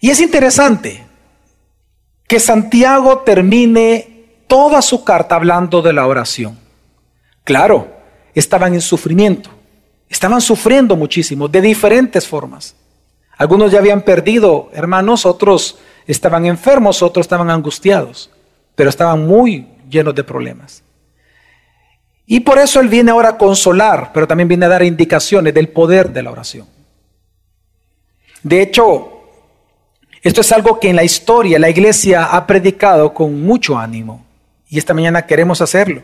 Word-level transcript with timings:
Y 0.00 0.10
es 0.10 0.20
interesante 0.20 1.04
que 2.26 2.40
Santiago 2.40 3.18
termine 3.18 4.42
toda 4.46 4.82
su 4.82 5.04
carta 5.04 5.34
hablando 5.34 5.82
de 5.82 5.92
la 5.92 6.06
oración. 6.06 6.58
Claro, 7.44 7.92
estaban 8.34 8.74
en 8.74 8.80
sufrimiento, 8.80 9.50
estaban 10.08 10.40
sufriendo 10.40 10.96
muchísimo, 10.96 11.48
de 11.48 11.60
diferentes 11.60 12.26
formas. 12.26 12.74
Algunos 13.36 13.72
ya 13.72 13.78
habían 13.78 14.02
perdido 14.02 14.70
hermanos, 14.72 15.26
otros 15.26 15.78
estaban 16.06 16.46
enfermos, 16.46 17.02
otros 17.02 17.24
estaban 17.24 17.50
angustiados, 17.50 18.30
pero 18.74 18.90
estaban 18.90 19.26
muy 19.26 19.68
llenos 19.88 20.14
de 20.14 20.24
problemas. 20.24 20.82
Y 22.26 22.40
por 22.40 22.58
eso 22.58 22.80
Él 22.80 22.88
viene 22.88 23.10
ahora 23.10 23.30
a 23.30 23.38
consolar, 23.38 24.12
pero 24.14 24.26
también 24.26 24.48
viene 24.48 24.66
a 24.66 24.68
dar 24.68 24.82
indicaciones 24.82 25.52
del 25.52 25.68
poder 25.68 26.12
de 26.12 26.22
la 26.22 26.30
oración. 26.30 26.66
De 28.42 28.62
hecho, 28.62 29.19
esto 30.22 30.42
es 30.42 30.52
algo 30.52 30.78
que 30.78 30.90
en 30.90 30.96
la 30.96 31.04
historia 31.04 31.58
la 31.58 31.70
iglesia 31.70 32.24
ha 32.24 32.46
predicado 32.46 33.14
con 33.14 33.42
mucho 33.42 33.78
ánimo 33.78 34.24
y 34.68 34.78
esta 34.78 34.94
mañana 34.94 35.26
queremos 35.26 35.60
hacerlo. 35.60 36.02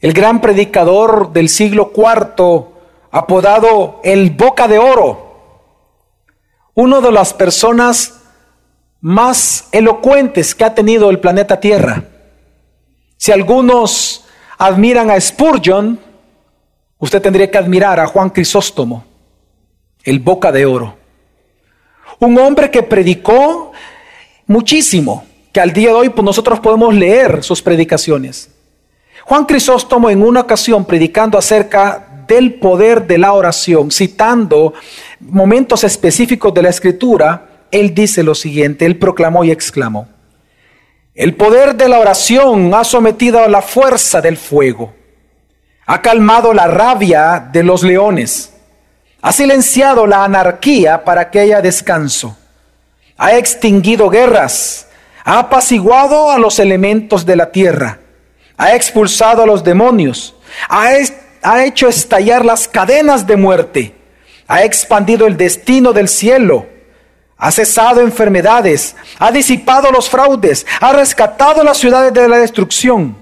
El 0.00 0.12
gran 0.12 0.40
predicador 0.40 1.32
del 1.32 1.48
siglo 1.48 1.92
IV, 1.96 2.66
apodado 3.10 4.00
el 4.04 4.30
Boca 4.30 4.68
de 4.68 4.78
Oro, 4.78 5.26
uno 6.74 7.00
de 7.00 7.12
las 7.12 7.32
personas 7.32 8.20
más 9.00 9.68
elocuentes 9.72 10.54
que 10.54 10.64
ha 10.64 10.74
tenido 10.74 11.08
el 11.08 11.20
planeta 11.20 11.60
Tierra. 11.60 12.02
Si 13.16 13.32
algunos 13.32 14.26
admiran 14.58 15.10
a 15.10 15.20
Spurgeon, 15.20 15.98
usted 16.98 17.22
tendría 17.22 17.50
que 17.50 17.56
admirar 17.58 18.00
a 18.00 18.06
Juan 18.06 18.30
Crisóstomo, 18.30 19.04
el 20.02 20.18
Boca 20.18 20.52
de 20.52 20.66
Oro. 20.66 21.05
Un 22.18 22.38
hombre 22.38 22.70
que 22.70 22.82
predicó 22.82 23.72
muchísimo, 24.46 25.24
que 25.52 25.60
al 25.60 25.72
día 25.72 25.88
de 25.88 25.94
hoy 25.94 26.08
pues, 26.08 26.24
nosotros 26.24 26.60
podemos 26.60 26.94
leer 26.94 27.42
sus 27.42 27.60
predicaciones. 27.62 28.50
Juan 29.24 29.44
Crisóstomo 29.44 30.08
en 30.08 30.22
una 30.22 30.40
ocasión 30.40 30.84
predicando 30.84 31.36
acerca 31.36 32.24
del 32.26 32.54
poder 32.54 33.06
de 33.06 33.18
la 33.18 33.32
oración, 33.32 33.90
citando 33.90 34.74
momentos 35.20 35.84
específicos 35.84 36.52
de 36.54 36.62
la 36.62 36.70
escritura, 36.70 37.66
él 37.70 37.94
dice 37.94 38.22
lo 38.22 38.34
siguiente, 38.34 38.86
él 38.86 38.98
proclamó 38.98 39.44
y 39.44 39.50
exclamó, 39.50 40.08
el 41.14 41.34
poder 41.34 41.76
de 41.76 41.88
la 41.88 41.98
oración 41.98 42.74
ha 42.74 42.84
sometido 42.84 43.42
a 43.42 43.48
la 43.48 43.62
fuerza 43.62 44.20
del 44.20 44.36
fuego, 44.36 44.92
ha 45.86 46.02
calmado 46.02 46.52
la 46.52 46.66
rabia 46.66 47.48
de 47.52 47.62
los 47.62 47.82
leones, 47.82 48.55
ha 49.26 49.32
silenciado 49.32 50.06
la 50.06 50.22
anarquía 50.22 51.02
para 51.02 51.32
que 51.32 51.40
haya 51.40 51.60
descanso. 51.60 52.36
Ha 53.18 53.36
extinguido 53.36 54.08
guerras. 54.08 54.86
Ha 55.24 55.40
apaciguado 55.40 56.30
a 56.30 56.38
los 56.38 56.60
elementos 56.60 57.26
de 57.26 57.34
la 57.34 57.50
tierra. 57.50 57.98
Ha 58.56 58.76
expulsado 58.76 59.42
a 59.42 59.46
los 59.46 59.64
demonios. 59.64 60.36
Ha, 60.68 61.64
hecho 61.64 61.88
estallar 61.88 62.44
las 62.44 62.68
cadenas 62.68 63.26
de 63.26 63.36
muerte. 63.36 63.96
Ha 64.46 64.62
expandido 64.62 65.26
el 65.26 65.36
destino 65.36 65.92
del 65.92 66.06
cielo. 66.06 66.68
Ha 67.36 67.50
cesado 67.50 68.02
enfermedades. 68.02 68.94
Ha 69.18 69.32
disipado 69.32 69.90
los 69.90 70.08
fraudes. 70.08 70.64
Ha 70.80 70.92
rescatado 70.92 71.64
las 71.64 71.78
ciudades 71.78 72.12
de 72.12 72.28
la 72.28 72.38
destrucción. 72.38 73.16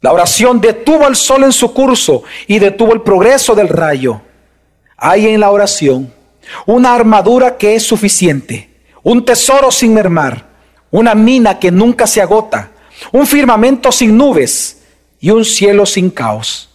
La 0.00 0.12
oración 0.12 0.60
detuvo 0.60 1.04
al 1.04 1.16
sol 1.16 1.42
en 1.42 1.52
su 1.52 1.74
curso 1.74 2.22
y 2.46 2.60
detuvo 2.60 2.92
el 2.92 3.00
progreso 3.00 3.56
del 3.56 3.68
rayo 3.68 4.22
hay 4.98 5.28
en 5.28 5.40
la 5.40 5.50
oración 5.50 6.12
una 6.66 6.94
armadura 6.94 7.56
que 7.56 7.76
es 7.76 7.84
suficiente, 7.84 8.68
un 9.02 9.24
tesoro 9.24 9.70
sin 9.70 9.94
mermar, 9.94 10.46
una 10.90 11.14
mina 11.14 11.58
que 11.58 11.70
nunca 11.70 12.06
se 12.06 12.20
agota, 12.20 12.72
un 13.12 13.26
firmamento 13.26 13.92
sin 13.92 14.16
nubes 14.16 14.82
y 15.20 15.30
un 15.30 15.44
cielo 15.44 15.86
sin 15.86 16.10
caos. 16.10 16.68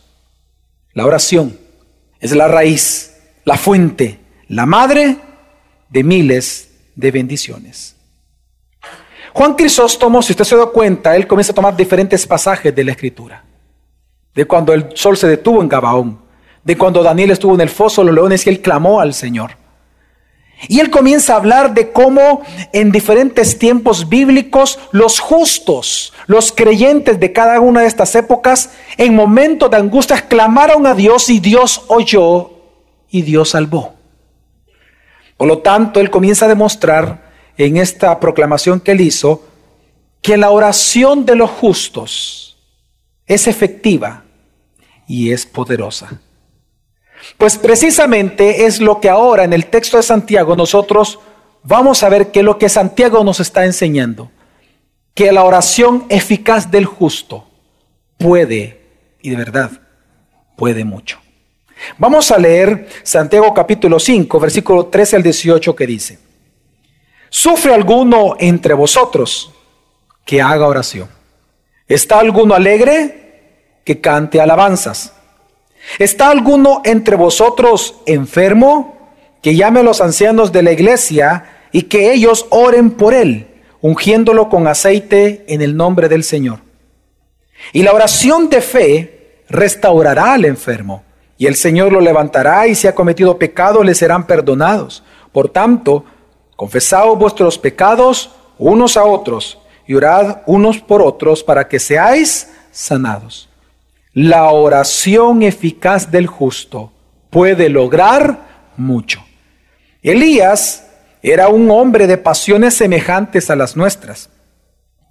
La 0.94 1.06
oración 1.06 1.59
es 2.20 2.31
la 2.31 2.47
raíz, 2.47 3.16
la 3.44 3.58
fuente, 3.58 4.20
la 4.47 4.66
madre 4.66 5.18
de 5.90 6.03
miles 6.03 6.70
de 6.96 7.12
bendiciones. 7.12 7.96
Juan 9.34 9.56
Crisóstomo, 9.56 10.22
si 10.22 10.34
usted 10.34 10.46
se 10.46 10.56
da 10.56 10.68
cuenta, 10.68 11.16
él 11.16 11.28
comienza 11.28 11.52
a 11.52 11.56
tomar 11.56 11.76
diferentes 11.76 12.26
pasajes 12.26 12.74
de 12.74 12.84
la 12.84 12.92
escritura. 12.92 13.44
De 14.34 14.46
cuando 14.46 14.74
el 14.74 14.96
sol 14.96 15.18
se 15.18 15.28
detuvo 15.28 15.62
en 15.62 15.70
Gabaón, 15.70 16.22
de 16.63 16.78
cuando 16.78 17.03
Daniel 17.03 17.31
estuvo 17.31 17.56
en 17.56 17.62
el 17.62 17.69
foso 17.69 18.03
los 18.03 18.16
leones 18.16 18.46
y 18.46 18.50
él 18.50 18.62
clamó 18.62 19.00
al 19.00 19.13
Señor. 19.13 19.57
Y 20.69 20.79
él 20.79 20.90
comienza 20.90 21.34
a 21.34 21.38
hablar 21.38 21.74
de 21.74 21.91
cómo 21.91 22.41
en 22.72 22.91
diferentes 22.91 23.59
tiempos 23.59 24.07
bíblicos 24.07 24.79
los 24.91 25.19
justos, 25.19 26.13
los 26.25 26.52
creyentes 26.52 27.19
de 27.19 27.34
cada 27.34 27.59
una 27.59 27.81
de 27.81 27.88
estas 27.88 28.16
épocas, 28.16 28.72
en 28.97 29.13
momentos 29.13 29.69
de 29.69 29.78
angustia 29.78 30.22
clamaron 30.28 30.88
a 30.88 30.94
Dios 30.94 31.29
y 31.29 31.40
Dios 31.40 31.84
oyó 31.88 32.52
y 33.09 33.23
Dios 33.23 33.50
salvó. 33.50 33.94
Por 35.35 35.47
lo 35.47 35.59
tanto, 35.59 36.00
él 36.00 36.09
comienza 36.09 36.46
a 36.46 36.50
demostrar 36.50 37.34
en 37.57 37.78
esta 37.78 38.19
proclamación 38.19 38.79
que 38.79 38.91
él 38.91 39.02
hizo 39.02 39.44
que 40.22 40.38
la 40.38 40.52
oración 40.52 41.25
de 41.25 41.35
los 41.35 41.50
justos 41.50 42.57
es 43.25 43.47
efectiva 43.47 44.23
y 45.06 45.31
es 45.31 45.46
poderosa. 45.46 46.22
Pues 47.38 47.57
precisamente 47.57 48.66
es 48.66 48.79
lo 48.79 49.00
que 49.00 49.09
ahora 49.09 49.44
en 49.44 49.53
el 49.53 49.67
texto 49.67 49.97
de 49.97 50.03
Santiago 50.03 50.56
nosotros 50.56 51.19
vamos 51.63 52.03
a 52.03 52.09
ver 52.09 52.31
qué 52.31 52.39
es 52.39 52.45
lo 52.45 52.57
que 52.57 52.69
Santiago 52.69 53.23
nos 53.23 53.39
está 53.39 53.66
enseñando. 53.66 54.31
Que 55.13 55.31
la 55.31 55.44
oración 55.44 56.06
eficaz 56.09 56.72
del 56.72 56.85
justo 56.85 57.47
puede, 58.17 58.81
y 59.22 59.29
de 59.29 59.35
verdad, 59.35 59.72
puede 60.56 60.84
mucho. 60.84 61.19
Vamos 61.97 62.31
a 62.31 62.38
leer 62.38 62.88
Santiago 63.03 63.53
capítulo 63.53 64.00
5, 64.00 64.40
versículo 64.40 64.85
13 64.88 65.17
al 65.17 65.23
18 65.23 65.75
que 65.75 65.88
dice, 65.88 66.19
¿sufre 67.29 67.73
alguno 67.73 68.35
entre 68.40 68.73
vosotros 68.73 69.51
que 70.25 70.41
haga 70.41 70.67
oración? 70.67 71.09
¿Está 71.88 72.19
alguno 72.19 72.55
alegre? 72.55 73.81
Que 73.84 74.00
cante 74.00 74.40
alabanzas. 74.40 75.13
¿Está 76.00 76.30
alguno 76.30 76.82
entre 76.86 77.16
vosotros 77.16 77.96
enfermo? 78.06 79.12
Que 79.42 79.56
llame 79.56 79.82
a 79.82 79.84
los 79.84 80.02
ancianos 80.02 80.52
de 80.52 80.64
la 80.64 80.72
iglesia 80.72 81.46
y 81.72 81.84
que 81.84 82.14
ellos 82.14 82.46
oren 82.50 82.92
por 82.92 83.14
él, 83.14 83.48
ungiéndolo 83.82 84.50
con 84.50 84.68
aceite 84.68 85.44
en 85.48 85.62
el 85.62 85.76
nombre 85.76 86.08
del 86.08 86.24
Señor. 86.24 86.60
Y 87.74 87.84
la 87.84 87.94
oración 87.94 88.50
de 88.50 88.62
fe 88.62 89.44
restaurará 89.50 90.34
al 90.34 90.46
enfermo, 90.46 91.04
y 91.38 91.48
el 91.48 91.56
Señor 91.56 91.92
lo 91.92 92.00
levantará, 92.00 92.68
y 92.68 92.76
si 92.76 92.88
ha 92.88 92.96
cometido 92.96 93.38
pecado 93.38 93.84
le 93.84 93.96
serán 93.96 94.26
perdonados. 94.28 95.04
Por 95.32 95.50
tanto, 95.50 96.06
confesaos 96.56 97.18
vuestros 97.18 97.58
pecados 97.58 98.32
unos 98.58 98.98
a 98.98 99.04
otros, 99.04 99.60
y 99.88 99.96
orad 99.96 100.38
unos 100.46 100.80
por 100.80 101.02
otros 101.02 101.44
para 101.44 101.68
que 101.68 101.80
seáis 101.80 102.52
sanados. 102.72 103.50
La 104.13 104.51
oración 104.51 105.41
eficaz 105.41 106.12
del 106.12 106.28
justo 106.28 106.91
puede 107.31 107.69
lograr 107.69 108.72
mucho. 108.78 109.24
Elías 110.03 110.88
era 111.24 111.47
un 111.47 111.72
hombre 111.72 112.06
de 112.06 112.18
pasiones 112.18 112.75
semejantes 112.75 113.50
a 113.50 113.56
las 113.56 113.75
nuestras 113.75 114.29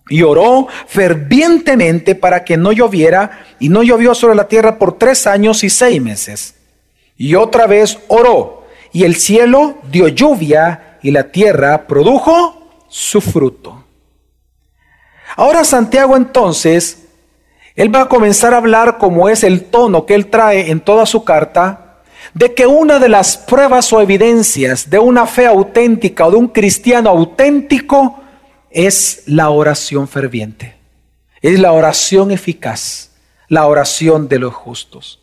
y 0.08 0.22
oró 0.22 0.68
fervientemente 0.86 2.14
para 2.14 2.44
que 2.44 2.56
no 2.56 2.70
lloviera 2.70 3.44
y 3.58 3.70
no 3.70 3.82
llovió 3.82 4.14
sobre 4.14 4.36
la 4.36 4.46
tierra 4.46 4.78
por 4.78 4.98
tres 4.98 5.26
años 5.26 5.64
y 5.64 5.70
seis 5.70 6.00
meses. 6.00 6.54
Y 7.16 7.34
otra 7.34 7.66
vez 7.66 7.98
oró 8.08 8.66
y 8.92 9.02
el 9.04 9.16
cielo 9.16 9.78
dio 9.90 10.06
lluvia 10.08 10.98
y 11.02 11.10
la 11.10 11.32
tierra 11.32 11.86
produjo 11.88 12.84
su 12.88 13.20
fruto. 13.20 13.84
Ahora 15.34 15.64
Santiago 15.64 16.16
entonces 16.16 17.01
él 17.74 17.94
va 17.94 18.02
a 18.02 18.08
comenzar 18.08 18.54
a 18.54 18.58
hablar 18.58 18.98
como 18.98 19.28
es 19.28 19.44
el 19.44 19.64
tono 19.64 20.04
que 20.04 20.14
él 20.14 20.26
trae 20.26 20.70
en 20.70 20.80
toda 20.80 21.06
su 21.06 21.24
carta, 21.24 22.00
de 22.34 22.54
que 22.54 22.66
una 22.66 22.98
de 22.98 23.08
las 23.08 23.36
pruebas 23.36 23.92
o 23.92 24.00
evidencias 24.00 24.88
de 24.88 24.98
una 24.98 25.26
fe 25.26 25.46
auténtica 25.46 26.26
o 26.26 26.30
de 26.30 26.36
un 26.36 26.48
cristiano 26.48 27.10
auténtico 27.10 28.20
es 28.70 29.22
la 29.26 29.50
oración 29.50 30.08
ferviente, 30.08 30.76
es 31.40 31.58
la 31.60 31.72
oración 31.72 32.30
eficaz, 32.30 33.10
la 33.48 33.66
oración 33.66 34.28
de 34.28 34.38
los 34.38 34.54
justos. 34.54 35.20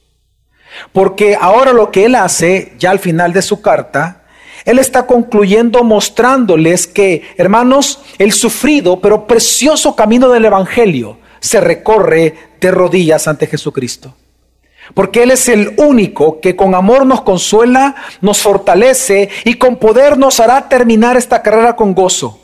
Porque 0.94 1.36
ahora 1.40 1.74
lo 1.74 1.92
que 1.92 2.06
él 2.06 2.16
hace, 2.16 2.74
ya 2.78 2.92
al 2.92 3.00
final 3.00 3.34
de 3.34 3.42
su 3.42 3.62
carta, 3.62 4.24
él 4.66 4.78
está 4.78 5.07
concluyendo 5.07 5.84
mostrándoles 5.84 6.86
que, 6.86 7.24
hermanos, 7.38 8.02
el 8.19 8.34
sufrido 8.34 9.00
pero 9.00 9.25
precioso 9.25 9.95
camino 9.95 10.30
del 10.30 10.45
Evangelio, 10.45 11.18
se 11.39 11.59
recorre 11.62 12.36
de 12.59 12.71
rodillas 12.71 13.27
ante 13.27 13.47
Jesucristo. 13.47 14.15
porque 14.95 15.21
Él 15.21 15.30
es 15.30 15.47
el 15.50 15.75
único 15.77 16.39
que 16.41 16.56
con 16.56 16.74
amor 16.74 17.06
nos 17.06 17.21
consuela, 17.21 17.95
nos 18.21 18.39
fortalece 18.39 19.30
y 19.45 19.53
con 19.53 19.75
poder 19.75 20.18
nos 20.18 20.39
hará 20.39 20.68
terminar 20.68 21.15
esta 21.15 21.44
carrera 21.44 21.75
con 21.75 21.94
gozo. 21.94 22.39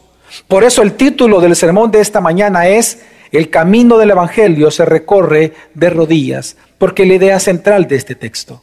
Por 0.48 0.64
eso 0.64 0.82
el 0.82 0.94
título 0.94 1.42
del 1.42 1.56
sermón 1.56 1.92
de 1.92 2.02
esta 2.02 2.22
mañana 2.22 2.68
es 2.68 3.02
El 3.32 3.50
camino 3.50 3.98
del 3.98 4.12
Evangelio 4.12 4.70
se 4.70 4.86
recorre 4.86 5.54
de 5.74 5.90
rodillas, 5.90 6.56
porque 6.78 7.06
la 7.06 7.16
idea 7.16 7.40
central 7.40 7.88
de 7.88 7.96
este 7.96 8.14
texto. 8.14 8.62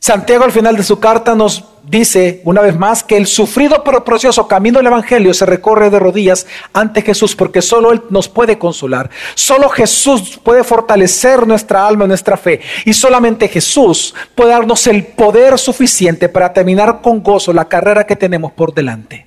Santiago 0.00 0.44
al 0.44 0.52
final 0.52 0.76
de 0.76 0.82
su 0.82 0.98
carta 0.98 1.34
nos 1.34 1.64
dice 1.86 2.40
una 2.44 2.60
vez 2.60 2.76
más 2.76 3.02
que 3.02 3.16
el 3.16 3.26
sufrido 3.26 3.82
pero 3.84 4.04
precioso 4.04 4.48
camino 4.48 4.78
del 4.78 4.86
Evangelio 4.86 5.34
se 5.34 5.46
recorre 5.46 5.90
de 5.90 5.98
rodillas 5.98 6.46
ante 6.72 7.02
Jesús 7.02 7.36
porque 7.36 7.62
solo 7.62 7.92
Él 7.92 8.02
nos 8.10 8.28
puede 8.28 8.58
consolar. 8.58 9.10
Solo 9.34 9.68
Jesús 9.68 10.40
puede 10.42 10.64
fortalecer 10.64 11.46
nuestra 11.46 11.86
alma, 11.86 12.06
nuestra 12.06 12.36
fe. 12.36 12.60
Y 12.84 12.94
solamente 12.94 13.48
Jesús 13.48 14.14
puede 14.34 14.50
darnos 14.50 14.86
el 14.86 15.04
poder 15.04 15.58
suficiente 15.58 16.28
para 16.28 16.52
terminar 16.52 17.00
con 17.02 17.22
gozo 17.22 17.52
la 17.52 17.68
carrera 17.68 18.06
que 18.06 18.16
tenemos 18.16 18.52
por 18.52 18.74
delante. 18.74 19.26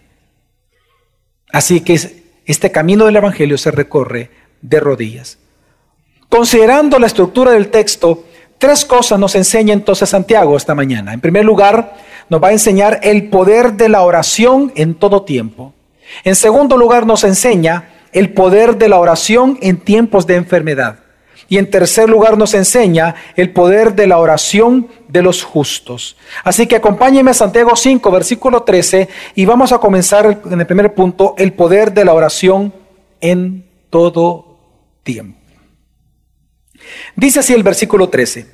Así 1.51 1.81
que 1.81 1.99
este 2.45 2.71
camino 2.71 3.05
del 3.05 3.15
Evangelio 3.15 3.57
se 3.57 3.71
recorre 3.71 4.31
de 4.61 4.79
rodillas. 4.79 5.37
Considerando 6.29 6.99
la 6.99 7.07
estructura 7.07 7.51
del 7.51 7.69
texto, 7.69 8.25
Tres 8.57 8.85
cosas 8.85 9.19
nos 9.19 9.35
enseña 9.35 9.73
entonces 9.73 10.09
Santiago 10.09 10.57
esta 10.57 10.73
mañana. 10.73 11.13
En 11.13 11.21
primer 11.21 11.45
lugar, 11.45 11.95
nos 12.29 12.41
va 12.41 12.49
a 12.49 12.53
enseñar 12.53 12.99
el 13.03 13.29
poder 13.29 13.73
de 13.73 13.89
la 13.89 14.01
oración 14.01 14.71
en 14.75 14.95
todo 14.95 15.23
tiempo. 15.23 15.73
En 16.23 16.35
segundo 16.35 16.75
lugar, 16.75 17.05
nos 17.05 17.23
enseña 17.23 17.89
el 18.11 18.33
poder 18.33 18.77
de 18.77 18.89
la 18.89 18.99
oración 18.99 19.59
en 19.61 19.77
tiempos 19.77 20.25
de 20.25 20.35
enfermedad. 20.35 20.99
Y 21.49 21.57
en 21.57 21.69
tercer 21.69 22.09
lugar 22.09 22.37
nos 22.37 22.53
enseña 22.53 23.15
el 23.35 23.53
poder 23.53 23.95
de 23.95 24.07
la 24.07 24.17
oración 24.17 24.87
de 25.07 25.21
los 25.21 25.43
justos. 25.43 26.17
Así 26.43 26.67
que 26.67 26.75
acompáñenme 26.75 27.31
a 27.31 27.35
Santiago 27.35 27.75
5, 27.75 28.11
versículo 28.11 28.63
13, 28.63 29.07
y 29.35 29.45
vamos 29.45 29.71
a 29.71 29.77
comenzar 29.77 30.41
en 30.49 30.59
el 30.59 30.65
primer 30.65 30.93
punto, 30.93 31.35
el 31.37 31.53
poder 31.53 31.93
de 31.93 32.03
la 32.03 32.13
oración 32.13 32.73
en 33.21 33.65
todo 33.89 34.57
tiempo. 35.03 35.36
Dice 37.15 37.39
así 37.39 37.53
el 37.53 37.63
versículo 37.63 38.09
13, 38.09 38.47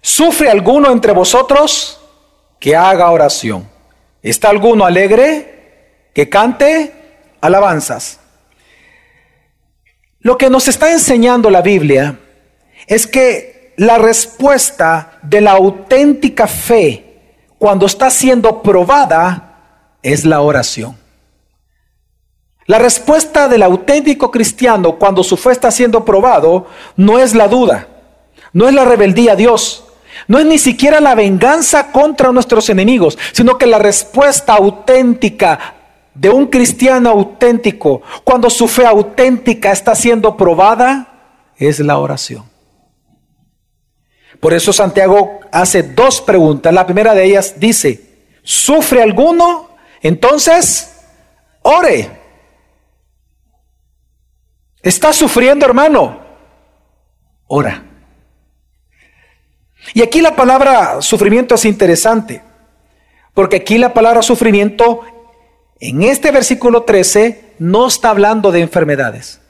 ¿sufre 0.00 0.50
alguno 0.50 0.90
entre 0.90 1.12
vosotros 1.12 2.00
que 2.58 2.76
haga 2.76 3.10
oración? 3.10 3.68
¿Está 4.22 4.50
alguno 4.50 4.84
alegre 4.84 6.08
que 6.14 6.28
cante 6.28 6.92
alabanzas? 7.40 8.20
Lo 10.20 10.36
que 10.36 10.50
nos 10.50 10.68
está 10.68 10.92
enseñando 10.92 11.48
la 11.48 11.62
Biblia 11.62 12.18
es 12.86 13.06
que 13.06 13.72
la 13.76 13.96
respuesta 13.96 15.18
de 15.22 15.40
la 15.40 15.52
auténtica 15.52 16.46
fe 16.46 17.10
cuando 17.56 17.86
está 17.86 18.10
siendo 18.10 18.62
probada 18.62 19.96
es 20.02 20.26
la 20.26 20.42
oración. 20.42 20.99
La 22.70 22.78
respuesta 22.78 23.48
del 23.48 23.64
auténtico 23.64 24.30
cristiano 24.30 24.94
cuando 24.94 25.24
su 25.24 25.36
fe 25.36 25.50
está 25.50 25.72
siendo 25.72 26.04
probado 26.04 26.68
no 26.94 27.18
es 27.18 27.34
la 27.34 27.48
duda, 27.48 27.88
no 28.52 28.68
es 28.68 28.74
la 28.74 28.84
rebeldía 28.84 29.32
a 29.32 29.34
Dios, 29.34 29.82
no 30.28 30.38
es 30.38 30.46
ni 30.46 30.56
siquiera 30.56 31.00
la 31.00 31.16
venganza 31.16 31.90
contra 31.90 32.30
nuestros 32.30 32.70
enemigos, 32.70 33.18
sino 33.32 33.58
que 33.58 33.66
la 33.66 33.80
respuesta 33.80 34.54
auténtica 34.54 35.74
de 36.14 36.30
un 36.30 36.46
cristiano 36.46 37.10
auténtico, 37.10 38.02
cuando 38.22 38.48
su 38.48 38.68
fe 38.68 38.86
auténtica 38.86 39.72
está 39.72 39.96
siendo 39.96 40.36
probada, 40.36 41.48
es 41.56 41.80
la 41.80 41.98
oración. 41.98 42.44
Por 44.38 44.54
eso 44.54 44.72
Santiago 44.72 45.40
hace 45.50 45.82
dos 45.82 46.20
preguntas. 46.20 46.72
La 46.72 46.86
primera 46.86 47.14
de 47.14 47.24
ellas 47.24 47.54
dice, 47.58 48.28
¿sufre 48.44 49.02
alguno? 49.02 49.70
Entonces, 50.02 51.00
ore. 51.62 52.19
¿Estás 54.82 55.16
sufriendo, 55.16 55.66
hermano? 55.66 56.20
Ora. 57.46 57.84
Y 59.92 60.02
aquí 60.02 60.20
la 60.20 60.36
palabra 60.36 61.02
sufrimiento 61.02 61.54
es 61.54 61.64
interesante, 61.64 62.42
porque 63.34 63.56
aquí 63.56 63.76
la 63.78 63.92
palabra 63.92 64.22
sufrimiento 64.22 65.02
en 65.80 66.02
este 66.02 66.30
versículo 66.30 66.82
13 66.82 67.54
no 67.58 67.88
está 67.88 68.10
hablando 68.10 68.52
de 68.52 68.60
enfermedades. 68.60 69.40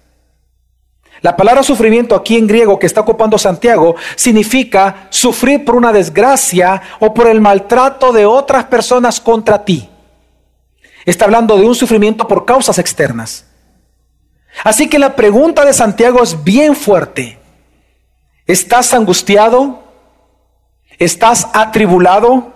La 1.22 1.36
palabra 1.36 1.62
sufrimiento 1.62 2.14
aquí 2.14 2.36
en 2.36 2.46
griego 2.46 2.78
que 2.78 2.86
está 2.86 3.02
ocupando 3.02 3.36
Santiago 3.36 3.94
significa 4.16 5.08
sufrir 5.10 5.64
por 5.64 5.76
una 5.76 5.92
desgracia 5.92 6.80
o 6.98 7.12
por 7.12 7.26
el 7.26 7.40
maltrato 7.40 8.12
de 8.12 8.24
otras 8.24 8.64
personas 8.64 9.20
contra 9.20 9.64
ti. 9.64 9.88
Está 11.04 11.26
hablando 11.26 11.58
de 11.58 11.66
un 11.66 11.74
sufrimiento 11.74 12.26
por 12.26 12.46
causas 12.46 12.78
externas. 12.78 13.49
Así 14.64 14.88
que 14.88 14.98
la 14.98 15.16
pregunta 15.16 15.64
de 15.64 15.72
Santiago 15.72 16.22
es 16.22 16.42
bien 16.44 16.76
fuerte. 16.76 17.38
¿Estás 18.46 18.92
angustiado? 18.94 19.82
¿Estás 20.98 21.48
atribulado? 21.54 22.52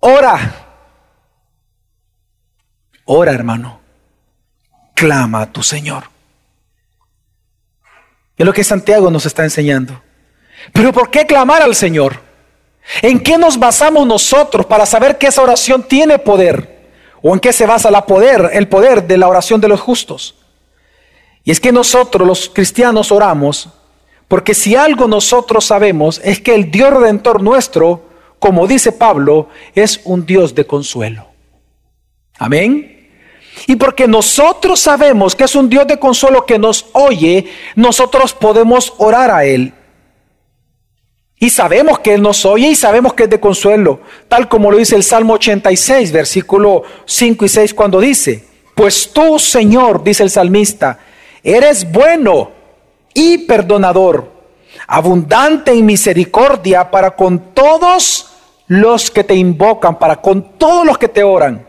Ora. 0.00 0.54
Ora, 3.04 3.32
hermano. 3.32 3.80
Clama 4.94 5.42
a 5.42 5.52
tu 5.52 5.62
Señor. 5.62 6.04
Es 8.36 8.46
lo 8.46 8.52
que 8.52 8.64
Santiago 8.64 9.10
nos 9.10 9.26
está 9.26 9.44
enseñando. 9.44 10.02
Pero 10.72 10.92
¿por 10.92 11.10
qué 11.10 11.26
clamar 11.26 11.62
al 11.62 11.74
Señor? 11.74 12.20
¿En 13.00 13.20
qué 13.20 13.38
nos 13.38 13.58
basamos 13.58 14.06
nosotros 14.06 14.66
para 14.66 14.86
saber 14.86 15.18
que 15.18 15.28
esa 15.28 15.42
oración 15.42 15.84
tiene 15.84 16.18
poder? 16.18 16.71
¿O 17.22 17.32
en 17.34 17.40
qué 17.40 17.52
se 17.52 17.66
basa 17.66 17.90
la 17.90 18.04
poder, 18.04 18.50
el 18.52 18.68
poder 18.68 19.06
de 19.06 19.16
la 19.16 19.28
oración 19.28 19.60
de 19.60 19.68
los 19.68 19.80
justos? 19.80 20.34
Y 21.44 21.50
es 21.50 21.60
que 21.60 21.72
nosotros 21.72 22.26
los 22.26 22.48
cristianos 22.48 23.12
oramos 23.12 23.68
porque 24.32 24.54
si 24.54 24.74
algo 24.74 25.08
nosotros 25.08 25.66
sabemos 25.66 26.18
es 26.24 26.40
que 26.40 26.54
el 26.54 26.70
Dios 26.70 26.90
redentor 26.90 27.42
nuestro, 27.42 28.02
como 28.38 28.66
dice 28.66 28.90
Pablo, 28.90 29.50
es 29.74 30.00
un 30.04 30.24
Dios 30.24 30.54
de 30.54 30.66
consuelo. 30.66 31.26
Amén. 32.38 33.10
Y 33.66 33.76
porque 33.76 34.08
nosotros 34.08 34.80
sabemos 34.80 35.36
que 35.36 35.44
es 35.44 35.54
un 35.54 35.68
Dios 35.68 35.86
de 35.86 35.98
consuelo 35.98 36.46
que 36.46 36.58
nos 36.58 36.86
oye, 36.92 37.52
nosotros 37.76 38.32
podemos 38.32 38.94
orar 38.96 39.30
a 39.30 39.44
Él. 39.44 39.74
Y 41.42 41.50
sabemos 41.50 41.98
que 41.98 42.14
Él 42.14 42.22
nos 42.22 42.46
oye 42.46 42.68
y 42.68 42.76
sabemos 42.76 43.14
que 43.14 43.24
es 43.24 43.30
de 43.30 43.40
consuelo, 43.40 43.98
tal 44.28 44.48
como 44.48 44.70
lo 44.70 44.76
dice 44.76 44.94
el 44.94 45.02
Salmo 45.02 45.34
86, 45.34 46.12
versículo 46.12 46.84
5 47.04 47.44
y 47.44 47.48
6, 47.48 47.74
cuando 47.74 48.00
dice, 48.00 48.44
pues 48.76 49.12
tú, 49.12 49.40
Señor, 49.40 50.04
dice 50.04 50.22
el 50.22 50.30
salmista, 50.30 51.00
eres 51.42 51.90
bueno 51.90 52.52
y 53.12 53.38
perdonador, 53.38 54.30
abundante 54.86 55.72
en 55.72 55.84
misericordia 55.84 56.88
para 56.92 57.16
con 57.16 57.52
todos 57.52 58.28
los 58.68 59.10
que 59.10 59.24
te 59.24 59.34
invocan, 59.34 59.98
para 59.98 60.22
con 60.22 60.56
todos 60.56 60.86
los 60.86 60.96
que 60.96 61.08
te 61.08 61.24
oran. 61.24 61.66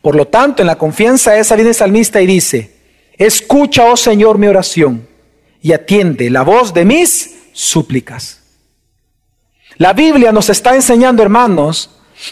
Por 0.00 0.14
lo 0.14 0.28
tanto, 0.28 0.62
en 0.62 0.68
la 0.68 0.78
confianza 0.78 1.36
esa 1.36 1.56
viene 1.56 1.70
el 1.70 1.74
salmista 1.74 2.22
y 2.22 2.26
dice, 2.26 2.70
escucha, 3.18 3.90
oh 3.90 3.96
Señor, 3.96 4.38
mi 4.38 4.46
oración 4.46 5.08
y 5.60 5.72
atiende 5.72 6.30
la 6.30 6.42
voz 6.42 6.72
de 6.72 6.84
mis 6.84 7.34
súplicas. 7.52 8.39
La 9.80 9.94
Biblia 9.94 10.30
nos 10.30 10.50
está 10.50 10.74
enseñando, 10.74 11.22
hermanos, 11.22 11.88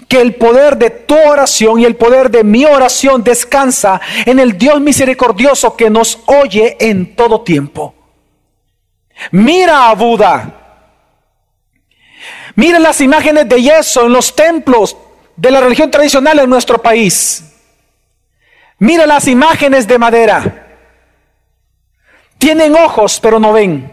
que 0.06 0.20
el 0.20 0.34
poder 0.34 0.76
de 0.76 0.90
tu 0.90 1.16
oración 1.16 1.80
y 1.80 1.86
el 1.86 1.96
poder 1.96 2.30
de 2.30 2.44
mi 2.44 2.66
oración 2.66 3.24
descansa 3.24 4.02
en 4.26 4.38
el 4.38 4.58
Dios 4.58 4.82
misericordioso 4.82 5.74
que 5.74 5.88
nos 5.88 6.18
oye 6.26 6.76
en 6.78 7.16
todo 7.16 7.40
tiempo. 7.40 7.94
Mira 9.30 9.88
a 9.88 9.94
Buda. 9.94 10.82
Mira 12.54 12.78
las 12.78 13.00
imágenes 13.00 13.48
de 13.48 13.62
yeso 13.62 14.04
en 14.04 14.12
los 14.12 14.36
templos 14.36 14.94
de 15.34 15.50
la 15.50 15.62
religión 15.62 15.90
tradicional 15.90 16.40
en 16.40 16.50
nuestro 16.50 16.82
país. 16.82 17.44
Mira 18.78 19.06
las 19.06 19.26
imágenes 19.26 19.88
de 19.88 19.96
madera. 19.96 20.66
Tienen 22.36 22.74
ojos, 22.74 23.18
pero 23.20 23.40
no 23.40 23.54
ven. 23.54 23.90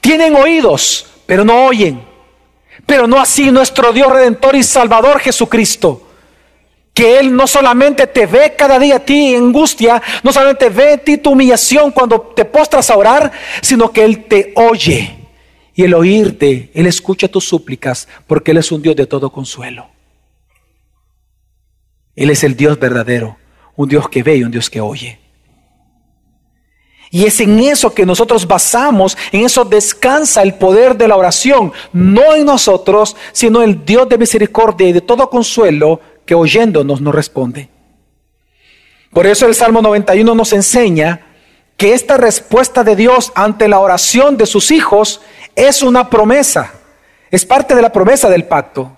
Tienen 0.00 0.34
oídos, 0.34 1.10
pero 1.26 1.44
no 1.44 1.66
oyen 1.66 2.07
pero 2.88 3.06
no 3.06 3.20
así 3.20 3.50
nuestro 3.50 3.92
Dios 3.92 4.10
redentor 4.10 4.56
y 4.56 4.62
salvador 4.62 5.20
Jesucristo. 5.20 6.08
Que 6.94 7.18
Él 7.18 7.36
no 7.36 7.46
solamente 7.46 8.06
te 8.06 8.24
ve 8.24 8.54
cada 8.56 8.78
día 8.78 8.96
a 8.96 9.04
ti 9.04 9.34
en 9.34 9.44
angustia, 9.44 10.02
no 10.22 10.32
solamente 10.32 10.70
ve 10.70 10.94
a 10.94 10.96
ti 10.96 11.18
tu 11.18 11.32
humillación 11.32 11.90
cuando 11.90 12.18
te 12.34 12.46
postras 12.46 12.88
a 12.88 12.96
orar, 12.96 13.30
sino 13.60 13.92
que 13.92 14.04
Él 14.04 14.24
te 14.24 14.54
oye. 14.56 15.28
Y 15.74 15.84
el 15.84 15.92
oírte, 15.92 16.70
Él 16.72 16.86
escucha 16.86 17.28
tus 17.28 17.44
súplicas, 17.44 18.08
porque 18.26 18.52
Él 18.52 18.56
es 18.56 18.72
un 18.72 18.80
Dios 18.80 18.96
de 18.96 19.06
todo 19.06 19.30
consuelo. 19.30 19.86
Él 22.16 22.30
es 22.30 22.42
el 22.42 22.56
Dios 22.56 22.80
verdadero, 22.80 23.36
un 23.76 23.90
Dios 23.90 24.08
que 24.08 24.22
ve 24.22 24.36
y 24.36 24.44
un 24.44 24.50
Dios 24.50 24.70
que 24.70 24.80
oye. 24.80 25.18
Y 27.10 27.24
es 27.24 27.40
en 27.40 27.58
eso 27.60 27.94
que 27.94 28.04
nosotros 28.04 28.46
basamos, 28.46 29.16
en 29.32 29.44
eso 29.44 29.64
descansa 29.64 30.42
el 30.42 30.54
poder 30.54 30.96
de 30.96 31.08
la 31.08 31.16
oración, 31.16 31.72
no 31.92 32.34
en 32.34 32.44
nosotros, 32.44 33.16
sino 33.32 33.62
en 33.62 33.70
el 33.70 33.84
Dios 33.84 34.08
de 34.08 34.18
misericordia 34.18 34.88
y 34.88 34.92
de 34.92 35.00
todo 35.00 35.30
consuelo 35.30 36.00
que 36.26 36.34
oyéndonos 36.34 37.00
nos 37.00 37.14
responde. 37.14 37.70
Por 39.10 39.26
eso 39.26 39.46
el 39.46 39.54
Salmo 39.54 39.80
91 39.80 40.34
nos 40.34 40.52
enseña 40.52 41.22
que 41.78 41.94
esta 41.94 42.16
respuesta 42.16 42.84
de 42.84 42.96
Dios 42.96 43.32
ante 43.34 43.68
la 43.68 43.78
oración 43.78 44.36
de 44.36 44.46
sus 44.46 44.70
hijos 44.70 45.22
es 45.54 45.82
una 45.82 46.10
promesa, 46.10 46.74
es 47.30 47.46
parte 47.46 47.74
de 47.74 47.82
la 47.82 47.92
promesa 47.92 48.28
del 48.28 48.44
pacto. 48.44 48.92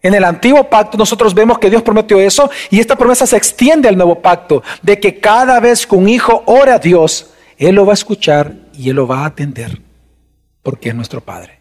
En 0.00 0.14
el 0.14 0.22
antiguo 0.22 0.64
pacto 0.64 0.96
nosotros 0.96 1.34
vemos 1.34 1.58
que 1.58 1.70
Dios 1.70 1.82
prometió 1.82 2.20
eso 2.20 2.50
y 2.70 2.78
esta 2.78 2.94
promesa 2.94 3.26
se 3.26 3.36
extiende 3.36 3.88
al 3.88 3.96
nuevo 3.96 4.20
pacto, 4.20 4.62
de 4.82 5.00
que 5.00 5.18
cada 5.18 5.58
vez 5.58 5.86
que 5.86 5.96
un 5.96 6.08
hijo 6.08 6.44
ora 6.46 6.74
a 6.74 6.78
Dios, 6.78 7.32
Él 7.58 7.74
lo 7.74 7.84
va 7.84 7.92
a 7.92 7.94
escuchar 7.94 8.54
y 8.72 8.88
Él 8.88 8.96
lo 8.96 9.06
va 9.06 9.20
a 9.20 9.26
atender, 9.26 9.80
porque 10.62 10.90
es 10.90 10.94
nuestro 10.94 11.20
Padre. 11.20 11.58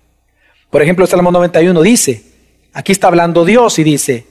Por 0.70 0.82
ejemplo, 0.82 1.04
el 1.04 1.10
Salmo 1.10 1.32
91 1.32 1.82
dice, 1.82 2.24
aquí 2.72 2.92
está 2.92 3.08
hablando 3.08 3.46
Dios 3.46 3.80
y 3.80 3.84
dice, 3.84 4.28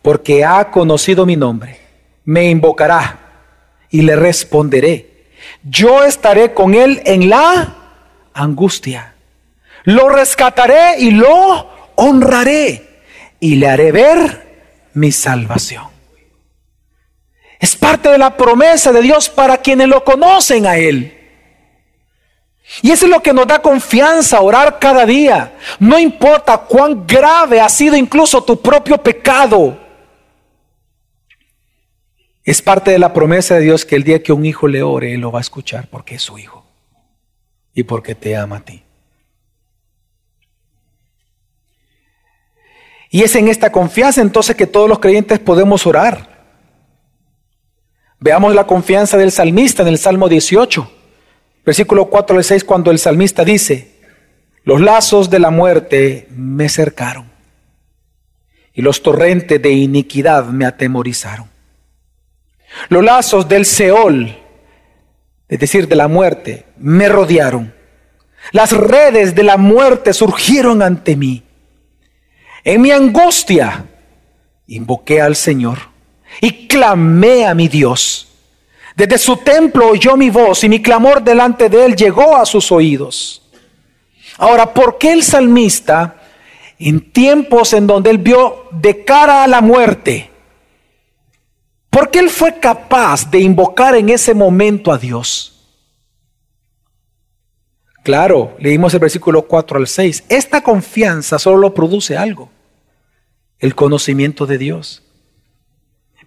porque 0.00 0.44
ha 0.44 0.70
conocido 0.70 1.26
mi 1.26 1.36
nombre, 1.36 1.78
me 2.24 2.48
invocará 2.48 3.18
y 3.90 4.02
le 4.02 4.16
responderé. 4.16 5.28
Yo 5.62 6.04
estaré 6.04 6.54
con 6.54 6.74
Él 6.74 7.02
en 7.04 7.28
la 7.28 7.76
angustia. 8.32 9.14
Lo 9.84 10.08
rescataré 10.08 11.00
y 11.00 11.10
lo 11.10 11.68
honraré 11.96 13.02
y 13.40 13.56
le 13.56 13.68
haré 13.68 13.92
ver 13.92 14.88
mi 14.94 15.12
salvación. 15.12 15.99
Es 17.60 17.76
parte 17.76 18.08
de 18.08 18.16
la 18.16 18.36
promesa 18.36 18.90
de 18.90 19.02
Dios 19.02 19.28
para 19.28 19.58
quienes 19.58 19.86
lo 19.86 20.02
conocen 20.02 20.66
a 20.66 20.78
Él. 20.78 21.18
Y 22.82 22.90
eso 22.90 23.04
es 23.04 23.10
lo 23.10 23.20
que 23.20 23.34
nos 23.34 23.46
da 23.46 23.60
confianza 23.60 24.40
orar 24.40 24.78
cada 24.78 25.04
día. 25.04 25.56
No 25.78 25.98
importa 25.98 26.56
cuán 26.56 27.06
grave 27.06 27.60
ha 27.60 27.68
sido 27.68 27.96
incluso 27.96 28.42
tu 28.42 28.60
propio 28.60 28.96
pecado. 28.96 29.78
Es 32.42 32.62
parte 32.62 32.92
de 32.92 32.98
la 32.98 33.12
promesa 33.12 33.56
de 33.56 33.60
Dios 33.60 33.84
que 33.84 33.96
el 33.96 34.04
día 34.04 34.22
que 34.22 34.32
un 34.32 34.46
hijo 34.46 34.66
le 34.66 34.82
ore, 34.82 35.12
Él 35.12 35.20
lo 35.20 35.30
va 35.30 35.40
a 35.40 35.42
escuchar 35.42 35.88
porque 35.88 36.14
es 36.14 36.22
su 36.22 36.38
hijo 36.38 36.64
y 37.74 37.82
porque 37.82 38.14
te 38.14 38.36
ama 38.36 38.56
a 38.56 38.60
ti. 38.60 38.82
Y 43.10 43.22
es 43.22 43.34
en 43.34 43.48
esta 43.48 43.70
confianza 43.70 44.22
entonces 44.22 44.56
que 44.56 44.66
todos 44.66 44.88
los 44.88 45.00
creyentes 45.00 45.40
podemos 45.40 45.86
orar. 45.86 46.29
Veamos 48.22 48.54
la 48.54 48.66
confianza 48.66 49.16
del 49.16 49.32
salmista 49.32 49.80
en 49.80 49.88
el 49.88 49.96
Salmo 49.96 50.28
18, 50.28 50.92
versículo 51.64 52.04
4 52.10 52.36
al 52.36 52.44
6, 52.44 52.64
cuando 52.64 52.90
el 52.90 52.98
salmista 52.98 53.46
dice, 53.46 53.94
los 54.62 54.82
lazos 54.82 55.30
de 55.30 55.38
la 55.38 55.50
muerte 55.50 56.28
me 56.30 56.68
cercaron 56.68 57.30
y 58.74 58.82
los 58.82 59.02
torrentes 59.02 59.60
de 59.62 59.70
iniquidad 59.70 60.44
me 60.44 60.66
atemorizaron. 60.66 61.48
Los 62.90 63.02
lazos 63.02 63.48
del 63.48 63.64
Seol, 63.64 64.38
es 65.48 65.58
decir, 65.58 65.88
de 65.88 65.96
la 65.96 66.06
muerte, 66.06 66.66
me 66.76 67.08
rodearon. 67.08 67.74
Las 68.52 68.72
redes 68.72 69.34
de 69.34 69.44
la 69.44 69.56
muerte 69.56 70.12
surgieron 70.12 70.82
ante 70.82 71.16
mí. 71.16 71.42
En 72.64 72.82
mi 72.82 72.90
angustia 72.90 73.86
invoqué 74.66 75.22
al 75.22 75.36
Señor 75.36 75.89
y 76.40 76.66
clamé 76.66 77.46
a 77.46 77.54
mi 77.54 77.68
Dios. 77.68 78.28
Desde 78.96 79.18
su 79.18 79.36
templo 79.38 79.88
oyó 79.88 80.16
mi 80.16 80.30
voz 80.30 80.64
y 80.64 80.68
mi 80.68 80.82
clamor 80.82 81.22
delante 81.22 81.68
de 81.68 81.86
él 81.86 81.96
llegó 81.96 82.36
a 82.36 82.44
sus 82.44 82.70
oídos. 82.70 83.42
Ahora, 84.36 84.72
¿por 84.72 84.98
qué 84.98 85.12
el 85.12 85.22
salmista, 85.22 86.16
en 86.78 87.12
tiempos 87.12 87.72
en 87.72 87.86
donde 87.86 88.10
él 88.10 88.18
vio 88.18 88.68
de 88.72 89.04
cara 89.04 89.44
a 89.44 89.46
la 89.46 89.60
muerte, 89.60 90.30
por 91.90 92.10
qué 92.10 92.20
él 92.20 92.30
fue 92.30 92.58
capaz 92.58 93.30
de 93.30 93.40
invocar 93.40 93.94
en 93.94 94.08
ese 94.08 94.34
momento 94.34 94.92
a 94.92 94.98
Dios? 94.98 95.50
Claro, 98.02 98.56
leímos 98.58 98.94
el 98.94 99.00
versículo 99.00 99.42
4 99.42 99.78
al 99.78 99.86
6. 99.86 100.24
Esta 100.28 100.62
confianza 100.62 101.38
solo 101.38 101.58
lo 101.58 101.74
produce 101.74 102.16
algo, 102.16 102.50
el 103.58 103.74
conocimiento 103.74 104.46
de 104.46 104.58
Dios. 104.58 105.02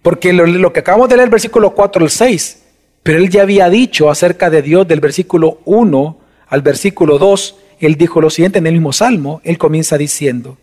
Porque 0.04 0.34
lo, 0.34 0.70
que 0.74 0.80
acabamos 0.80 1.08
de 1.08 1.16
leer, 1.16 1.28
el 1.28 1.30
versículo 1.30 1.74
4 1.74 2.04
al 2.04 2.10
6, 2.10 2.62
pero 3.02 3.18
él 3.18 3.30
ya 3.30 3.40
había 3.40 3.70
dicho 3.70 4.10
acerca 4.10 4.50
de 4.50 4.60
Dios 4.60 4.86
del 4.86 5.00
versículo 5.00 5.62
1 5.64 6.20
al 6.46 6.60
versículo 6.60 7.18
2, 7.18 7.56
él 7.80 7.96
dijo 7.96 8.20
lo 8.20 8.28
siguiente 8.28 8.58
en 8.58 8.66
el 8.66 8.74
mismo 8.74 8.92
salmo, 8.92 9.40
él 9.44 9.56
comienza 9.56 9.96
diciendo, 9.96 10.58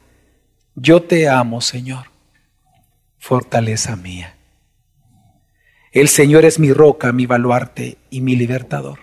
yo 0.76 1.02
te 1.02 1.28
amo, 1.28 1.60
Señor, 1.60 2.12
fortaleza 3.18 3.96
mía. 3.96 4.36
El 5.92 6.08
Señor 6.08 6.46
es 6.46 6.60
mi 6.60 6.72
roca, 6.72 7.12
mi 7.12 7.26
baluarte 7.26 7.98
y 8.12 8.22
mi 8.22 8.36
libertador. 8.36 9.00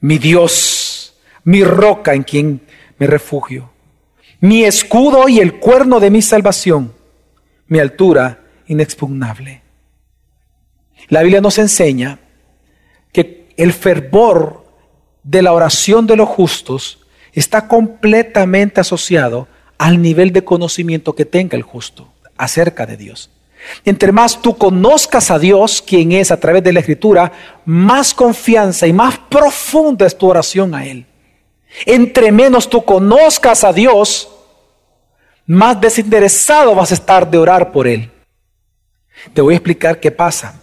Mi 0.00 0.18
Dios 0.18 0.92
mi 1.44 1.64
roca 1.64 2.14
en 2.14 2.22
quien 2.22 2.60
me 2.98 3.06
refugio, 3.06 3.70
mi 4.40 4.64
escudo 4.64 5.28
y 5.28 5.40
el 5.40 5.58
cuerno 5.58 6.00
de 6.00 6.10
mi 6.10 6.22
salvación, 6.22 6.92
mi 7.66 7.78
altura 7.78 8.41
inexpugnable. 8.66 9.62
La 11.08 11.22
Biblia 11.22 11.40
nos 11.40 11.58
enseña 11.58 12.18
que 13.12 13.52
el 13.56 13.72
fervor 13.72 14.64
de 15.22 15.42
la 15.42 15.52
oración 15.52 16.06
de 16.06 16.16
los 16.16 16.28
justos 16.28 17.06
está 17.32 17.68
completamente 17.68 18.80
asociado 18.80 19.48
al 19.78 20.00
nivel 20.00 20.32
de 20.32 20.44
conocimiento 20.44 21.14
que 21.14 21.24
tenga 21.24 21.56
el 21.56 21.62
justo 21.62 22.12
acerca 22.36 22.86
de 22.86 22.96
Dios. 22.96 23.30
Entre 23.84 24.12
más 24.12 24.40
tú 24.40 24.56
conozcas 24.56 25.30
a 25.30 25.38
Dios, 25.38 25.82
quien 25.82 26.12
es 26.12 26.30
a 26.30 26.38
través 26.38 26.62
de 26.62 26.72
la 26.72 26.80
Escritura, 26.80 27.32
más 27.64 28.12
confianza 28.14 28.86
y 28.86 28.92
más 28.92 29.18
profunda 29.18 30.06
es 30.06 30.16
tu 30.16 30.28
oración 30.28 30.74
a 30.74 30.86
Él. 30.86 31.06
Entre 31.86 32.32
menos 32.32 32.68
tú 32.68 32.84
conozcas 32.84 33.64
a 33.64 33.72
Dios, 33.72 34.28
más 35.46 35.80
desinteresado 35.80 36.74
vas 36.74 36.90
a 36.90 36.94
estar 36.94 37.30
de 37.30 37.38
orar 37.38 37.72
por 37.72 37.86
Él. 37.86 38.11
Te 39.32 39.40
voy 39.40 39.54
a 39.54 39.56
explicar 39.56 40.00
qué 40.00 40.10
pasa. 40.10 40.60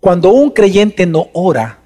Cuando 0.00 0.30
un 0.30 0.50
creyente 0.50 1.06
no 1.06 1.28
ora, 1.32 1.78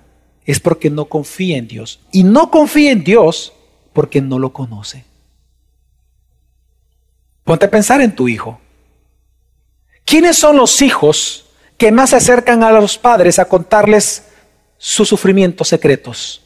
es 0.44 0.60
porque 0.60 0.90
no 0.90 1.06
confía 1.06 1.58
en 1.58 1.68
Dios. 1.68 2.00
Y 2.12 2.22
no 2.22 2.50
confía 2.50 2.92
en 2.92 3.04
Dios 3.04 3.52
porque 3.92 4.20
no 4.20 4.38
lo 4.38 4.52
conoce. 4.52 5.04
Ponte 7.44 7.66
a 7.66 7.70
pensar 7.70 8.00
en 8.00 8.14
tu 8.14 8.28
hijo. 8.28 8.60
¿Quiénes 10.04 10.36
son 10.36 10.56
los 10.56 10.82
hijos 10.82 11.46
que 11.76 11.92
más 11.92 12.10
se 12.10 12.16
acercan 12.16 12.62
a 12.62 12.72
los 12.72 12.96
padres 12.96 13.38
a 13.38 13.46
contarles 13.46 14.26
sus 14.78 15.08
sufrimientos 15.08 15.68
secretos? 15.68 16.42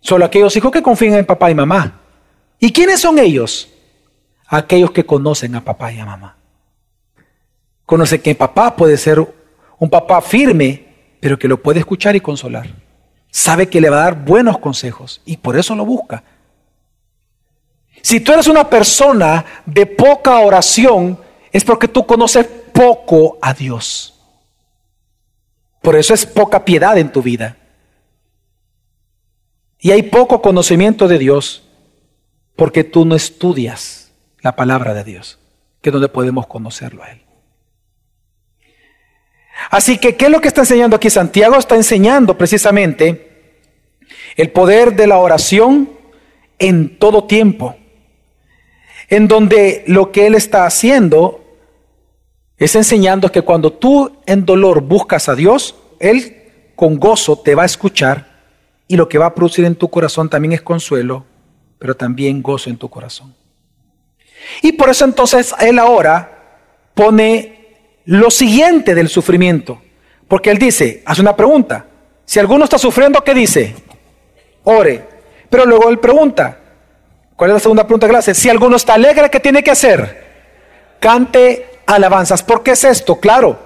Solo 0.00 0.24
aquellos 0.24 0.56
hijos 0.56 0.72
que 0.72 0.82
confían 0.82 1.14
en 1.14 1.26
papá 1.26 1.50
y 1.50 1.54
mamá. 1.54 2.00
¿Y 2.58 2.72
quiénes 2.72 3.00
son 3.00 3.18
ellos? 3.18 3.68
Aquellos 4.46 4.90
que 4.90 5.06
conocen 5.06 5.54
a 5.54 5.64
papá 5.64 5.92
y 5.92 6.00
a 6.00 6.04
mamá. 6.04 6.41
Conoce 7.86 8.20
que 8.20 8.34
papá 8.34 8.76
puede 8.76 8.96
ser 8.96 9.20
un 9.78 9.90
papá 9.90 10.20
firme, 10.20 10.86
pero 11.20 11.38
que 11.38 11.48
lo 11.48 11.62
puede 11.62 11.80
escuchar 11.80 12.16
y 12.16 12.20
consolar. 12.20 12.68
Sabe 13.30 13.68
que 13.68 13.80
le 13.80 13.90
va 13.90 14.00
a 14.00 14.04
dar 14.04 14.24
buenos 14.24 14.58
consejos 14.58 15.20
y 15.24 15.38
por 15.38 15.56
eso 15.56 15.74
lo 15.74 15.84
busca. 15.84 16.22
Si 18.02 18.20
tú 18.20 18.32
eres 18.32 18.46
una 18.46 18.68
persona 18.68 19.44
de 19.64 19.86
poca 19.86 20.38
oración, 20.40 21.18
es 21.52 21.64
porque 21.64 21.88
tú 21.88 22.06
conoces 22.06 22.46
poco 22.46 23.38
a 23.40 23.54
Dios. 23.54 24.20
Por 25.80 25.96
eso 25.96 26.14
es 26.14 26.26
poca 26.26 26.64
piedad 26.64 26.96
en 26.98 27.10
tu 27.10 27.22
vida. 27.22 27.56
Y 29.78 29.90
hay 29.90 30.04
poco 30.04 30.40
conocimiento 30.40 31.08
de 31.08 31.18
Dios 31.18 31.64
porque 32.56 32.84
tú 32.84 33.04
no 33.04 33.16
estudias 33.16 34.12
la 34.40 34.54
palabra 34.54 34.94
de 34.94 35.04
Dios, 35.04 35.38
que 35.80 35.90
es 35.90 35.92
donde 35.92 36.08
podemos 36.08 36.46
conocerlo 36.46 37.02
a 37.02 37.10
Él. 37.10 37.22
Así 39.72 39.96
que, 39.96 40.16
¿qué 40.16 40.26
es 40.26 40.30
lo 40.30 40.42
que 40.42 40.48
está 40.48 40.60
enseñando 40.60 40.96
aquí 40.96 41.08
Santiago? 41.08 41.56
Está 41.56 41.76
enseñando 41.76 42.36
precisamente 42.36 43.54
el 44.36 44.50
poder 44.50 44.94
de 44.94 45.06
la 45.06 45.16
oración 45.16 45.88
en 46.58 46.98
todo 46.98 47.24
tiempo, 47.24 47.74
en 49.08 49.28
donde 49.28 49.82
lo 49.86 50.12
que 50.12 50.26
Él 50.26 50.34
está 50.34 50.66
haciendo 50.66 51.42
es 52.58 52.76
enseñando 52.76 53.32
que 53.32 53.40
cuando 53.40 53.72
tú 53.72 54.18
en 54.26 54.44
dolor 54.44 54.82
buscas 54.82 55.30
a 55.30 55.34
Dios, 55.34 55.74
Él 55.98 56.72
con 56.76 57.00
gozo 57.00 57.38
te 57.38 57.54
va 57.54 57.62
a 57.62 57.66
escuchar 57.66 58.26
y 58.88 58.96
lo 58.98 59.08
que 59.08 59.16
va 59.16 59.24
a 59.24 59.34
producir 59.34 59.64
en 59.64 59.74
tu 59.74 59.88
corazón 59.88 60.28
también 60.28 60.52
es 60.52 60.60
consuelo, 60.60 61.24
pero 61.78 61.96
también 61.96 62.42
gozo 62.42 62.68
en 62.68 62.76
tu 62.76 62.90
corazón. 62.90 63.34
Y 64.60 64.72
por 64.72 64.90
eso 64.90 65.06
entonces 65.06 65.54
él 65.60 65.78
ahora 65.78 66.60
pone 66.92 67.61
lo 68.04 68.30
siguiente 68.30 68.94
del 68.94 69.08
sufrimiento, 69.08 69.80
porque 70.28 70.50
él 70.50 70.58
dice, 70.58 71.02
hace 71.04 71.20
una 71.20 71.36
pregunta, 71.36 71.86
Si 72.24 72.38
alguno 72.38 72.64
está 72.64 72.78
sufriendo, 72.78 73.22
¿qué 73.22 73.34
dice? 73.34 73.74
Ore. 74.64 75.04
Pero 75.50 75.66
luego 75.66 75.90
él 75.90 75.98
pregunta, 75.98 76.56
¿cuál 77.36 77.50
es 77.50 77.54
la 77.54 77.60
segunda 77.60 77.84
pregunta 77.84 78.06
que 78.06 78.12
le 78.12 78.18
hace? 78.20 78.34
Si 78.34 78.48
alguno 78.48 78.76
está 78.76 78.94
alegre, 78.94 79.28
¿qué 79.28 79.40
tiene 79.40 79.62
que 79.62 79.72
hacer? 79.72 80.24
Cante 80.98 81.66
alabanzas. 81.84 82.42
¿Por 82.42 82.62
qué 82.62 82.70
es 82.70 82.84
esto? 82.84 83.20
Claro, 83.20 83.58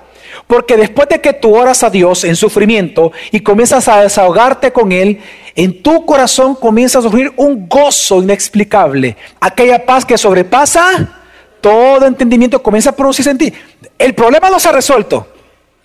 porque 0.47 0.77
después 0.77 1.09
de 1.09 1.21
que 1.21 1.33
tú 1.33 1.55
oras 1.57 1.83
a 1.83 1.91
Dios 1.91 2.25
en 2.25 2.35
sufrimiento 2.35 3.13
y 3.31 3.41
comienzas 3.41 3.87
a 3.89 4.01
desahogarte 4.01 4.73
con 4.73 4.91
Él, 4.91 5.21
en 5.55 5.83
tu 5.83 6.05
corazón 6.05 6.55
comienza 6.55 6.99
a 6.99 7.03
sufrir 7.03 7.33
un 7.37 7.69
gozo 7.69 8.23
inexplicable. 8.23 9.17
Aquella 9.41 9.85
paz 9.87 10.05
que 10.05 10.19
sobrepasa 10.19 11.26
todo 11.61 12.07
entendimiento 12.07 12.63
comienza 12.63 12.91
a 12.91 12.97
producirse 12.97 13.31
en 13.31 13.39
ti. 13.39 13.53
El 13.99 14.15
problema 14.15 14.51
no 14.51 14.61
se 14.61 14.69
ha 14.69 14.73
resuelto. 14.73 15.27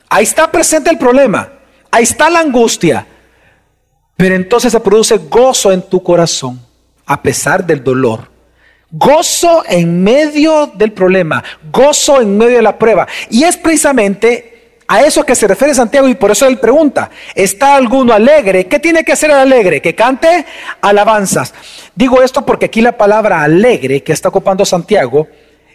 Ahí 0.10 0.24
está 0.24 0.52
presente 0.52 0.90
el 0.90 0.98
problema. 0.98 1.50
Ahí 1.90 2.04
está 2.04 2.30
la 2.30 2.40
angustia. 2.40 3.06
Pero 4.16 4.36
entonces 4.36 4.72
se 4.72 4.80
produce 4.80 5.18
gozo 5.18 5.72
en 5.72 5.82
tu 5.82 6.04
corazón, 6.04 6.60
a 7.06 7.22
pesar 7.22 7.66
del 7.66 7.84
dolor. 7.84 8.30
Gozo 8.92 9.64
en 9.68 10.04
medio 10.04 10.68
del 10.68 10.92
problema, 10.92 11.44
gozo 11.72 12.22
en 12.22 12.38
medio 12.38 12.58
de 12.58 12.62
la 12.62 12.78
prueba. 12.78 13.08
Y 13.30 13.46
es 13.46 13.56
precisamente 13.56 14.52
a 14.92 15.02
eso 15.02 15.24
que 15.24 15.36
se 15.36 15.48
refiere 15.48 15.74
Santiago 15.74 16.10
y 16.10 16.16
por 16.16 16.32
eso 16.32 16.46
él 16.46 16.60
pregunta, 16.60 17.10
¿está 17.34 17.76
alguno 17.76 18.14
alegre? 18.14 18.68
¿Qué 18.68 18.78
tiene 18.78 19.06
que 19.06 19.14
hacer 19.14 19.32
el 19.32 19.38
alegre? 19.38 19.82
Que 19.82 19.96
cante 19.96 20.46
alabanzas. 20.82 21.54
Digo 21.96 22.22
esto 22.22 22.46
porque 22.46 22.66
aquí 22.66 22.82
la 22.82 22.98
palabra 22.98 23.42
alegre 23.42 24.04
que 24.04 24.12
está 24.12 24.28
ocupando 24.28 24.66
Santiago, 24.66 25.30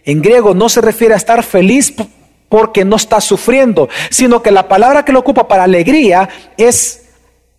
en 0.06 0.22
griego 0.22 0.54
no 0.54 0.70
se 0.70 0.80
refiere 0.80 1.12
a 1.12 1.18
estar 1.18 1.42
feliz 1.42 1.92
porque 2.48 2.84
no 2.84 2.96
está 2.96 3.20
sufriendo, 3.20 3.88
sino 4.08 4.40
que 4.40 4.52
la 4.52 4.68
palabra 4.68 5.04
que 5.04 5.12
lo 5.12 5.18
ocupa 5.18 5.48
para 5.48 5.64
alegría 5.64 6.28
es 6.56 7.10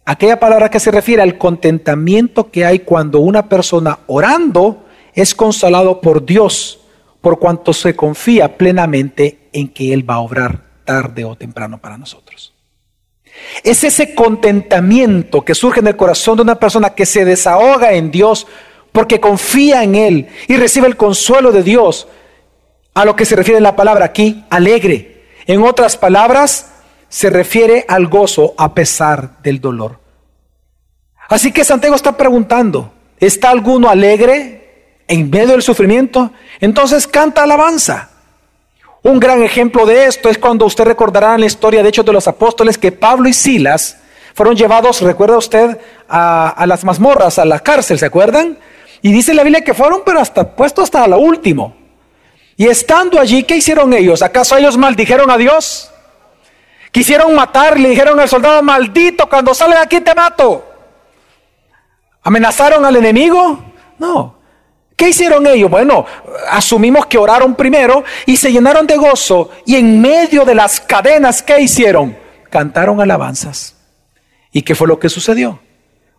aquella 0.05 0.39
palabra 0.39 0.71
que 0.71 0.79
se 0.79 0.89
refiere 0.89 1.21
al 1.21 1.37
contentamiento 1.37 2.49
que 2.49 2.65
hay 2.65 2.79
cuando 2.79 3.19
una 3.19 3.49
persona 3.49 3.99
orando 4.07 4.85
es 5.13 5.35
consolado 5.35 5.99
por 5.99 6.25
Dios, 6.25 6.79
por 7.21 7.37
cuanto 7.37 7.73
se 7.73 7.95
confía 7.95 8.57
plenamente 8.57 9.49
en 9.51 9.67
que 9.67 9.93
Él 9.93 10.09
va 10.09 10.15
a 10.15 10.19
obrar 10.19 10.63
tarde 10.85 11.25
o 11.25 11.35
temprano 11.35 11.79
para 11.79 11.97
nosotros. 11.97 12.53
Es 13.63 13.83
ese 13.83 14.15
contentamiento 14.15 15.43
que 15.43 15.53
surge 15.53 15.81
en 15.81 15.87
el 15.87 15.97
corazón 15.97 16.37
de 16.37 16.43
una 16.43 16.59
persona 16.59 16.91
que 16.91 17.05
se 17.05 17.25
desahoga 17.25 17.93
en 17.93 18.09
Dios 18.09 18.47
porque 18.91 19.19
confía 19.19 19.83
en 19.83 19.95
Él 19.95 20.27
y 20.47 20.55
recibe 20.55 20.87
el 20.87 20.95
consuelo 20.97 21.51
de 21.51 21.61
Dios, 21.61 22.07
a 22.97 23.05
lo 23.05 23.15
que 23.15 23.25
se 23.25 23.35
refiere 23.35 23.61
la 23.61 23.75
palabra 23.75 24.05
aquí, 24.05 24.43
alegre. 24.49 25.27
En 25.45 25.61
otras 25.61 25.95
palabras, 25.97 26.71
se 27.09 27.29
refiere 27.29 27.85
al 27.87 28.07
gozo 28.07 28.55
a 28.57 28.73
pesar 28.73 29.37
del 29.43 29.61
dolor. 29.61 29.99
Así 31.29 31.51
que 31.51 31.63
Santiago 31.63 31.95
está 31.95 32.17
preguntando, 32.17 32.91
¿está 33.19 33.51
alguno 33.51 33.87
alegre 33.87 35.03
en 35.07 35.29
medio 35.29 35.49
del 35.49 35.61
sufrimiento, 35.61 36.31
entonces 36.59 37.05
canta 37.05 37.43
alabanza. 37.43 38.09
Un 39.03 39.19
gran 39.19 39.43
ejemplo 39.43 39.85
de 39.85 40.05
esto 40.05 40.27
es 40.27 40.39
cuando 40.39 40.65
usted 40.65 40.85
recordará 40.85 41.35
en 41.35 41.41
la 41.41 41.45
historia 41.45 41.83
de 41.83 41.89
Hechos 41.89 42.03
de 42.03 42.13
los 42.13 42.27
Apóstoles 42.27 42.79
que 42.79 42.91
Pablo 42.91 43.29
y 43.29 43.33
Silas 43.33 43.99
fueron 44.33 44.55
llevados, 44.55 45.01
recuerda 45.01 45.37
usted, 45.37 45.77
a, 46.09 46.65
las 46.67 46.83
mazmorras, 46.83 47.37
a 47.37 47.45
la 47.45 47.59
cárcel, 47.59 47.99
¿se 47.99 48.07
acuerdan? 48.07 48.57
Y 49.03 49.11
dice 49.11 49.35
la 49.35 49.43
Biblia 49.43 49.63
que 49.63 49.75
fueron, 49.75 50.01
pero 50.03 50.19
hasta 50.19 50.55
puesto 50.55 50.81
hasta 50.81 51.07
lo 51.07 51.19
último. 51.19 51.76
Y 52.57 52.67
estando 52.67 53.19
allí, 53.19 53.43
¿qué 53.43 53.57
hicieron 53.57 53.93
ellos? 53.93 54.23
¿Acaso 54.23 54.57
ellos 54.57 54.77
maldijeron 54.77 55.29
a 55.29 55.37
Dios? 55.37 55.91
Quisieron 56.91 57.35
matar, 57.35 57.79
le 57.79 57.89
dijeron 57.89 58.19
al 58.19 58.27
soldado, 58.27 58.63
maldito, 58.63 59.29
cuando 59.29 59.53
sale 59.53 59.75
de 59.75 59.81
aquí 59.81 60.01
te 60.01 60.15
mato. 60.15 60.65
¿Amenazaron 62.23 62.83
al 62.83 62.95
enemigo? 62.95 63.63
No. 63.99 64.35
¿Qué 64.95 65.09
hicieron 65.09 65.45
ellos? 65.45 65.69
Bueno, 65.69 66.07
asumimos 66.49 67.05
que 67.05 67.19
oraron 67.19 67.53
primero 67.53 68.03
y 68.25 68.35
se 68.35 68.51
llenaron 68.51 68.87
de 68.87 68.97
gozo 68.97 69.51
y 69.63 69.75
en 69.75 70.01
medio 70.01 70.43
de 70.43 70.55
las 70.55 70.81
cadenas, 70.81 71.43
¿qué 71.43 71.61
hicieron? 71.61 72.17
Cantaron 72.49 72.99
alabanzas. 72.99 73.75
¿Y 74.51 74.63
qué 74.63 74.73
fue 74.73 74.87
lo 74.87 74.97
que 74.97 75.09
sucedió? 75.09 75.59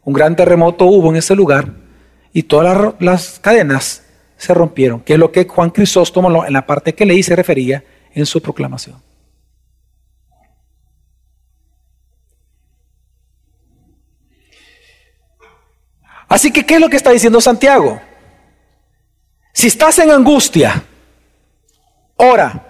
Un 0.05 0.15
gran 0.15 0.37
terremoto 0.37 0.85
hubo 0.85 1.11
en 1.11 1.17
ese 1.17 1.35
lugar 1.35 1.73
y 2.33 2.45
todas 2.45 2.95
las, 3.01 3.41
cadenas 3.41 4.05
se 4.39 4.55
rompieron, 4.55 5.01
que 5.01 5.15
es 5.15 5.19
lo 5.19 5.31
que 5.31 5.47
Juan 5.47 5.71
Crisóstomo 5.71 6.45
en 6.47 6.53
la 6.53 6.65
parte 6.65 6.95
que 6.95 7.05
leí 7.05 7.23
se 7.23 7.37
refería 7.37 7.85
en 8.15 8.25
su 8.25 8.41
proclamación. 8.41 9.03
Así 16.29 16.53
que, 16.53 16.65
¿qué 16.65 16.75
es 16.75 16.81
lo 16.81 16.89
que 16.89 16.97
está 16.97 17.11
diciendo 17.11 17.41
Santiago? 17.41 18.01
Si 19.53 19.67
estás 19.67 19.99
en 19.99 20.11
angustia, 20.11 20.85
ora. 22.17 22.67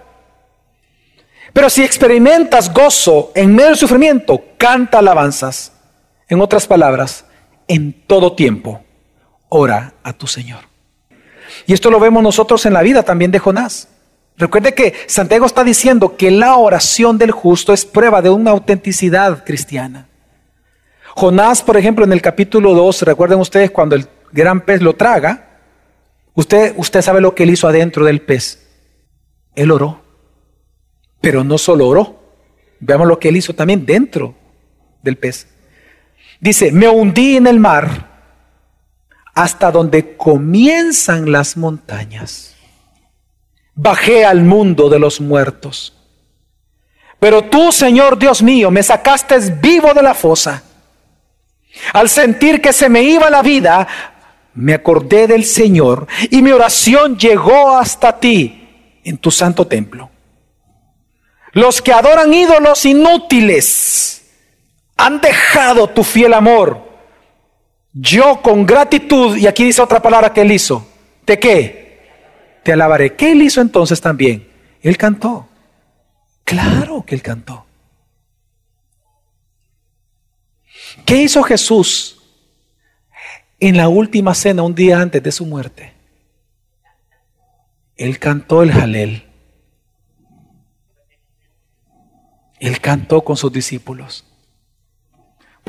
Pero 1.53 1.69
si 1.69 1.83
experimentas 1.83 2.73
gozo 2.73 3.31
en 3.35 3.53
medio 3.53 3.69
del 3.69 3.77
sufrimiento, 3.77 4.41
canta 4.57 4.99
alabanzas. 4.99 5.73
En 6.27 6.41
otras 6.41 6.65
palabras, 6.65 7.25
en 7.67 8.07
todo 8.07 8.33
tiempo, 8.33 8.81
ora 9.49 9.93
a 10.03 10.13
tu 10.13 10.25
Señor. 10.25 10.68
Y 11.69 11.73
esto 11.73 11.91
lo 11.91 11.99
vemos 11.99 12.23
nosotros 12.23 12.65
en 12.65 12.73
la 12.73 12.81
vida 12.81 13.03
también 13.03 13.29
de 13.29 13.37
Jonás. 13.37 13.89
Recuerde 14.37 14.73
que 14.73 14.95
Santiago 15.05 15.45
está 15.45 15.63
diciendo 15.63 16.17
que 16.17 16.31
la 16.31 16.55
oración 16.55 17.19
del 17.19 17.29
justo 17.29 17.73
es 17.73 17.85
prueba 17.85 18.23
de 18.23 18.31
una 18.31 18.49
autenticidad 18.49 19.43
cristiana. 19.45 20.07
Jonás, 21.15 21.61
por 21.61 21.77
ejemplo, 21.77 22.03
en 22.03 22.11
el 22.11 22.23
capítulo 22.23 22.73
2, 22.73 23.03
recuerden 23.03 23.39
ustedes 23.39 23.69
cuando 23.69 23.95
el 23.95 24.07
gran 24.31 24.61
pez 24.61 24.81
lo 24.81 24.95
traga, 24.95 25.45
Usted, 26.33 26.73
usted 26.75 27.03
sabe 27.03 27.21
lo 27.21 27.35
que 27.35 27.43
él 27.43 27.51
hizo 27.51 27.67
adentro 27.67 28.03
del 28.03 28.21
pez. 28.21 28.67
Él 29.53 29.69
oró. 29.69 30.01
Pero 31.21 31.43
no 31.43 31.59
solo 31.59 31.87
oró. 31.87 32.33
Veamos 32.79 33.07
lo 33.07 33.19
que 33.19 33.29
él 33.29 33.37
hizo 33.37 33.53
también 33.53 33.85
dentro 33.85 34.33
del 35.03 35.17
pez. 35.17 35.47
Dice, 36.39 36.71
me 36.71 36.89
hundí 36.89 37.37
en 37.37 37.45
el 37.45 37.59
mar 37.59 38.08
hasta 39.33 39.71
donde 39.71 40.17
comienzan 40.17 41.31
las 41.31 41.57
montañas. 41.57 42.55
Bajé 43.75 44.25
al 44.25 44.43
mundo 44.43 44.89
de 44.89 44.99
los 44.99 45.21
muertos. 45.21 45.93
Pero 47.19 47.43
tú, 47.43 47.71
Señor 47.71 48.17
Dios 48.17 48.41
mío, 48.41 48.71
me 48.71 48.83
sacaste 48.83 49.37
vivo 49.61 49.93
de 49.93 50.01
la 50.01 50.13
fosa. 50.13 50.63
Al 51.93 52.09
sentir 52.09 52.61
que 52.61 52.73
se 52.73 52.89
me 52.89 53.03
iba 53.03 53.29
la 53.29 53.41
vida, 53.41 53.87
me 54.53 54.73
acordé 54.73 55.27
del 55.27 55.45
Señor 55.45 56.07
y 56.29 56.41
mi 56.41 56.51
oración 56.51 57.17
llegó 57.17 57.77
hasta 57.77 58.19
ti 58.19 58.99
en 59.03 59.17
tu 59.17 59.31
santo 59.31 59.67
templo. 59.67 60.09
Los 61.53 61.81
que 61.81 61.93
adoran 61.93 62.33
ídolos 62.33 62.85
inútiles 62.85 64.23
han 64.97 65.21
dejado 65.21 65.87
tu 65.87 66.03
fiel 66.03 66.33
amor. 66.33 66.88
Yo 68.01 68.41
con 68.41 68.65
gratitud, 68.65 69.35
y 69.37 69.47
aquí 69.47 69.65
dice 69.65 69.81
otra 69.81 70.01
palabra 70.01 70.31
que 70.31 70.41
él 70.41 70.51
hizo, 70.51 70.87
¿de 71.25 71.39
qué? 71.39 72.59
Te 72.63 72.73
alabaré. 72.73 73.15
¿Qué 73.15 73.31
él 73.31 73.41
hizo 73.41 73.61
entonces 73.61 73.99
también? 73.99 74.47
Él 74.81 74.97
cantó. 74.97 75.47
Claro 76.43 77.03
que 77.05 77.15
él 77.15 77.21
cantó. 77.21 77.65
¿Qué 81.05 81.17
hizo 81.23 81.43
Jesús 81.43 82.19
en 83.59 83.75
la 83.75 83.89
última 83.89 84.33
cena, 84.33 84.63
un 84.63 84.73
día 84.73 85.01
antes 85.01 85.21
de 85.21 85.31
su 85.31 85.45
muerte, 85.45 85.93
él 87.97 88.17
cantó 88.17 88.63
el 88.63 88.71
jalel. 88.71 89.25
Él 92.59 92.79
cantó 92.79 93.21
con 93.21 93.35
sus 93.35 93.51
discípulos. 93.51 94.25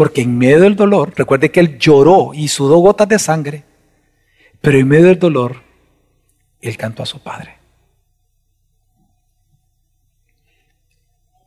Porque 0.01 0.23
en 0.23 0.39
medio 0.39 0.61
del 0.61 0.77
dolor, 0.77 1.13
recuerde 1.15 1.51
que 1.51 1.61
él 1.61 1.79
lloró 1.79 2.31
y 2.33 2.49
sudó 2.49 2.79
gotas 2.79 3.07
de 3.07 3.19
sangre, 3.19 3.65
pero 4.63 4.79
en 4.79 4.89
medio 4.89 5.09
del 5.09 5.19
dolor, 5.19 5.57
él 6.63 6.79
cantó 6.79 7.03
a 7.03 7.07
su 7.07 7.23
Padre. 7.23 7.59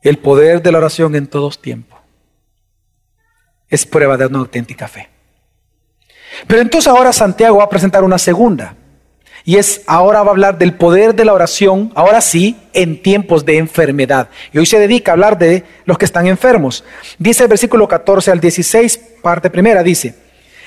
El 0.02 0.18
poder 0.18 0.62
de 0.62 0.70
la 0.70 0.78
oración 0.78 1.16
en 1.16 1.26
todos 1.26 1.60
tiempos 1.60 1.98
es 3.68 3.84
prueba 3.84 4.16
de 4.16 4.26
una 4.26 4.38
auténtica 4.38 4.86
fe. 4.86 5.08
Pero 6.46 6.62
entonces 6.62 6.86
ahora 6.86 7.12
Santiago 7.12 7.56
va 7.56 7.64
a 7.64 7.68
presentar 7.68 8.04
una 8.04 8.18
segunda. 8.18 8.76
Y 9.46 9.56
es, 9.56 9.82
ahora 9.86 10.22
va 10.22 10.28
a 10.28 10.30
hablar 10.30 10.56
del 10.56 10.74
poder 10.74 11.14
de 11.14 11.26
la 11.26 11.34
oración, 11.34 11.92
ahora 11.94 12.22
sí, 12.22 12.56
en 12.72 13.02
tiempos 13.02 13.44
de 13.44 13.58
enfermedad. 13.58 14.30
Y 14.52 14.58
hoy 14.58 14.64
se 14.64 14.78
dedica 14.78 15.12
a 15.12 15.14
hablar 15.14 15.36
de 15.36 15.64
los 15.84 15.98
que 15.98 16.06
están 16.06 16.26
enfermos. 16.26 16.82
Dice 17.18 17.42
el 17.42 17.50
versículo 17.50 17.86
14 17.86 18.30
al 18.30 18.40
16, 18.40 18.98
parte 19.20 19.50
primera, 19.50 19.82
dice, 19.82 20.14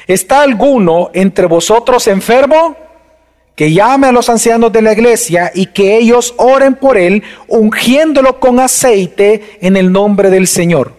¿está 0.05 0.41
alguno 0.43 1.09
entre 1.13 1.47
vosotros 1.47 2.07
enfermo? 2.07 2.77
Que 3.55 3.73
llame 3.73 4.07
a 4.07 4.11
los 4.11 4.29
ancianos 4.29 4.71
de 4.71 4.83
la 4.83 4.93
iglesia 4.93 5.51
y 5.55 5.65
que 5.67 5.97
ellos 5.97 6.35
oren 6.37 6.75
por 6.75 6.99
él, 6.99 7.23
ungiéndolo 7.47 8.39
con 8.39 8.59
aceite 8.59 9.57
en 9.59 9.75
el 9.75 9.91
nombre 9.91 10.29
del 10.29 10.45
Señor. 10.45 10.96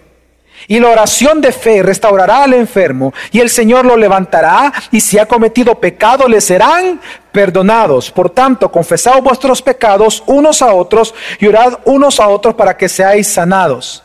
Y 0.71 0.79
la 0.81 0.91
oración 0.91 1.41
de 1.41 1.51
fe 1.51 1.83
restaurará 1.83 2.45
al 2.45 2.53
enfermo 2.53 3.15
y 3.33 3.41
el 3.41 3.49
Señor 3.49 3.87
lo 3.87 3.97
levantará 3.97 4.71
y 4.91 5.01
si 5.01 5.19
ha 5.19 5.25
cometido 5.25 5.81
pecado 5.81 6.29
le 6.29 6.43
serán 6.43 7.01
perdonados. 7.33 8.11
Por 8.11 8.29
tanto, 8.29 8.71
confesad 8.71 9.23
vuestros 9.23 9.63
pecados 9.63 10.23
unos 10.27 10.61
a 10.61 10.75
otros 10.75 11.15
y 11.41 11.47
orad 11.47 11.79
unos 11.87 12.21
a 12.21 12.29
otros 12.29 12.55
para 12.55 12.77
que 12.77 12.87
seáis 12.87 13.29
sanados. 13.29 14.03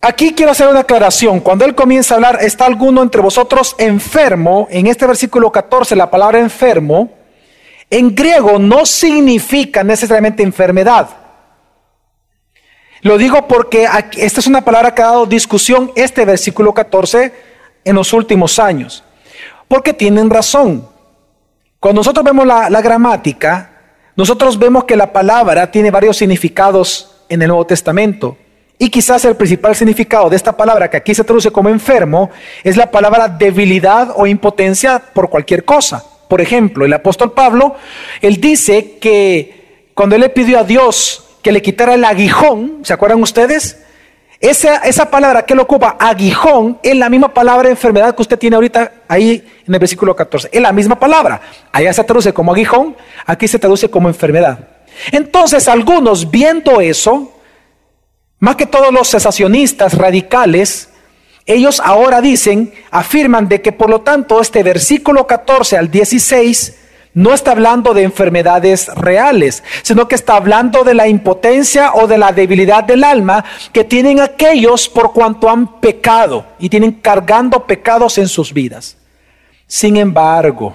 Aquí 0.00 0.34
quiero 0.34 0.52
hacer 0.52 0.68
una 0.68 0.80
aclaración. 0.80 1.40
Cuando 1.40 1.64
él 1.64 1.74
comienza 1.74 2.14
a 2.14 2.16
hablar, 2.18 2.38
¿está 2.40 2.64
alguno 2.64 3.02
entre 3.02 3.20
vosotros 3.20 3.74
enfermo? 3.76 4.68
En 4.70 4.86
este 4.86 5.04
versículo 5.04 5.50
14, 5.50 5.96
la 5.96 6.08
palabra 6.08 6.38
enfermo, 6.38 7.10
en 7.90 8.14
griego 8.14 8.60
no 8.60 8.86
significa 8.86 9.82
necesariamente 9.82 10.44
enfermedad. 10.44 11.19
Lo 13.02 13.16
digo 13.16 13.48
porque 13.48 13.88
esta 14.16 14.40
es 14.40 14.46
una 14.46 14.62
palabra 14.62 14.94
que 14.94 15.02
ha 15.02 15.06
dado 15.06 15.26
discusión 15.26 15.90
este 15.96 16.24
versículo 16.24 16.74
14 16.74 17.32
en 17.84 17.96
los 17.96 18.12
últimos 18.12 18.58
años. 18.58 19.02
Porque 19.68 19.94
tienen 19.94 20.28
razón. 20.28 20.86
Cuando 21.78 22.00
nosotros 22.00 22.24
vemos 22.24 22.46
la, 22.46 22.68
la 22.68 22.82
gramática, 22.82 23.70
nosotros 24.16 24.58
vemos 24.58 24.84
que 24.84 24.96
la 24.96 25.12
palabra 25.12 25.70
tiene 25.70 25.90
varios 25.90 26.18
significados 26.18 27.24
en 27.30 27.40
el 27.40 27.48
Nuevo 27.48 27.64
Testamento. 27.64 28.36
Y 28.78 28.90
quizás 28.90 29.24
el 29.24 29.36
principal 29.36 29.74
significado 29.74 30.28
de 30.28 30.36
esta 30.36 30.56
palabra, 30.56 30.90
que 30.90 30.98
aquí 30.98 31.14
se 31.14 31.24
traduce 31.24 31.50
como 31.50 31.70
enfermo, 31.70 32.30
es 32.64 32.76
la 32.76 32.90
palabra 32.90 33.28
debilidad 33.28 34.12
o 34.14 34.26
impotencia 34.26 34.98
por 35.14 35.30
cualquier 35.30 35.64
cosa. 35.64 36.04
Por 36.28 36.40
ejemplo, 36.40 36.84
el 36.84 36.92
apóstol 36.92 37.32
Pablo, 37.32 37.76
él 38.20 38.40
dice 38.40 38.98
que 38.98 39.88
cuando 39.94 40.16
él 40.16 40.22
le 40.22 40.28
pidió 40.28 40.58
a 40.58 40.64
Dios 40.64 41.29
que 41.42 41.52
le 41.52 41.62
quitara 41.62 41.94
el 41.94 42.04
aguijón, 42.04 42.80
¿se 42.82 42.92
acuerdan 42.92 43.22
ustedes? 43.22 43.78
Esa, 44.40 44.76
esa 44.78 45.10
palabra 45.10 45.44
que 45.44 45.54
lo 45.54 45.62
ocupa, 45.62 45.96
aguijón, 46.00 46.78
es 46.82 46.96
la 46.96 47.10
misma 47.10 47.34
palabra 47.34 47.68
enfermedad 47.68 48.14
que 48.14 48.22
usted 48.22 48.38
tiene 48.38 48.56
ahorita 48.56 48.92
ahí 49.06 49.44
en 49.66 49.74
el 49.74 49.78
versículo 49.78 50.16
14. 50.16 50.48
Es 50.50 50.62
la 50.62 50.72
misma 50.72 50.98
palabra. 50.98 51.40
Allá 51.72 51.92
se 51.92 52.04
traduce 52.04 52.32
como 52.32 52.52
aguijón, 52.52 52.96
aquí 53.26 53.46
se 53.46 53.58
traduce 53.58 53.90
como 53.90 54.08
enfermedad. 54.08 54.58
Entonces, 55.12 55.68
algunos 55.68 56.30
viendo 56.30 56.80
eso, 56.80 57.34
más 58.38 58.56
que 58.56 58.64
todos 58.64 58.92
los 58.92 59.10
cesacionistas 59.10 59.94
radicales, 59.94 60.88
ellos 61.44 61.80
ahora 61.84 62.22
dicen, 62.22 62.72
afirman 62.90 63.48
de 63.48 63.60
que 63.60 63.72
por 63.72 63.90
lo 63.90 64.00
tanto 64.00 64.40
este 64.40 64.62
versículo 64.62 65.26
14 65.26 65.76
al 65.76 65.90
16 65.90 66.79
no 67.14 67.34
está 67.34 67.52
hablando 67.52 67.92
de 67.92 68.02
enfermedades 68.02 68.88
reales, 68.94 69.64
sino 69.82 70.06
que 70.06 70.14
está 70.14 70.36
hablando 70.36 70.84
de 70.84 70.94
la 70.94 71.08
impotencia 71.08 71.92
o 71.94 72.06
de 72.06 72.18
la 72.18 72.32
debilidad 72.32 72.84
del 72.84 73.04
alma 73.04 73.44
que 73.72 73.84
tienen 73.84 74.20
aquellos 74.20 74.88
por 74.88 75.12
cuanto 75.12 75.50
han 75.50 75.80
pecado 75.80 76.46
y 76.58 76.68
tienen 76.68 76.92
cargando 76.92 77.66
pecados 77.66 78.18
en 78.18 78.28
sus 78.28 78.52
vidas. 78.52 78.96
Sin 79.66 79.96
embargo, 79.96 80.74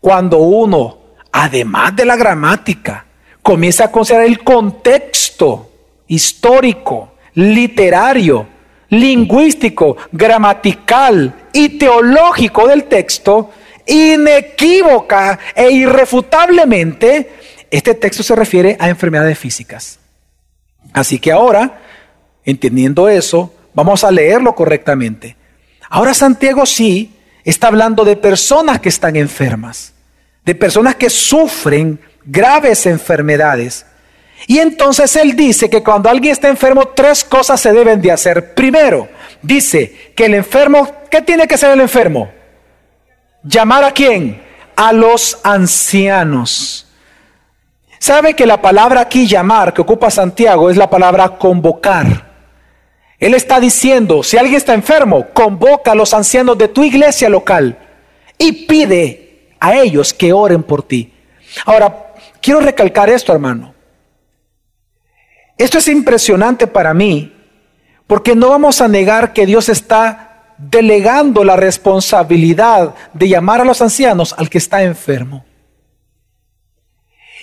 cuando 0.00 0.38
uno, 0.38 0.98
además 1.30 1.94
de 1.96 2.04
la 2.04 2.16
gramática, 2.16 3.06
comienza 3.42 3.84
a 3.84 3.90
considerar 3.90 4.26
el 4.26 4.42
contexto 4.42 5.70
histórico, 6.06 7.14
literario, 7.34 8.46
lingüístico, 8.90 9.96
gramatical 10.12 11.46
y 11.52 11.78
teológico 11.78 12.68
del 12.68 12.84
texto, 12.84 13.50
inequívoca 13.86 15.38
e 15.54 15.70
irrefutablemente, 15.70 17.32
este 17.70 17.94
texto 17.94 18.22
se 18.22 18.36
refiere 18.36 18.76
a 18.78 18.88
enfermedades 18.88 19.38
físicas. 19.38 19.98
Así 20.92 21.18
que 21.18 21.32
ahora, 21.32 21.80
entendiendo 22.44 23.08
eso, 23.08 23.54
vamos 23.74 24.04
a 24.04 24.10
leerlo 24.10 24.54
correctamente. 24.54 25.36
Ahora 25.88 26.14
Santiago 26.14 26.66
sí 26.66 27.14
está 27.44 27.68
hablando 27.68 28.04
de 28.04 28.16
personas 28.16 28.80
que 28.80 28.88
están 28.88 29.16
enfermas, 29.16 29.94
de 30.44 30.54
personas 30.54 30.96
que 30.96 31.10
sufren 31.10 31.98
graves 32.24 32.86
enfermedades. 32.86 33.86
Y 34.46 34.58
entonces 34.58 35.14
él 35.16 35.36
dice 35.36 35.70
que 35.70 35.82
cuando 35.82 36.08
alguien 36.08 36.32
está 36.32 36.48
enfermo, 36.48 36.88
tres 36.88 37.24
cosas 37.24 37.60
se 37.60 37.72
deben 37.72 38.02
de 38.02 38.10
hacer. 38.10 38.54
Primero, 38.54 39.08
dice 39.40 40.12
que 40.14 40.26
el 40.26 40.34
enfermo, 40.34 40.88
¿qué 41.10 41.22
tiene 41.22 41.46
que 41.46 41.56
ser 41.56 41.70
el 41.72 41.80
enfermo? 41.80 42.30
¿Llamar 43.44 43.84
a 43.84 43.92
quién? 43.92 44.42
A 44.76 44.92
los 44.92 45.38
ancianos. 45.42 46.86
¿Sabe 47.98 48.34
que 48.34 48.46
la 48.46 48.60
palabra 48.60 49.00
aquí 49.00 49.26
llamar 49.26 49.72
que 49.72 49.82
ocupa 49.82 50.10
Santiago 50.10 50.70
es 50.70 50.76
la 50.76 50.90
palabra 50.90 51.38
convocar? 51.38 52.30
Él 53.18 53.34
está 53.34 53.60
diciendo, 53.60 54.22
si 54.24 54.36
alguien 54.36 54.56
está 54.56 54.74
enfermo, 54.74 55.28
convoca 55.32 55.92
a 55.92 55.94
los 55.94 56.12
ancianos 56.12 56.58
de 56.58 56.68
tu 56.68 56.82
iglesia 56.82 57.28
local 57.28 57.78
y 58.36 58.66
pide 58.66 59.54
a 59.60 59.76
ellos 59.76 60.12
que 60.12 60.32
oren 60.32 60.64
por 60.64 60.82
ti. 60.82 61.12
Ahora, 61.64 62.14
quiero 62.40 62.58
recalcar 62.60 63.08
esto, 63.08 63.32
hermano. 63.32 63.72
Esto 65.56 65.78
es 65.78 65.86
impresionante 65.86 66.66
para 66.66 66.92
mí, 66.92 67.32
porque 68.08 68.34
no 68.34 68.48
vamos 68.48 68.80
a 68.80 68.88
negar 68.88 69.32
que 69.32 69.46
Dios 69.46 69.68
está 69.68 70.31
delegando 70.70 71.42
la 71.42 71.56
responsabilidad 71.56 72.94
de 73.12 73.28
llamar 73.28 73.60
a 73.60 73.64
los 73.64 73.82
ancianos 73.82 74.34
al 74.36 74.48
que 74.48 74.58
está 74.58 74.82
enfermo. 74.82 75.44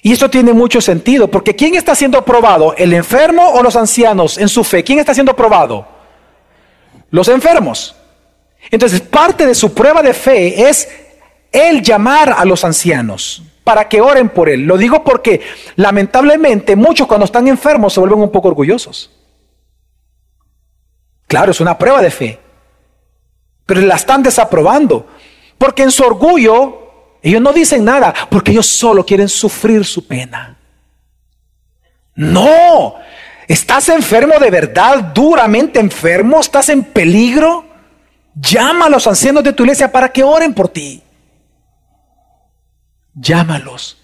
Y 0.02 0.14
esto 0.14 0.30
tiene 0.30 0.54
mucho 0.54 0.80
sentido, 0.80 1.30
porque 1.30 1.56
¿quién 1.56 1.76
está 1.76 1.94
siendo 1.94 2.24
probado? 2.24 2.74
¿El 2.78 2.94
enfermo 2.94 3.50
o 3.50 3.62
los 3.62 3.76
ancianos 3.76 4.38
en 4.38 4.48
su 4.48 4.64
fe? 4.64 4.84
¿Quién 4.84 5.00
está 5.00 5.14
siendo 5.14 5.36
probado? 5.36 5.86
Los 7.10 7.28
enfermos. 7.28 7.96
Entonces, 8.72 9.02
parte 9.02 9.46
de 9.46 9.56
su 9.56 9.74
prueba 9.74 10.02
de 10.02 10.14
fe 10.14 10.70
es 10.70 10.88
el 11.52 11.82
llamar 11.82 12.34
a 12.38 12.46
los 12.46 12.64
ancianos 12.64 13.44
para 13.66 13.90
que 13.90 14.00
oren 14.00 14.30
por 14.30 14.48
él. 14.48 14.62
Lo 14.62 14.78
digo 14.78 15.04
porque 15.04 15.42
lamentablemente 15.76 16.78
muchos 16.78 17.08
cuando 17.08 17.26
están 17.26 17.48
enfermos 17.50 17.94
se 17.94 18.00
vuelven 18.00 18.22
un 18.22 18.32
poco 18.32 18.48
orgullosos. 18.48 19.12
Claro, 21.28 21.52
es 21.52 21.60
una 21.60 21.78
prueba 21.78 22.02
de 22.02 22.12
fe 22.12 22.40
pero 23.70 23.82
la 23.82 23.98
están 23.98 24.24
desaprobando. 24.24 25.06
Porque 25.60 25.84
en 25.84 25.92
su 25.92 26.04
orgullo 26.04 27.20
ellos 27.22 27.40
no 27.40 27.54
dicen 27.54 27.86
nada, 27.86 28.16
porque 28.32 28.50
ellos 28.50 28.66
solo 28.66 29.06
quieren 29.06 29.30
sufrir 29.30 29.86
su 29.86 30.08
pena. 30.08 30.58
No, 32.16 32.96
estás 33.48 33.90
enfermo 33.90 34.40
de 34.40 34.50
verdad, 34.50 35.04
duramente 35.14 35.80
enfermo, 35.80 36.40
estás 36.40 36.70
en 36.70 36.84
peligro. 36.84 37.64
Llama 38.34 38.88
a 38.88 38.90
los 38.90 39.06
ancianos 39.06 39.44
de 39.44 39.54
tu 39.54 39.62
iglesia 39.62 39.92
para 39.92 40.12
que 40.12 40.24
oren 40.24 40.56
por 40.56 40.70
ti. 40.70 41.04
Llámalos, 43.14 44.00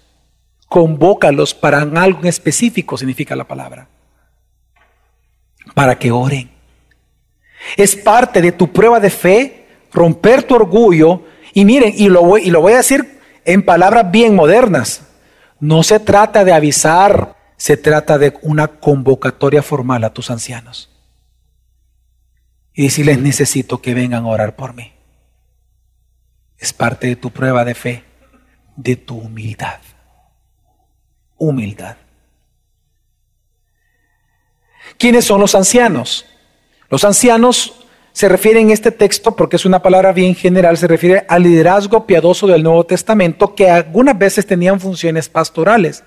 convócalos 0.68 1.54
para 1.54 1.80
algo 1.80 2.22
específico, 2.22 2.96
significa 2.96 3.34
la 3.34 3.48
palabra, 3.48 3.88
para 5.74 5.98
que 5.98 6.12
oren. 6.12 6.55
Es 7.76 7.96
parte 7.96 8.40
de 8.40 8.52
tu 8.52 8.72
prueba 8.72 9.00
de 9.00 9.10
fe 9.10 9.66
romper 9.92 10.42
tu 10.42 10.54
orgullo. 10.54 11.24
Y 11.52 11.64
miren, 11.64 11.94
y 11.96 12.08
lo, 12.08 12.22
voy, 12.22 12.42
y 12.42 12.50
lo 12.50 12.60
voy 12.60 12.74
a 12.74 12.78
decir 12.78 13.18
en 13.44 13.64
palabras 13.64 14.10
bien 14.10 14.34
modernas. 14.34 15.02
No 15.58 15.82
se 15.82 15.98
trata 15.98 16.44
de 16.44 16.52
avisar, 16.52 17.36
se 17.56 17.76
trata 17.76 18.18
de 18.18 18.34
una 18.42 18.68
convocatoria 18.68 19.62
formal 19.62 20.04
a 20.04 20.12
tus 20.12 20.30
ancianos. 20.30 20.90
Y 22.74 22.84
decirles, 22.84 23.18
necesito 23.18 23.80
que 23.80 23.94
vengan 23.94 24.24
a 24.24 24.28
orar 24.28 24.54
por 24.54 24.74
mí. 24.74 24.92
Es 26.58 26.72
parte 26.72 27.06
de 27.06 27.16
tu 27.16 27.30
prueba 27.30 27.64
de 27.64 27.74
fe, 27.74 28.04
de 28.76 28.96
tu 28.96 29.16
humildad. 29.16 29.80
Humildad. 31.38 31.96
¿Quiénes 34.98 35.24
son 35.24 35.40
los 35.40 35.54
ancianos? 35.54 36.26
Los 36.88 37.04
ancianos 37.04 37.74
se 38.12 38.28
refiere 38.28 38.60
en 38.60 38.70
este 38.70 38.92
texto, 38.92 39.36
porque 39.36 39.56
es 39.56 39.66
una 39.66 39.82
palabra 39.82 40.12
bien 40.12 40.34
general, 40.34 40.78
se 40.78 40.86
refiere 40.86 41.26
al 41.28 41.42
liderazgo 41.42 42.06
piadoso 42.06 42.46
del 42.46 42.62
Nuevo 42.62 42.84
Testamento 42.84 43.54
que 43.54 43.68
algunas 43.68 44.16
veces 44.16 44.46
tenían 44.46 44.80
funciones 44.80 45.28
pastorales. 45.28 46.02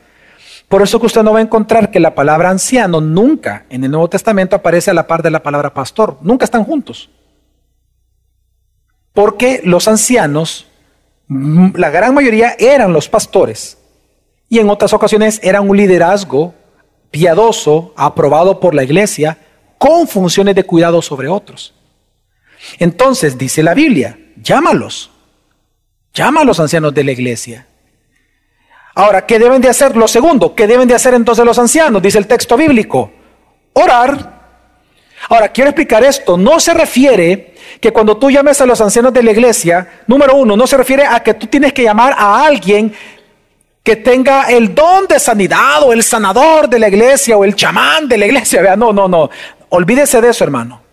Por 0.67 0.81
eso 0.81 0.99
que 0.99 1.07
usted 1.07 1.23
no 1.23 1.33
va 1.33 1.39
a 1.39 1.43
encontrar 1.43 1.91
que 1.91 1.99
la 1.99 2.15
palabra 2.15 2.49
anciano 2.49 3.01
nunca 3.01 3.65
en 3.69 3.83
el 3.83 3.91
Nuevo 3.91 4.09
Testamento 4.09 4.55
aparece 4.55 4.91
a 4.91 4.93
la 4.93 5.07
par 5.07 5.21
de 5.21 5.31
la 5.31 5.43
palabra 5.43 5.73
pastor. 5.73 6.17
Nunca 6.21 6.45
están 6.45 6.63
juntos. 6.63 7.09
Porque 9.13 9.61
los 9.63 9.87
ancianos, 9.87 10.67
la 11.27 11.89
gran 11.89 12.13
mayoría 12.13 12.55
eran 12.57 12.93
los 12.93 13.09
pastores. 13.09 13.77
Y 14.47 14.59
en 14.59 14.69
otras 14.69 14.93
ocasiones 14.93 15.39
eran 15.43 15.69
un 15.69 15.77
liderazgo 15.77 16.53
piadoso, 17.11 17.93
aprobado 17.97 18.59
por 18.59 18.73
la 18.73 18.83
iglesia, 18.83 19.37
con 19.79 20.07
funciones 20.07 20.53
de 20.53 20.65
cuidado 20.65 21.01
sobre 21.01 21.27
otros. 21.27 21.73
Entonces, 22.77 23.37
dice 23.37 23.63
la 23.63 23.73
Biblia, 23.73 24.19
llámalos. 24.35 25.09
Llama 26.13 26.41
a 26.41 26.43
los 26.43 26.59
ancianos 26.59 26.93
de 26.93 27.03
la 27.03 27.11
iglesia. 27.13 27.65
Ahora, 28.93 29.25
¿qué 29.25 29.39
deben 29.39 29.61
de 29.61 29.69
hacer? 29.69 29.95
Lo 29.95 30.07
segundo, 30.07 30.53
¿qué 30.53 30.67
deben 30.67 30.87
de 30.87 30.95
hacer 30.95 31.13
entonces 31.13 31.45
los 31.45 31.57
ancianos? 31.57 32.01
Dice 32.01 32.17
el 32.17 32.27
texto 32.27 32.57
bíblico. 32.57 33.11
Orar. 33.73 34.37
Ahora, 35.29 35.49
quiero 35.49 35.69
explicar 35.69 36.03
esto. 36.03 36.37
No 36.37 36.59
se 36.59 36.73
refiere 36.73 37.55
que 37.79 37.91
cuando 37.91 38.17
tú 38.17 38.29
llames 38.29 38.59
a 38.59 38.65
los 38.65 38.81
ancianos 38.81 39.13
de 39.13 39.23
la 39.23 39.31
iglesia, 39.31 40.01
número 40.07 40.35
uno, 40.35 40.57
no 40.57 40.67
se 40.67 40.75
refiere 40.75 41.05
a 41.05 41.21
que 41.21 41.35
tú 41.35 41.47
tienes 41.47 41.71
que 41.71 41.83
llamar 41.83 42.13
a 42.17 42.45
alguien 42.45 42.93
que 43.83 43.95
tenga 43.95 44.49
el 44.49 44.75
don 44.75 45.07
de 45.07 45.19
sanidad 45.19 45.83
o 45.83 45.93
el 45.93 46.03
sanador 46.03 46.67
de 46.67 46.79
la 46.79 46.89
iglesia 46.89 47.37
o 47.37 47.45
el 47.45 47.55
chamán 47.55 48.07
de 48.07 48.17
la 48.17 48.25
iglesia. 48.25 48.61
Vea, 48.63 48.75
no, 48.75 48.91
no, 48.91 49.07
no. 49.07 49.29
Olvídese 49.69 50.21
de 50.21 50.29
eso, 50.29 50.43
hermano. 50.43 50.89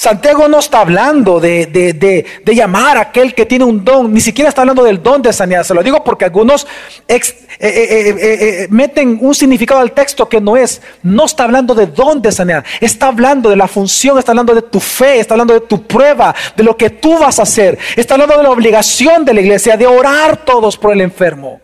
Santiago 0.00 0.46
no 0.46 0.60
está 0.60 0.82
hablando 0.82 1.40
de, 1.40 2.24
llamar 2.46 2.98
a 2.98 3.00
aquel 3.00 3.34
que 3.34 3.46
tiene 3.46 3.64
un 3.64 3.84
don, 3.84 4.14
ni 4.14 4.20
siquiera 4.20 4.48
está 4.48 4.62
hablando 4.62 4.84
del 4.84 5.02
don 5.02 5.20
de 5.20 5.32
sanidad. 5.32 5.64
Se 5.64 5.74
lo 5.74 5.82
digo 5.82 6.04
porque 6.04 6.24
algunos 6.24 6.68
eh, 7.08 7.20
eh, 7.58 8.14
eh, 8.20 8.68
meten 8.70 9.18
un 9.20 9.34
significado 9.34 9.80
al 9.80 9.90
texto 9.90 10.28
que 10.28 10.40
no 10.40 10.56
es. 10.56 10.80
No 11.02 11.24
está 11.24 11.42
hablando 11.42 11.74
de 11.74 11.88
don 11.88 12.22
de 12.22 12.30
sanidad, 12.30 12.64
está 12.80 13.08
hablando 13.08 13.50
de 13.50 13.56
la 13.56 13.66
función, 13.66 14.16
está 14.20 14.30
hablando 14.30 14.54
de 14.54 14.62
tu 14.62 14.78
fe, 14.78 15.18
está 15.18 15.34
hablando 15.34 15.54
de 15.54 15.62
tu 15.62 15.82
prueba, 15.82 16.32
de 16.56 16.62
lo 16.62 16.76
que 16.76 16.90
tú 16.90 17.18
vas 17.18 17.40
a 17.40 17.42
hacer. 17.42 17.76
Está 17.96 18.14
hablando 18.14 18.36
de 18.36 18.44
la 18.44 18.50
obligación 18.50 19.24
de 19.24 19.34
la 19.34 19.40
iglesia 19.40 19.76
de 19.76 19.88
orar 19.88 20.44
todos 20.44 20.76
por 20.76 20.92
el 20.92 21.00
enfermo. 21.00 21.60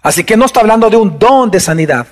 Así 0.00 0.24
que 0.24 0.38
no 0.38 0.46
está 0.46 0.60
hablando 0.60 0.88
de 0.88 0.96
un 0.96 1.18
don 1.18 1.50
de 1.50 1.60
sanidad. 1.60 2.06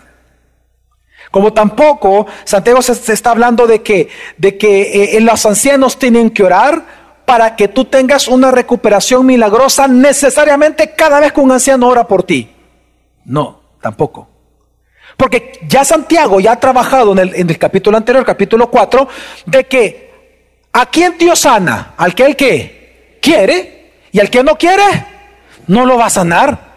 Como 1.32 1.54
tampoco 1.54 2.26
Santiago 2.44 2.82
se, 2.82 3.12
está 3.12 3.30
hablando 3.30 3.66
de 3.66 3.82
que, 3.82 4.10
de 4.36 4.58
que 4.58 5.16
eh, 5.16 5.20
los 5.22 5.44
ancianos 5.46 5.98
tienen 5.98 6.28
que 6.28 6.44
orar 6.44 6.84
para 7.24 7.56
que 7.56 7.68
tú 7.68 7.86
tengas 7.86 8.28
una 8.28 8.50
recuperación 8.50 9.24
milagrosa 9.24 9.88
necesariamente 9.88 10.92
cada 10.94 11.20
vez 11.20 11.32
que 11.32 11.40
un 11.40 11.50
anciano 11.50 11.88
ora 11.88 12.06
por 12.06 12.22
ti. 12.24 12.54
No, 13.24 13.62
tampoco. 13.80 14.28
Porque 15.16 15.58
ya 15.66 15.86
Santiago 15.86 16.38
ya 16.38 16.52
ha 16.52 16.60
trabajado 16.60 17.12
en 17.12 17.18
el, 17.20 17.34
en 17.34 17.48
el 17.48 17.58
capítulo 17.58 17.96
anterior, 17.96 18.26
capítulo 18.26 18.70
4, 18.70 19.08
de 19.46 19.64
que 19.64 20.12
a 20.70 20.84
quién 20.84 21.16
Dios 21.16 21.38
sana, 21.38 21.94
al 21.96 22.14
que 22.14 22.26
él 22.26 22.36
que 22.36 23.18
quiere 23.22 23.92
y 24.12 24.20
al 24.20 24.28
que 24.28 24.44
no 24.44 24.58
quiere, 24.58 25.06
no 25.66 25.86
lo 25.86 25.96
va 25.96 26.06
a 26.06 26.10
sanar. 26.10 26.72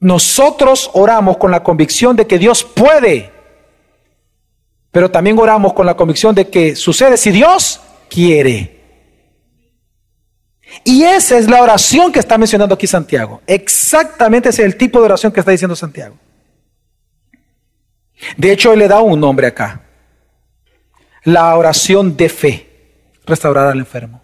Nosotros 0.00 0.90
oramos 0.92 1.38
con 1.38 1.50
la 1.50 1.62
convicción 1.62 2.14
de 2.14 2.26
que 2.26 2.38
Dios 2.38 2.62
puede 2.62 3.35
pero 4.96 5.10
también 5.10 5.38
oramos 5.38 5.74
con 5.74 5.84
la 5.84 5.94
convicción 5.94 6.34
de 6.34 6.48
que 6.48 6.74
sucede 6.74 7.18
si 7.18 7.30
Dios 7.30 7.82
quiere. 8.08 8.80
Y 10.84 11.02
esa 11.02 11.36
es 11.36 11.50
la 11.50 11.60
oración 11.60 12.10
que 12.10 12.18
está 12.18 12.38
mencionando 12.38 12.74
aquí 12.74 12.86
Santiago. 12.86 13.42
Exactamente 13.46 14.48
ese 14.48 14.62
es 14.62 14.66
el 14.72 14.78
tipo 14.78 14.98
de 14.98 15.04
oración 15.04 15.32
que 15.32 15.40
está 15.40 15.52
diciendo 15.52 15.76
Santiago. 15.76 16.16
De 18.38 18.50
hecho, 18.50 18.72
él 18.72 18.78
le 18.78 18.88
da 18.88 19.02
un 19.02 19.20
nombre 19.20 19.48
acá. 19.48 19.82
La 21.24 21.54
oración 21.54 22.16
de 22.16 22.30
fe. 22.30 22.66
Restaurar 23.26 23.66
al 23.66 23.78
enfermo. 23.78 24.22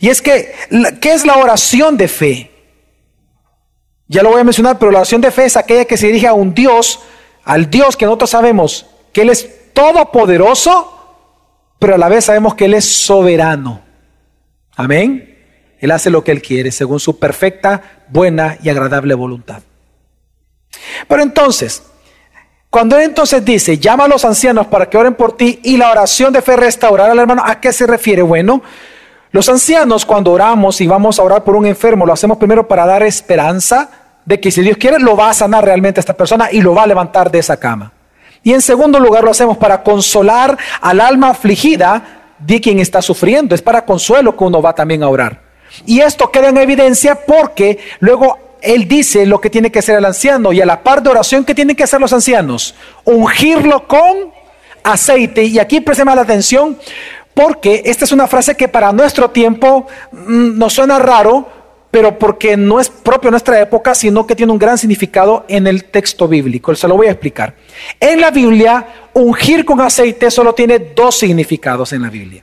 Y 0.00 0.10
es 0.10 0.20
que, 0.20 0.52
¿qué 1.00 1.14
es 1.14 1.24
la 1.24 1.38
oración 1.38 1.96
de 1.96 2.08
fe? 2.08 2.50
Ya 4.06 4.22
lo 4.22 4.32
voy 4.32 4.42
a 4.42 4.44
mencionar, 4.44 4.78
pero 4.78 4.92
la 4.92 4.98
oración 4.98 5.22
de 5.22 5.30
fe 5.30 5.46
es 5.46 5.56
aquella 5.56 5.86
que 5.86 5.96
se 5.96 6.08
dirige 6.08 6.26
a 6.26 6.34
un 6.34 6.52
Dios, 6.52 7.00
al 7.42 7.70
Dios 7.70 7.96
que 7.96 8.04
nosotros 8.04 8.28
sabemos 8.28 8.90
que 9.14 9.22
Él 9.22 9.30
es 9.30 9.72
todopoderoso, 9.72 10.90
pero 11.78 11.94
a 11.94 11.98
la 11.98 12.08
vez 12.08 12.26
sabemos 12.26 12.54
que 12.54 12.66
Él 12.66 12.74
es 12.74 12.84
soberano. 12.84 13.80
Amén. 14.76 15.38
Él 15.78 15.90
hace 15.90 16.10
lo 16.10 16.24
que 16.24 16.32
Él 16.32 16.42
quiere 16.42 16.70
según 16.72 17.00
su 17.00 17.18
perfecta, 17.18 18.04
buena 18.08 18.58
y 18.62 18.68
agradable 18.68 19.14
voluntad. 19.14 19.62
Pero 21.08 21.22
entonces, 21.22 21.82
cuando 22.68 22.96
Él 22.96 23.04
entonces 23.04 23.44
dice, 23.44 23.78
llama 23.78 24.04
a 24.04 24.08
los 24.08 24.24
ancianos 24.24 24.66
para 24.66 24.90
que 24.90 24.98
oren 24.98 25.14
por 25.14 25.36
ti 25.36 25.60
y 25.62 25.76
la 25.76 25.92
oración 25.92 26.32
de 26.32 26.42
fe 26.42 26.56
restaurar 26.56 27.08
al 27.10 27.18
hermano, 27.18 27.42
¿a 27.46 27.60
qué 27.60 27.72
se 27.72 27.86
refiere? 27.86 28.22
Bueno, 28.22 28.62
los 29.30 29.48
ancianos 29.48 30.04
cuando 30.04 30.32
oramos 30.32 30.80
y 30.80 30.88
vamos 30.88 31.18
a 31.18 31.22
orar 31.22 31.44
por 31.44 31.54
un 31.54 31.66
enfermo, 31.66 32.04
lo 32.04 32.12
hacemos 32.12 32.36
primero 32.38 32.66
para 32.66 32.84
dar 32.84 33.04
esperanza 33.04 33.90
de 34.24 34.40
que 34.40 34.50
si 34.50 34.62
Dios 34.62 34.76
quiere, 34.76 34.98
lo 34.98 35.16
va 35.16 35.30
a 35.30 35.34
sanar 35.34 35.64
realmente 35.64 36.00
a 36.00 36.02
esta 36.02 36.16
persona 36.16 36.48
y 36.50 36.62
lo 36.62 36.74
va 36.74 36.82
a 36.82 36.86
levantar 36.88 37.30
de 37.30 37.38
esa 37.38 37.56
cama. 37.56 37.92
Y 38.44 38.52
en 38.52 38.62
segundo 38.62 39.00
lugar 39.00 39.24
lo 39.24 39.30
hacemos 39.30 39.56
para 39.56 39.82
consolar 39.82 40.56
al 40.80 41.00
alma 41.00 41.30
afligida 41.30 42.34
de 42.38 42.60
quien 42.60 42.78
está 42.78 43.02
sufriendo. 43.02 43.54
Es 43.54 43.62
para 43.62 43.84
consuelo 43.84 44.36
que 44.36 44.44
uno 44.44 44.62
va 44.62 44.74
también 44.74 45.02
a 45.02 45.08
orar. 45.08 45.40
Y 45.86 46.00
esto 46.00 46.30
queda 46.30 46.50
en 46.50 46.58
evidencia 46.58 47.24
porque 47.26 47.78
luego 48.00 48.38
él 48.60 48.86
dice 48.86 49.26
lo 49.26 49.40
que 49.40 49.50
tiene 49.50 49.72
que 49.72 49.80
hacer 49.80 49.98
el 49.98 50.04
anciano 50.04 50.52
y 50.52 50.60
a 50.60 50.66
la 50.66 50.82
par 50.82 51.02
de 51.02 51.10
oración 51.10 51.44
que 51.44 51.54
tienen 51.54 51.74
que 51.74 51.84
hacer 51.84 52.00
los 52.00 52.12
ancianos. 52.12 52.74
Ungirlo 53.04 53.88
con 53.88 54.32
aceite. 54.82 55.44
Y 55.44 55.58
aquí 55.58 55.80
prestemos 55.80 56.14
la 56.14 56.22
atención 56.22 56.78
porque 57.32 57.82
esta 57.86 58.04
es 58.04 58.12
una 58.12 58.26
frase 58.26 58.56
que 58.56 58.68
para 58.68 58.92
nuestro 58.92 59.30
tiempo 59.30 59.86
mm, 60.12 60.58
nos 60.58 60.74
suena 60.74 60.98
raro, 60.98 61.48
pero 61.94 62.18
porque 62.18 62.56
no 62.56 62.80
es 62.80 62.88
propio 62.90 63.30
nuestra 63.30 63.60
época, 63.60 63.94
sino 63.94 64.26
que 64.26 64.34
tiene 64.34 64.50
un 64.50 64.58
gran 64.58 64.76
significado 64.76 65.44
en 65.46 65.68
el 65.68 65.84
texto 65.84 66.26
bíblico. 66.26 66.74
Se 66.74 66.88
lo 66.88 66.96
voy 66.96 67.06
a 67.06 67.12
explicar. 67.12 67.54
En 68.00 68.20
la 68.20 68.32
Biblia, 68.32 69.10
ungir 69.12 69.64
con 69.64 69.80
aceite 69.80 70.28
solo 70.28 70.56
tiene 70.56 70.80
dos 70.80 71.16
significados 71.16 71.92
en 71.92 72.02
la 72.02 72.10
Biblia. 72.10 72.42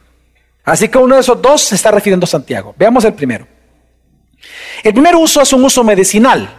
Así 0.64 0.88
que 0.88 0.98
uno 0.98 1.16
de 1.16 1.22
esos 1.22 1.42
dos 1.42 1.64
se 1.64 1.76
está 1.76 1.92
refiriendo 1.92 2.24
a 2.24 2.28
Santiago. 2.28 2.74
Veamos 2.78 3.04
el 3.04 3.14
primero. 3.14 3.46
El 4.84 4.94
primer 4.94 5.18
uso 5.18 5.42
es 5.42 5.52
un 5.52 5.66
uso 5.66 5.84
medicinal. 5.84 6.50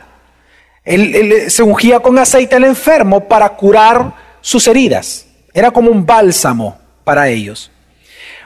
se 0.85 1.63
ungía 1.63 2.01
con 2.01 2.19
aceite 2.19 2.57
al 2.57 2.65
enfermo 2.65 3.27
para 3.27 3.49
curar 3.57 4.37
sus 4.43 4.69
heridas. 4.69 5.29
Era 5.55 5.71
como 5.71 5.91
un 5.91 6.05
bálsamo 6.05 6.79
para 7.05 7.31
ellos. 7.31 7.71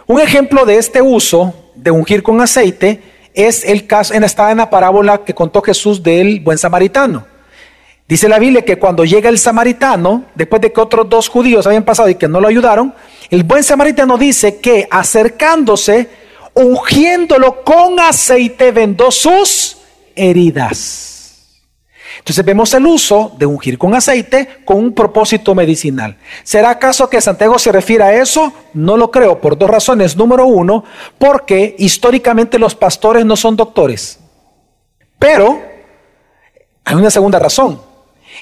Un 0.07 0.21
ejemplo 0.21 0.65
de 0.65 0.77
este 0.77 1.03
uso 1.03 1.73
de 1.75 1.91
ungir 1.91 2.23
con 2.23 2.41
aceite 2.41 3.16
es 3.37 3.65
el 3.65 3.87
caso, 3.87 4.15
en 4.15 4.25
esta 4.25 4.51
en 4.51 4.57
la 4.57 4.71
parábola 4.71 5.19
que 5.19 5.35
contó 5.35 5.63
Jesús 5.63 6.03
del 6.03 6.41
buen 6.41 6.59
samaritano. 6.59 7.27
Dice 8.09 8.29
la 8.29 8.39
Biblia 8.39 8.65
que 8.65 8.79
cuando 8.79 9.05
llega 9.05 9.29
el 9.29 9.39
samaritano, 9.39 10.25
después 10.35 10.63
de 10.63 10.73
que 10.73 10.81
otros 10.81 11.09
dos 11.09 11.29
judíos 11.29 11.67
habían 11.67 11.85
pasado 11.85 12.09
y 12.09 12.15
que 12.15 12.29
no 12.29 12.41
lo 12.41 12.49
ayudaron, 12.49 12.95
el 13.31 13.43
buen 13.43 13.63
samaritano 13.63 14.17
dice 14.17 14.59
que 14.59 14.89
acercándose, 14.91 16.09
ungiéndolo 16.55 17.63
con 17.63 18.01
aceite, 18.01 18.73
vendó 18.73 19.11
sus 19.11 19.79
heridas. 20.15 21.16
Entonces 22.19 22.45
vemos 22.45 22.73
el 22.75 22.87
uso 22.87 23.35
de 23.39 23.47
ungir 23.47 23.79
con 23.79 23.95
aceite 23.95 24.61
con 24.65 24.79
un 24.79 24.93
propósito 24.93 25.55
medicinal. 25.55 26.17
¿Será 26.43 26.71
acaso 26.71 27.09
que 27.09 27.21
Santiago 27.21 27.59
se 27.59 27.73
refiere 27.73 28.05
a 28.05 28.21
eso? 28.21 28.53
No 28.75 28.97
lo 28.97 29.11
creo, 29.11 29.41
por 29.41 29.57
dos 29.59 29.71
razones. 29.71 30.17
Número 30.17 30.47
uno, 30.47 30.85
porque 31.19 31.75
históricamente 31.79 32.59
los 32.59 32.75
pastores 32.75 33.25
no 33.25 33.37
son 33.37 33.57
doctores. 33.57 34.19
Pero 35.19 35.61
hay 36.85 36.95
una 36.95 37.11
segunda 37.11 37.39
razón. 37.39 37.81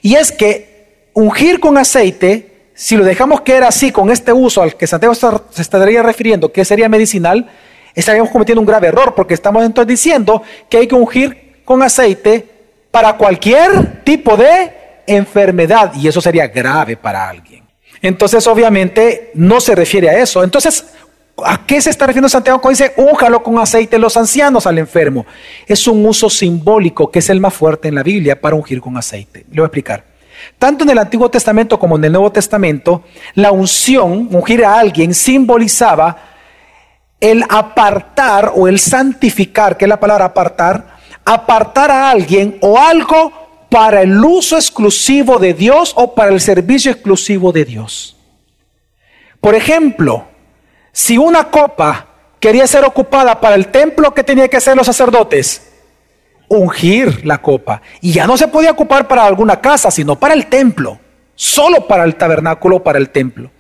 Y 0.02 0.14
es 0.14 0.32
que 0.32 1.10
ungir 1.14 1.60
con 1.60 1.78
aceite, 1.78 2.70
si 2.74 2.96
lo 2.96 3.04
dejamos 3.04 3.40
que 3.42 3.54
era 3.54 3.68
así, 3.68 3.90
con 3.90 4.10
este 4.10 4.32
uso 4.32 4.62
al 4.62 4.76
que 4.76 4.86
Santiago 4.86 5.14
se 5.14 5.62
estaría 5.62 6.02
refiriendo, 6.02 6.52
que 6.52 6.64
sería 6.64 6.88
medicinal, 6.88 7.48
estaríamos 7.94 8.30
cometiendo 8.30 8.60
un 8.60 8.66
grave 8.66 8.88
error, 8.88 9.14
porque 9.14 9.34
estamos 9.34 9.64
entonces 9.64 9.88
diciendo 9.88 10.42
que 10.68 10.78
hay 10.78 10.86
que 10.86 10.94
ungir 10.94 11.62
con 11.64 11.82
aceite 11.82 12.53
para 12.94 13.14
cualquier 13.14 14.04
tipo 14.04 14.36
de 14.36 15.02
enfermedad 15.04 15.92
y 15.96 16.06
eso 16.06 16.20
sería 16.20 16.46
grave 16.46 16.96
para 16.96 17.28
alguien. 17.28 17.64
Entonces, 18.00 18.46
obviamente, 18.46 19.32
no 19.34 19.60
se 19.60 19.74
refiere 19.74 20.08
a 20.10 20.18
eso. 20.20 20.44
Entonces, 20.44 20.94
¿a 21.44 21.66
qué 21.66 21.80
se 21.80 21.90
está 21.90 22.06
refiriendo 22.06 22.28
Santiago 22.28 22.60
cuando 22.60 22.78
dice, 22.78 22.94
újalo 22.96 23.42
con 23.42 23.58
aceite 23.58 23.98
los 23.98 24.16
ancianos 24.16 24.68
al 24.68 24.78
enfermo? 24.78 25.26
Es 25.66 25.88
un 25.88 26.06
uso 26.06 26.30
simbólico 26.30 27.10
que 27.10 27.18
es 27.18 27.28
el 27.30 27.40
más 27.40 27.52
fuerte 27.52 27.88
en 27.88 27.96
la 27.96 28.04
Biblia 28.04 28.40
para 28.40 28.54
ungir 28.54 28.80
con 28.80 28.96
aceite. 28.96 29.44
Le 29.50 29.56
voy 29.56 29.64
a 29.64 29.66
explicar. 29.66 30.04
Tanto 30.56 30.84
en 30.84 30.90
el 30.90 30.98
Antiguo 30.98 31.28
Testamento 31.28 31.80
como 31.80 31.96
en 31.96 32.04
el 32.04 32.12
Nuevo 32.12 32.30
Testamento, 32.30 33.02
la 33.34 33.50
unción, 33.50 34.28
ungir 34.30 34.64
a 34.64 34.78
alguien, 34.78 35.14
simbolizaba 35.14 36.16
el 37.18 37.44
apartar 37.48 38.52
o 38.54 38.68
el 38.68 38.78
santificar, 38.78 39.76
que 39.76 39.86
es 39.86 39.88
la 39.88 39.98
palabra 39.98 40.26
apartar, 40.26 40.93
apartar 41.24 41.90
a 41.90 42.10
alguien 42.10 42.58
o 42.60 42.78
algo 42.78 43.32
para 43.70 44.02
el 44.02 44.24
uso 44.24 44.56
exclusivo 44.56 45.38
de 45.38 45.54
Dios 45.54 45.92
o 45.96 46.14
para 46.14 46.30
el 46.30 46.40
servicio 46.40 46.92
exclusivo 46.92 47.52
de 47.52 47.64
Dios. 47.64 48.16
Por 49.40 49.54
ejemplo, 49.54 50.26
si 50.92 51.18
una 51.18 51.50
copa 51.50 52.06
quería 52.38 52.66
ser 52.66 52.84
ocupada 52.84 53.40
para 53.40 53.56
el 53.56 53.68
templo, 53.68 54.14
¿qué 54.14 54.22
tenía 54.22 54.48
que 54.48 54.58
hacer 54.58 54.76
los 54.76 54.86
sacerdotes? 54.86 55.72
Ungir 56.48 57.26
la 57.26 57.38
copa. 57.38 57.82
Y 58.00 58.12
ya 58.12 58.26
no 58.26 58.36
se 58.36 58.48
podía 58.48 58.70
ocupar 58.70 59.08
para 59.08 59.24
alguna 59.24 59.60
casa, 59.60 59.90
sino 59.90 60.14
para 60.14 60.34
el 60.34 60.46
templo. 60.46 61.00
Solo 61.34 61.88
para 61.88 62.04
el 62.04 62.14
tabernáculo, 62.14 62.82
para 62.82 62.98
el 62.98 63.10
templo. 63.10 63.50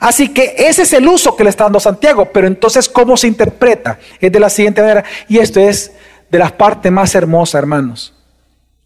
Así 0.00 0.30
que 0.30 0.54
ese 0.56 0.82
es 0.82 0.92
el 0.94 1.06
uso 1.06 1.36
que 1.36 1.44
le 1.44 1.50
está 1.50 1.64
dando 1.64 1.78
Santiago. 1.78 2.30
Pero 2.32 2.46
entonces, 2.46 2.88
¿cómo 2.88 3.16
se 3.16 3.26
interpreta? 3.26 3.98
Es 4.18 4.32
de 4.32 4.40
la 4.40 4.48
siguiente 4.48 4.80
manera. 4.80 5.04
Y 5.28 5.38
esto 5.38 5.60
es 5.60 5.92
de 6.32 6.38
las 6.38 6.52
partes 6.52 6.90
más 6.90 7.14
hermosas, 7.14 7.58
hermanos, 7.58 8.14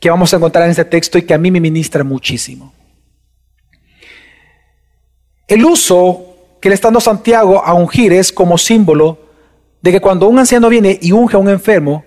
que 0.01 0.11
vamos 0.11 0.35
a 0.35 0.37
encontrar 0.37 0.65
en 0.65 0.73
este 0.73 0.85
texto 0.85 1.17
y 1.17 1.23
que 1.23 1.33
a 1.33 1.39
mí 1.39 1.53
me 1.53 1.61
ministra 1.61 2.03
muchísimo. 2.03 2.75
El 5.47 5.65
uso 5.65 6.59
que 6.61 6.69
le 6.69 6.75
está 6.75 6.89
dando 6.89 7.01
Santiago 7.01 7.65
a 7.65 7.73
ungir 7.75 8.13
es 8.13 8.33
como 8.33 8.59
símbolo 8.59 9.21
de 9.81 9.93
que 9.93 10.01
cuando 10.01 10.27
un 10.27 10.41
anciano 10.41 10.69
viene 10.69 10.99
y 11.01 11.13
unge 11.13 11.37
a 11.37 11.39
un 11.39 11.49
enfermo, 11.49 12.05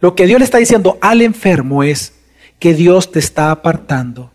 lo 0.00 0.14
que 0.14 0.26
Dios 0.26 0.38
le 0.38 0.46
está 0.46 0.56
diciendo 0.56 0.96
al 1.02 1.20
enfermo 1.20 1.82
es 1.82 2.14
que 2.58 2.72
Dios 2.72 3.12
te 3.12 3.18
está 3.18 3.50
apartando 3.50 4.32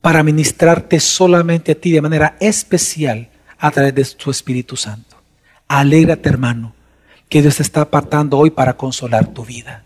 para 0.00 0.22
ministrarte 0.22 0.98
solamente 0.98 1.72
a 1.72 1.74
ti 1.74 1.92
de 1.92 2.00
manera 2.00 2.38
especial 2.40 3.28
a 3.58 3.70
través 3.70 3.94
de 3.94 4.04
su 4.06 4.30
Espíritu 4.30 4.78
Santo. 4.78 5.16
Alégrate, 5.68 6.30
hermano, 6.30 6.72
que 7.28 7.42
Dios 7.42 7.56
te 7.56 7.64
está 7.64 7.82
apartando 7.82 8.38
hoy 8.38 8.48
para 8.48 8.78
consolar 8.78 9.26
tu 9.26 9.44
vida. 9.44 9.84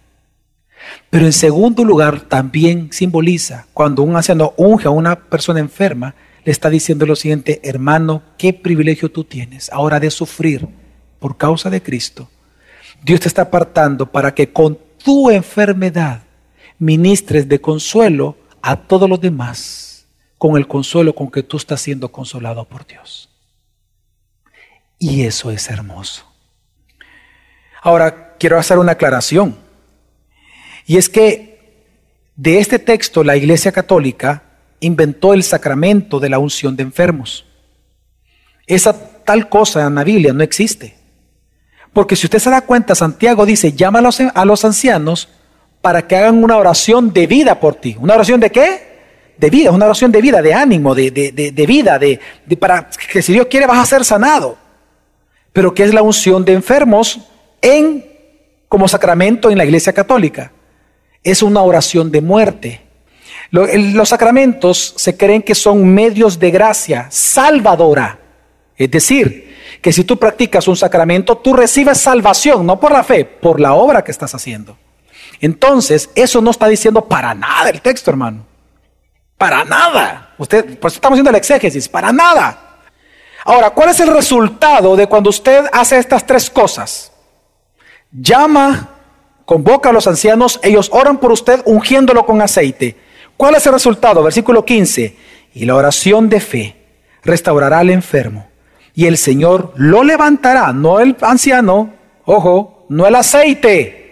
Pero 1.10 1.26
en 1.26 1.32
segundo 1.32 1.84
lugar, 1.84 2.22
también 2.22 2.92
simboliza 2.92 3.66
cuando 3.72 4.02
un 4.02 4.16
anciano 4.16 4.54
unge 4.56 4.86
a 4.86 4.90
una 4.90 5.16
persona 5.16 5.60
enferma, 5.60 6.14
le 6.44 6.52
está 6.52 6.70
diciendo 6.70 7.06
lo 7.06 7.16
siguiente, 7.16 7.60
hermano, 7.62 8.22
qué 8.36 8.52
privilegio 8.52 9.10
tú 9.10 9.24
tienes 9.24 9.70
ahora 9.72 9.98
de 9.98 10.10
sufrir 10.10 10.68
por 11.18 11.36
causa 11.36 11.70
de 11.70 11.82
Cristo. 11.82 12.28
Dios 13.02 13.20
te 13.20 13.28
está 13.28 13.42
apartando 13.42 14.10
para 14.10 14.34
que 14.34 14.52
con 14.52 14.78
tu 15.02 15.30
enfermedad 15.30 16.22
ministres 16.78 17.48
de 17.48 17.60
consuelo 17.60 18.36
a 18.60 18.76
todos 18.76 19.08
los 19.08 19.20
demás, 19.20 20.06
con 20.38 20.56
el 20.56 20.66
consuelo 20.66 21.14
con 21.14 21.30
que 21.30 21.42
tú 21.42 21.56
estás 21.56 21.80
siendo 21.80 22.10
consolado 22.10 22.64
por 22.66 22.86
Dios. 22.86 23.30
Y 24.98 25.22
eso 25.22 25.50
es 25.50 25.68
hermoso. 25.70 26.24
Ahora, 27.82 28.36
quiero 28.38 28.58
hacer 28.58 28.78
una 28.78 28.92
aclaración. 28.92 29.63
Y 30.86 30.96
es 30.96 31.08
que 31.08 31.54
de 32.36 32.58
este 32.58 32.78
texto 32.78 33.24
la 33.24 33.36
Iglesia 33.36 33.72
Católica 33.72 34.42
inventó 34.80 35.34
el 35.34 35.42
sacramento 35.42 36.20
de 36.20 36.28
la 36.28 36.38
unción 36.38 36.76
de 36.76 36.82
enfermos. 36.82 37.46
Esa 38.66 38.92
tal 39.24 39.48
cosa 39.48 39.86
en 39.86 39.94
la 39.94 40.04
Biblia 40.04 40.32
no 40.32 40.42
existe. 40.42 40.96
Porque 41.92 42.16
si 42.16 42.26
usted 42.26 42.38
se 42.38 42.50
da 42.50 42.62
cuenta, 42.62 42.94
Santiago 42.94 43.46
dice, 43.46 43.72
llama 43.72 44.00
a 44.00 44.44
los, 44.44 44.64
ancianos 44.64 45.28
para 45.80 46.06
que 46.06 46.16
hagan 46.16 46.42
una 46.42 46.56
oración 46.56 47.12
de 47.12 47.26
vida 47.26 47.60
por 47.60 47.76
ti. 47.76 47.96
¿Una 48.00 48.14
oración 48.14 48.40
de 48.40 48.50
qué? 48.50 48.94
De 49.38 49.48
vida, 49.48 49.70
una 49.70 49.86
oración 49.86 50.10
de 50.10 50.20
vida, 50.20 50.42
de 50.42 50.54
ánimo, 50.54 50.94
de, 50.94 51.10
de 51.10 51.66
vida, 51.66 51.98
de, 51.98 52.20
para 52.58 52.88
que 53.12 53.22
si 53.22 53.32
Dios 53.32 53.46
quiere 53.48 53.66
vas 53.66 53.78
a 53.78 53.86
ser 53.86 54.04
sanado. 54.04 54.58
Pero 55.52 55.72
¿qué 55.72 55.84
es 55.84 55.94
la 55.94 56.02
unción 56.02 56.44
de 56.44 56.52
enfermos 56.54 57.20
en 57.62 58.04
como 58.68 58.88
sacramento 58.88 59.50
en 59.50 59.58
la 59.58 59.64
Iglesia 59.64 59.92
Católica? 59.92 60.50
Es 61.24 61.42
una 61.42 61.62
oración 61.62 62.12
de 62.12 62.20
muerte. 62.20 62.80
Los 63.50 64.10
sacramentos 64.10 64.94
se 64.96 65.16
creen 65.16 65.42
que 65.42 65.54
son 65.54 65.88
medios 65.88 66.38
de 66.38 66.50
gracia 66.50 67.06
salvadora. 67.10 68.18
Es 68.76 68.90
decir, 68.90 69.54
que 69.80 69.92
si 69.92 70.04
tú 70.04 70.18
practicas 70.18 70.66
un 70.66 70.76
sacramento, 70.76 71.36
tú 71.38 71.54
recibes 71.54 72.00
salvación, 72.00 72.66
no 72.66 72.78
por 72.78 72.92
la 72.92 73.04
fe, 73.04 73.24
por 73.24 73.60
la 73.60 73.74
obra 73.74 74.02
que 74.02 74.10
estás 74.10 74.34
haciendo. 74.34 74.76
Entonces, 75.40 76.10
eso 76.14 76.40
no 76.40 76.50
está 76.50 76.68
diciendo 76.68 77.06
para 77.06 77.34
nada 77.34 77.70
el 77.70 77.80
texto, 77.80 78.10
hermano. 78.10 78.46
Para 79.36 79.64
nada. 79.64 80.34
Usted, 80.38 80.78
pues 80.78 80.94
estamos 80.94 81.16
haciendo 81.16 81.30
el 81.30 81.36
exégesis, 81.36 81.88
para 81.88 82.12
nada. 82.12 82.78
Ahora, 83.44 83.70
¿cuál 83.70 83.90
es 83.90 84.00
el 84.00 84.08
resultado 84.08 84.96
de 84.96 85.06
cuando 85.06 85.30
usted 85.30 85.66
hace 85.72 85.98
estas 85.98 86.26
tres 86.26 86.48
cosas? 86.48 87.12
Llama, 88.10 88.93
convoca 89.44 89.90
a 89.90 89.92
los 89.92 90.06
ancianos, 90.06 90.60
ellos 90.62 90.90
oran 90.92 91.18
por 91.18 91.32
usted 91.32 91.62
ungiéndolo 91.64 92.24
con 92.26 92.40
aceite. 92.40 92.96
¿Cuál 93.36 93.56
es 93.56 93.66
el 93.66 93.72
resultado? 93.72 94.22
Versículo 94.22 94.64
15. 94.64 95.16
Y 95.54 95.64
la 95.64 95.76
oración 95.76 96.28
de 96.28 96.40
fe 96.40 96.76
restaurará 97.22 97.78
al 97.78 97.90
enfermo. 97.90 98.48
Y 98.94 99.06
el 99.06 99.18
Señor 99.18 99.72
lo 99.76 100.04
levantará, 100.04 100.72
no 100.72 101.00
el 101.00 101.16
anciano, 101.20 101.92
ojo, 102.24 102.86
no 102.88 103.06
el 103.06 103.14
aceite. 103.16 104.04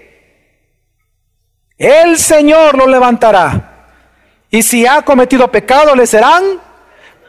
El 1.79 2.19
Señor 2.19 2.77
lo 2.77 2.87
levantará. 2.87 3.87
Y 4.51 4.63
si 4.63 4.87
ha 4.87 5.03
cometido 5.03 5.51
pecado, 5.51 5.95
le 5.95 6.07
serán 6.07 6.43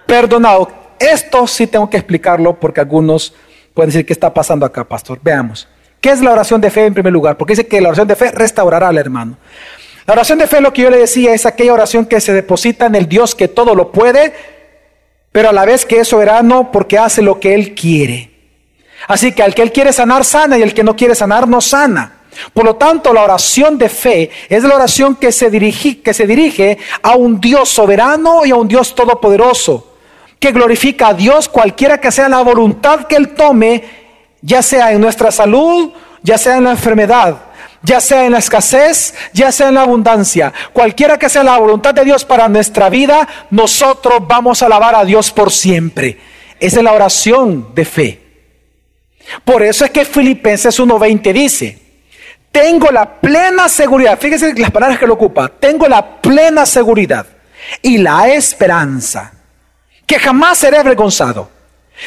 perdonados. 0.06 0.70
Esto 1.00 1.48
sí 1.48 1.68
tengo 1.68 1.89
que 1.89 1.98
explicarlo 1.98 2.60
porque 2.60 2.82
algunos 2.82 3.34
pueden 3.74 3.89
decir, 3.89 4.06
¿qué 4.06 4.13
está 4.13 4.34
pasando 4.34 4.66
acá, 4.66 4.84
pastor? 4.84 5.20
Veamos. 5.22 5.68
¿Qué 6.04 6.10
es 6.10 6.20
la 6.20 6.34
oración 6.34 6.60
de 6.60 6.70
fe 6.70 6.86
en 6.86 6.94
primer 6.94 7.13
lugar? 7.13 7.38
Porque 7.38 7.54
dice 7.54 7.66
que 7.66 7.80
la 7.80 7.88
oración 7.88 8.10
de 8.10 8.18
fe 8.18 8.30
restaurará 8.32 8.89
al 8.89 8.98
hermano. 8.98 9.38
La 10.06 10.12
oración 10.12 10.38
de 10.38 10.48
fe, 10.48 10.60
lo 10.60 10.74
que 10.74 10.82
yo 10.82 10.89
le 10.89 10.98
decía, 10.98 11.34
es 11.34 11.46
aquella 11.46 11.72
oración 11.72 12.06
que 12.06 12.20
se 12.20 12.34
deposita 12.34 12.88
en 12.88 12.96
el 12.96 13.08
Dios 13.08 13.36
que 13.36 13.48
todo 13.48 13.74
lo 13.74 13.94
puede, 13.94 14.34
pero 15.32 15.48
a 15.48 15.54
la 15.54 15.63
vez 15.63 15.86
que 15.86 16.02
es 16.02 16.10
soberano 16.10 16.74
porque 16.74 16.98
hace 16.98 17.22
lo 17.22 17.39
que 17.39 17.54
Él 17.54 17.74
quiere. 17.74 18.32
Así 19.08 19.32
que 19.32 19.44
al 19.44 19.56
que 19.56 19.62
Él 19.62 19.72
quiere 19.72 19.94
sanar, 19.94 20.26
sana, 20.26 20.58
y 20.58 20.62
el 20.62 20.74
que 20.74 20.84
no 20.84 20.94
quiere 20.94 21.16
sanar, 21.16 21.48
no 21.48 21.62
sana. 21.62 22.24
Por 22.54 22.66
lo 22.66 22.76
tanto, 22.76 23.13
la 23.13 23.24
oración 23.24 23.78
de 23.78 23.88
fe 23.88 24.30
es 24.50 24.62
la 24.66 24.76
oración 24.76 25.16
que 25.16 25.32
se, 25.32 25.50
dirige, 25.50 26.02
que 26.02 26.13
se 26.13 26.28
dirige 26.28 26.80
a 27.02 27.16
un 27.16 27.39
Dios 27.39 27.70
soberano 27.70 28.46
y 28.46 28.52
a 28.52 28.56
un 28.56 28.68
Dios 28.68 28.94
todopoderoso, 28.94 29.96
que 30.38 30.52
glorifica 30.52 31.08
a 31.08 31.13
Dios 31.13 31.48
cualquiera 31.48 32.02
que 32.02 32.12
sea 32.12 32.28
la 32.28 32.42
voluntad 32.42 33.08
que 33.08 33.16
Él 33.16 33.30
tome, 33.36 34.03
ya 34.43 34.62
sea 34.62 34.91
en 34.91 35.01
nuestra 35.01 35.32
salud, 35.32 35.91
ya 36.21 36.38
sea 36.38 36.58
en 36.58 36.65
la 36.65 36.71
enfermedad, 36.71 37.38
ya 37.82 37.99
sea 37.99 38.25
en 38.25 38.34
la 38.34 38.38
escasez, 38.38 39.15
ya 39.34 39.51
sea 39.51 39.69
en 39.69 39.75
la 39.75 39.82
abundancia, 39.82 40.53
cualquiera 40.71 41.17
que 41.17 41.29
sea 41.29 41.43
la 41.43 41.58
voluntad 41.58 41.93
de 41.93 42.06
Dios 42.06 42.23
para 42.25 42.47
nuestra 42.47 42.89
vida, 42.89 43.27
nosotros 43.49 44.19
vamos 44.27 44.62
a 44.62 44.67
alabar 44.67 44.95
a 44.95 45.06
Dios 45.06 45.32
por 45.32 45.51
siempre. 45.51 46.19
Esa 46.60 46.77
es 46.77 46.84
la 46.84 46.93
oración 46.93 47.73
de 47.73 47.86
fe. 47.86 48.21
Por 49.43 49.63
eso 49.63 49.86
es 49.86 49.91
que 49.91 50.06
Filipenses 50.06 50.79
1.20 50.79 51.34
dice, 51.34 51.79
tengo 52.51 52.91
la 52.91 53.19
plena 53.19 53.67
seguridad, 53.69 54.19
fíjense 54.19 54.53
las 54.53 54.71
palabras 54.71 54.99
que 54.99 55.08
lo 55.08 55.13
ocupa, 55.13 55.47
tengo 55.47 55.88
la 55.88 56.21
plena 56.21 56.65
seguridad 56.65 57.25
y 57.82 57.97
la 57.97 58.27
esperanza 58.27 59.34
que 60.06 60.19
jamás 60.19 60.58
seré 60.58 60.77
avergonzado, 60.77 61.49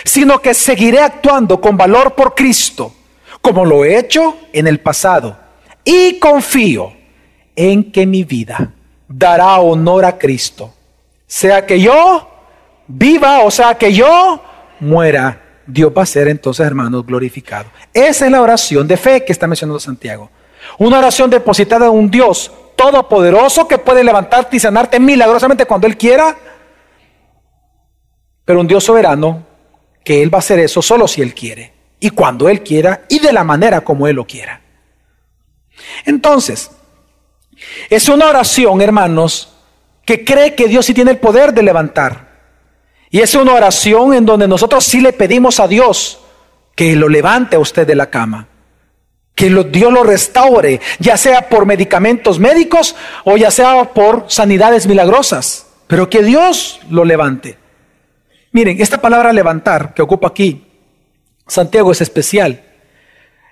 sino 0.05 0.41
que 0.41 0.55
seguiré 0.55 1.01
actuando 1.01 1.61
con 1.61 1.77
valor 1.77 2.15
por 2.15 2.35
Cristo, 2.35 2.93
como 3.41 3.65
lo 3.65 3.85
he 3.85 3.99
hecho 3.99 4.37
en 4.53 4.67
el 4.67 4.81
pasado 4.81 5.37
y 5.85 6.19
confío 6.19 6.93
en 7.55 7.93
que 7.93 8.07
mi 8.07 8.25
vida 8.25 8.73
dará 9.09 9.59
honor 9.59 10.05
a 10.05 10.19
Cristo. 10.19 10.75
Sea 11.27 11.65
que 11.65 11.81
yo 11.81 12.29
viva 12.89 13.41
o 13.41 13.51
sea 13.51 13.77
que 13.77 13.93
yo 13.93 14.43
muera, 14.81 15.43
Dios 15.67 15.93
va 15.97 16.03
a 16.03 16.07
ser 16.07 16.29
entonces, 16.29 16.67
hermanos, 16.67 17.07
glorificado. 17.07 17.71
Esa 17.95 18.27
es 18.27 18.33
la 18.33 18.43
oración 18.43 18.87
de 18.87 18.97
fe 18.97 19.25
que 19.25 19.33
está 19.33 19.47
mencionando 19.47 19.81
Santiago. 19.81 20.31
Una 20.79 20.99
oración 20.99 21.31
depositada 21.31 21.87
en 21.87 21.93
un 21.93 22.11
Dios 22.11 22.51
todopoderoso 22.75 23.67
que 23.67 23.79
puede 23.79 24.05
levantarte 24.05 24.57
y 24.57 24.61
sanarte 24.61 25.01
milagrosamente 25.01 25.65
cuando 25.65 25.87
Él 25.87 25.97
quiera, 25.97 26.37
pero 28.45 28.61
un 28.61 28.67
Dios 28.67 28.85
soberano 28.85 29.46
que 30.07 30.23
Él 30.23 30.33
va 30.33 30.39
a 30.39 30.39
hacer 30.39 30.61
eso 30.61 30.83
solo 30.83 31.09
si 31.09 31.21
Él 31.21 31.35
quiere, 31.35 31.73
y 31.99 32.11
cuando 32.11 32.49
Él 32.49 32.63
quiera, 32.63 33.07
y 33.09 33.19
de 33.19 33.33
la 33.33 33.43
manera 33.43 33.81
como 33.81 34.07
Él 34.07 34.15
lo 34.15 34.25
quiera. 34.25 34.61
Entonces, 36.05 36.71
es 37.91 38.09
una 38.09 38.29
oración, 38.29 38.81
hermanos, 38.81 39.53
que 40.05 40.25
cree 40.25 40.55
que 40.55 40.69
Dios 40.69 40.87
sí 40.87 40.95
tiene 40.95 41.11
el 41.11 41.19
poder 41.19 41.53
de 41.53 41.65
levantar. 41.65 42.29
Y 43.11 43.19
es 43.19 43.35
una 43.35 43.55
oración 43.55 44.15
en 44.15 44.25
donde 44.25 44.47
nosotros 44.47 44.85
sí 44.85 45.01
le 45.01 45.13
pedimos 45.13 45.59
a 45.59 45.67
Dios 45.67 46.21
que 46.77 46.95
lo 46.95 47.09
levante 47.09 47.57
a 47.57 47.59
usted 47.59 47.85
de 47.85 47.97
la 47.97 48.09
cama. 48.09 48.47
Que 49.35 49.51
Dios 49.51 49.93
lo 49.93 50.05
restaure, 50.05 50.81
ya 51.01 51.17
sea 51.17 51.49
por 51.49 51.67
medicamentos 51.67 52.39
médicos 52.39 52.95
o 53.25 53.37
ya 53.37 53.51
sea 53.51 53.93
por 53.93 54.27
sanidades 54.29 54.87
milagrosas. 54.87 55.67
Pero 55.89 56.09
que 56.09 56.23
Dios 56.23 56.79
lo 56.91 57.05
levante. 57.05 57.59
Miren, 58.57 58.81
esta 58.81 59.03
palabra 59.03 59.35
levantar 59.35 59.93
que 59.93 60.01
ocupa 60.01 60.29
aquí, 60.29 60.65
Santiago 61.47 61.93
es 61.93 62.01
especial. 62.01 62.63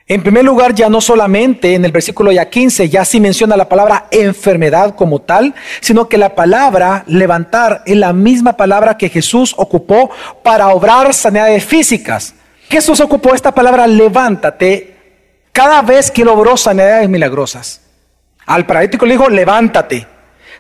En 0.07 0.23
primer 0.23 0.47
lugar, 0.47 0.75
ya 0.75 0.89
no 0.89 1.03
solamente 1.03 1.75
en 1.75 1.85
el 1.85 1.93
versículo 1.93 2.33
ya 2.33 2.49
15, 2.49 2.89
ya 2.89 3.05
sí 3.05 3.21
menciona 3.21 3.55
la 3.55 3.69
palabra 3.69 4.07
enfermedad 4.11 4.95
como 4.95 5.21
tal, 5.21 5.55
sino 5.83 6.09
que 6.09 6.17
la 6.17 6.35
palabra 6.35 7.05
levantar 7.07 7.83
es 7.85 7.99
la 7.99 8.15
misma 8.15 8.57
palabra 8.57 8.97
que 8.97 9.11
Jesús 9.11 9.55
ocupó 9.59 10.11
para 10.43 10.69
obrar 10.69 11.13
sanidades 11.13 11.67
físicas. 11.67 12.35
Jesús 12.71 12.99
ocupó 13.01 13.35
esta 13.35 13.53
palabra 13.53 13.87
levántate 13.87 14.97
cada 15.53 15.83
vez 15.83 16.11
que 16.11 16.27
obró 16.27 16.57
sanidades 16.57 17.11
milagrosas. 17.11 17.83
Al 18.47 18.65
paralítico 18.65 19.05
le 19.05 19.17
dijo 19.17 19.29
levántate. 19.29 20.07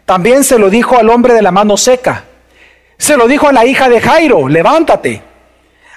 También 0.04 0.44
se 0.44 0.58
lo 0.58 0.68
dijo 0.68 0.98
al 0.98 1.08
hombre 1.08 1.32
de 1.32 1.40
la 1.40 1.50
mano 1.50 1.78
seca. 1.78 2.24
Se 2.98 3.16
lo 3.16 3.26
dijo 3.28 3.48
a 3.48 3.52
la 3.52 3.66
hija 3.66 3.88
de 3.88 4.00
Jairo, 4.00 4.48
levántate. 4.48 5.22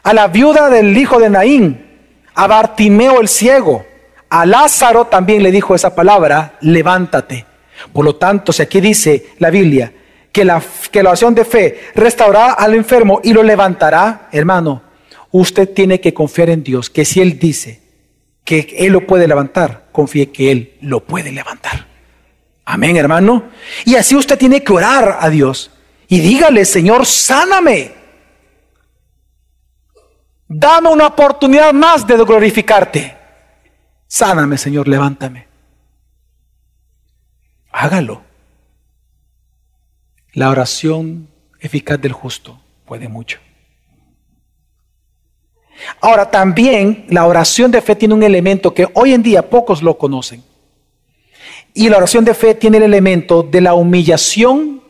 A 0.04 0.14
la 0.14 0.28
viuda 0.28 0.70
del 0.70 0.98
hijo 0.98 1.20
de 1.20 1.30
Naín, 1.30 1.86
a 2.34 2.48
Bartimeo 2.48 3.20
el 3.20 3.28
ciego, 3.28 3.86
a 4.30 4.46
Lázaro 4.46 5.06
también 5.06 5.44
le 5.44 5.52
dijo 5.52 5.76
esa 5.76 5.96
palabra, 5.96 6.58
levántate. 6.62 7.46
Por 7.94 8.06
lo 8.06 8.16
tanto, 8.16 8.52
si 8.52 8.62
aquí 8.62 8.82
dice 8.82 9.28
la 9.40 9.50
Biblia 9.50 9.94
que 10.32 10.44
la, 10.44 10.62
que 10.92 11.04
la 11.04 11.10
oración 11.10 11.36
de 11.36 11.46
fe 11.46 11.80
restaurará 11.96 12.54
al 12.54 12.74
enfermo 12.74 13.22
y 13.24 13.34
lo 13.34 13.44
levantará, 13.44 14.30
hermano, 14.32 14.84
usted 15.32 15.74
tiene 15.74 16.00
que 16.00 16.14
confiar 16.14 16.50
en 16.50 16.64
Dios, 16.64 16.90
que 16.90 17.06
si 17.06 17.22
Él 17.22 17.40
dice 17.40 17.82
que 18.44 18.76
Él 18.78 18.94
lo 18.94 19.06
puede 19.06 19.28
levantar, 19.28 19.88
confíe 19.92 20.32
que 20.32 20.52
Él 20.52 20.78
lo 20.82 21.04
puede 21.04 21.32
levantar. 21.32 21.86
Amén, 22.66 22.98
hermano. 22.98 23.44
Y 23.86 23.96
así 23.96 24.16
usted 24.16 24.38
tiene 24.38 24.64
que 24.64 24.74
orar 24.74 25.18
a 25.22 25.30
Dios 25.30 25.72
y 26.08 26.20
dígale, 26.20 26.64
Señor, 26.64 27.06
sáname. 27.06 27.92
Dame 30.48 30.90
una 30.90 31.08
oportunidad 31.08 31.74
más 31.74 32.08
de 32.08 32.16
glorificarte. 32.16 33.18
Sáname, 34.08 34.58
Señor, 34.58 34.88
levántame. 34.88 35.48
Hágalo. 37.72 38.24
La 40.34 40.50
oración 40.50 41.28
eficaz 41.60 42.00
del 42.00 42.14
justo 42.14 42.60
puede 42.86 43.10
mucho. 43.10 43.40
Ahora, 46.00 46.32
también 46.32 47.06
la 47.10 47.26
oración 47.26 47.70
de 47.70 47.82
fe 47.82 47.96
tiene 47.96 48.14
un 48.14 48.24
elemento 48.24 48.74
que 48.74 48.88
hoy 48.94 49.14
en 49.14 49.24
día 49.24 49.50
pocos 49.50 49.84
lo 49.84 49.98
conocen. 49.98 50.44
Y 51.74 51.90
la 51.90 51.98
oración 51.98 52.24
de 52.24 52.34
fe 52.34 52.56
tiene 52.56 52.78
el 52.78 52.84
elemento 52.84 53.44
de 53.44 53.62
la 53.62 53.74
humillación 53.74 54.82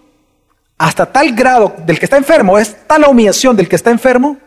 hasta 0.78 1.05
tal 1.05 1.34
grado 1.34 1.75
del 1.86 1.97
que 1.97 2.05
está 2.05 2.17
enfermo, 2.17 2.57
es 2.57 2.75
tal 2.86 3.01
la 3.01 3.09
humillación 3.09 3.55
del 3.55 3.67
que 3.67 3.75
está 3.75 3.91
enfermo, 3.91 4.38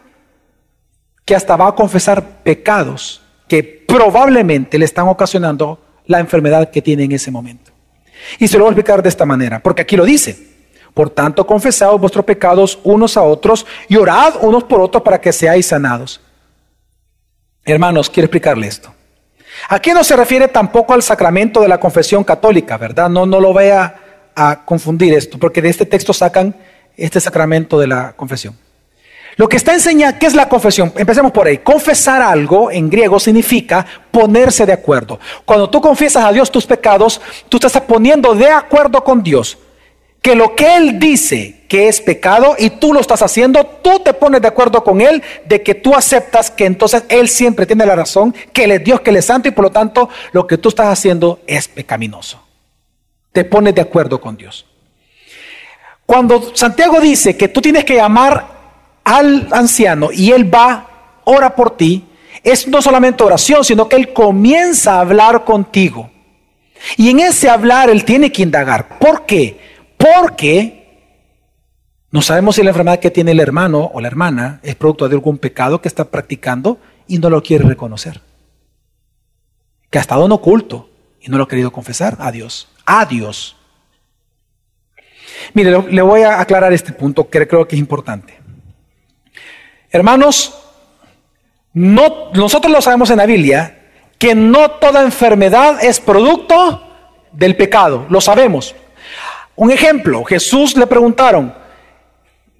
que 1.25 1.35
hasta 1.35 1.57
va 1.57 1.69
a 1.69 1.75
confesar 1.75 2.43
pecados 2.43 3.23
que 3.49 3.65
probablemente 3.65 4.79
le 4.79 4.85
están 4.85 5.09
ocasionando 5.09 5.81
la 6.07 6.21
enfermedad 6.21 6.71
que 6.71 6.83
tiene 6.83 7.05
en 7.05 7.13
ese 7.13 7.31
momento. 7.31 7.73
Y 8.39 8.47
se 8.47 8.57
lo 8.57 8.65
voy 8.65 8.71
a 8.71 8.73
explicar 8.73 9.03
de 9.03 9.09
esta 9.09 9.27
manera, 9.27 9.61
porque 9.61 9.83
aquí 9.83 9.97
lo 9.97 10.05
dice. 10.05 10.49
Por 10.95 11.11
tanto, 11.11 11.47
confesad 11.47 11.93
vuestros 11.93 12.25
pecados 12.25 12.79
unos 12.83 13.17
a 13.17 13.23
otros 13.23 13.67
y 13.89 13.97
orad 13.97 14.35
unos 14.41 14.65
por 14.65 14.81
otros 14.81 15.03
para 15.03 15.21
que 15.21 15.33
seáis 15.33 15.67
sanados. 15.67 16.21
Hermanos, 17.65 18.11
quiero 18.11 18.27
explicarle 18.27 18.67
esto. 18.67 18.93
Aquí 19.69 19.93
no 19.93 20.03
se 20.05 20.17
refiere 20.17 20.49
tampoco 20.49 20.95
al 20.95 21.03
sacramento 21.03 21.61
de 21.61 21.69
la 21.69 21.79
confesión 21.79 22.25
católica, 22.25 22.77
¿verdad? 22.77 23.09
No, 23.09 23.27
no 23.27 23.41
lo 23.41 23.53
vaya 23.53 24.00
a 24.41 24.65
confundir 24.65 25.13
esto, 25.13 25.39
porque 25.39 25.61
de 25.61 25.69
este 25.69 25.85
texto 25.85 26.13
sacan 26.13 26.55
este 26.97 27.21
sacramento 27.21 27.79
de 27.79 27.87
la 27.87 28.13
confesión. 28.17 28.57
Lo 29.37 29.49
que 29.49 29.57
está 29.57 29.73
enseñando, 29.75 30.19
¿qué 30.19 30.27
es 30.27 30.35
la 30.35 30.49
confesión? 30.49 30.93
Empecemos 30.97 31.33
por 31.33 31.47
ahí. 31.47 31.59
Confesar 31.59 32.21
algo 32.21 32.71
en 32.71 32.91
griego 32.91 33.21
significa 33.21 33.87
ponerse 34.11 34.67
de 34.67 34.73
acuerdo. 34.73 35.21
Cuando 35.45 35.69
tú 35.71 35.81
confiesas 35.81 36.25
a 36.25 36.33
Dios 36.33 36.51
tus 36.51 36.67
pecados, 36.67 37.21
tú 37.49 37.59
te 37.59 37.67
estás 37.67 37.83
poniendo 37.83 38.35
de 38.35 38.51
acuerdo 38.51 39.03
con 39.05 39.23
Dios 39.23 39.59
que 40.23 40.35
lo 40.35 40.55
que 40.55 40.77
Él 40.77 40.99
dice 40.99 41.65
que 41.69 41.89
es 41.89 42.01
pecado 42.01 42.55
y 42.59 42.71
tú 42.71 42.93
lo 42.93 43.01
estás 43.01 43.23
haciendo, 43.23 43.65
tú 43.65 44.01
te 44.01 44.13
pones 44.13 44.43
de 44.43 44.49
acuerdo 44.49 44.83
con 44.85 45.01
Él 45.01 45.23
de 45.47 45.63
que 45.63 45.75
tú 45.75 45.95
aceptas 45.95 46.51
que 46.51 46.67
entonces 46.67 47.05
Él 47.09 47.29
siempre 47.29 47.65
tiene 47.65 47.87
la 47.87 47.97
razón, 47.97 48.35
que 48.53 48.65
Él 48.65 48.73
es 48.73 48.85
Dios, 48.85 49.01
que 49.01 49.11
Él 49.11 49.17
es 49.17 49.27
santo 49.27 49.49
y 49.49 49.53
por 49.53 49.65
lo 49.65 49.71
tanto 49.71 50.09
lo 50.33 50.47
que 50.47 50.59
tú 50.59 50.69
estás 50.69 50.89
haciendo 50.89 51.41
es 51.47 51.69
pecaminoso. 51.69 52.50
Te 53.33 53.45
pones 53.45 53.75
de 53.75 53.81
acuerdo 53.81 54.21
con 54.21 54.37
Dios. 54.37 54.67
Cuando 56.07 56.55
Santiago 56.57 57.01
dice 57.01 57.37
que 57.37 57.49
tú 57.49 57.61
tienes 57.61 57.85
que 57.85 57.95
llamar 57.95 58.59
al 59.05 59.49
anciano 59.53 60.11
y 60.13 60.33
Él 60.33 60.53
va, 60.53 61.21
ora 61.25 61.55
por 61.55 61.77
ti, 61.77 62.05
es 62.43 62.67
no 62.67 62.83
solamente 62.83 63.23
oración, 63.23 63.65
sino 63.65 63.89
que 63.89 63.97
Él 63.97 64.13
comienza 64.13 64.95
a 64.95 65.01
hablar 65.01 65.45
contigo. 65.45 66.11
Y 66.97 67.11
en 67.11 67.21
ese 67.21 67.49
hablar 67.49 67.91
Él 67.91 68.05
tiene 68.05 68.33
que 68.33 68.43
indagar. 68.43 68.99
¿Por 68.99 69.27
qué? 69.27 69.61
Porque 69.97 70.81
no 72.11 72.23
sabemos 72.23 72.57
si 72.57 72.63
la 72.65 72.71
enfermedad 72.71 72.99
que 72.99 73.11
tiene 73.11 73.31
el 73.31 73.41
hermano 73.41 73.91
o 73.93 74.01
la 74.01 74.09
hermana 74.09 74.59
es 74.65 74.75
producto 74.75 75.09
de 75.09 75.15
algún 75.15 75.39
pecado 75.39 75.81
que 75.81 75.87
está 75.87 76.07
practicando 76.07 76.79
y 77.07 77.19
no 77.19 77.31
lo 77.31 77.43
quiere 77.43 77.65
reconocer. 77.65 78.21
Que 79.91 79.99
ha 79.99 80.01
estado 80.01 80.27
en 80.27 80.33
oculto 80.33 80.91
y 81.21 81.29
no 81.29 81.37
lo 81.37 81.45
ha 81.45 81.49
querido 81.49 81.71
confesar 81.71 82.17
a 82.19 82.33
Dios. 82.33 82.69
A 82.93 83.07
Dios. 83.07 83.57
Mire, 85.55 85.81
le 85.93 86.03
voy 86.03 86.23
a 86.23 86.41
aclarar 86.41 86.73
este 86.73 86.93
punto 86.93 87.31
que 87.31 87.47
creo 87.47 87.69
que 87.69 87.77
es 87.77 87.81
importante. 87.81 88.37
Hermanos, 89.93 90.61
no, 91.73 92.33
nosotros 92.35 92.73
lo 92.73 92.83
sabemos 92.83 93.09
en 93.11 93.19
la 93.19 93.27
Biblia, 93.27 93.93
que 94.19 94.35
no 94.35 94.73
toda 94.73 95.03
enfermedad 95.03 95.85
es 95.85 96.01
producto 96.01 96.83
del 97.31 97.57
pecado. 97.57 98.07
Lo 98.09 98.21
sabemos. 98.21 98.75
Un 99.55 99.71
ejemplo, 99.71 100.25
Jesús 100.25 100.77
le 100.77 100.89
preguntaron 100.89 101.55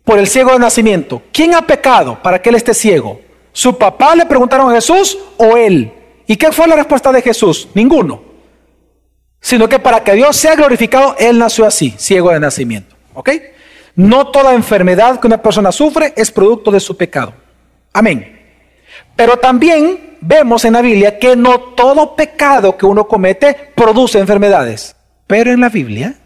por 0.05 0.17
el 0.17 0.29
ciego 0.29 0.53
de 0.53 0.61
nacimiento, 0.61 1.23
¿quién 1.33 1.57
ha 1.57 1.63
pecado 1.63 2.23
para 2.23 2.41
que 2.41 2.51
él 2.51 2.55
esté 2.55 2.73
ciego? 2.73 3.21
¿Su 3.53 3.77
papá 3.77 4.15
le 4.15 4.27
preguntaron 4.27 4.71
a 4.71 4.75
Jesús 4.75 5.19
o 5.39 5.57
él? 5.57 5.93
¿Y 6.29 6.37
qué 6.37 6.53
fue 6.53 6.69
la 6.69 6.77
respuesta 6.77 7.11
de 7.11 7.21
Jesús? 7.21 7.67
Ninguno. 7.75 8.30
Sino 9.41 9.69
que 9.69 9.79
para 9.79 10.05
que 10.05 10.15
Dios 10.15 10.37
sea 10.37 10.55
glorificado, 10.55 11.17
él 11.19 11.39
nació 11.39 11.67
así, 11.67 11.95
ciego 11.99 12.31
de 12.31 12.41
nacimiento. 12.41 12.97
¿Ok? 13.15 13.31
No 13.97 14.29
toda 14.29 14.55
enfermedad 14.55 15.19
que 15.21 15.27
una 15.27 15.43
persona 15.43 15.73
sufre 15.73 16.13
es 16.17 16.31
producto 16.31 16.71
de 16.71 16.81
su 16.81 16.97
pecado. 16.97 17.35
Amén. 17.93 18.39
Pero 19.17 19.37
también 19.39 20.17
vemos 20.21 20.65
en 20.65 20.75
la 20.75 20.83
Biblia 20.83 21.19
que 21.19 21.37
no 21.37 21.61
todo 21.61 22.15
pecado 22.15 22.77
que 22.77 22.87
uno 22.87 23.07
comete 23.09 23.73
produce 23.75 24.19
enfermedades. 24.19 24.97
Pero 25.27 25.53
en 25.53 25.61
la 25.61 25.69
Biblia 25.69 26.17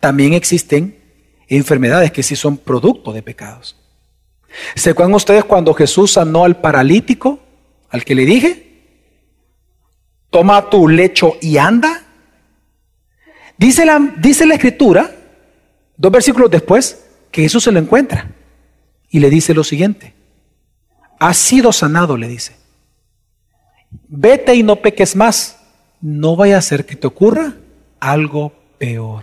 también 0.00 0.32
existen 0.32 0.98
enfermedades 1.48 2.12
que 2.12 2.22
sí 2.22 2.36
son 2.36 2.56
producto 2.56 3.12
de 3.12 3.22
pecados. 3.22 3.76
¿Se 4.74 4.90
acuerdan 4.90 5.14
ustedes 5.14 5.44
cuando 5.44 5.74
Jesús 5.74 6.12
sanó 6.12 6.44
al 6.44 6.56
paralítico, 6.60 7.38
al 7.90 8.04
que 8.04 8.14
le 8.14 8.24
dije? 8.24 8.72
Toma 10.30 10.68
tu 10.70 10.88
lecho 10.88 11.36
y 11.40 11.58
anda. 11.58 12.01
Dice 13.62 13.84
la, 13.84 14.00
dice 14.16 14.44
la 14.44 14.54
escritura, 14.54 15.08
dos 15.96 16.10
versículos 16.10 16.50
después, 16.50 17.06
que 17.30 17.42
Jesús 17.42 17.62
se 17.62 17.70
lo 17.70 17.78
encuentra 17.78 18.28
y 19.08 19.20
le 19.20 19.30
dice 19.30 19.54
lo 19.54 19.62
siguiente. 19.62 20.14
Has 21.20 21.36
sido 21.36 21.70
sanado, 21.70 22.16
le 22.16 22.26
dice. 22.26 22.56
Vete 24.08 24.56
y 24.56 24.64
no 24.64 24.74
peques 24.82 25.14
más. 25.14 25.60
No 26.00 26.34
vaya 26.34 26.58
a 26.58 26.60
ser 26.60 26.84
que 26.84 26.96
te 26.96 27.06
ocurra 27.06 27.54
algo 28.00 28.52
peor. 28.78 29.22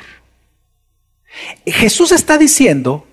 Jesús 1.65 2.13
está 2.13 2.37
diciendo 2.37 3.05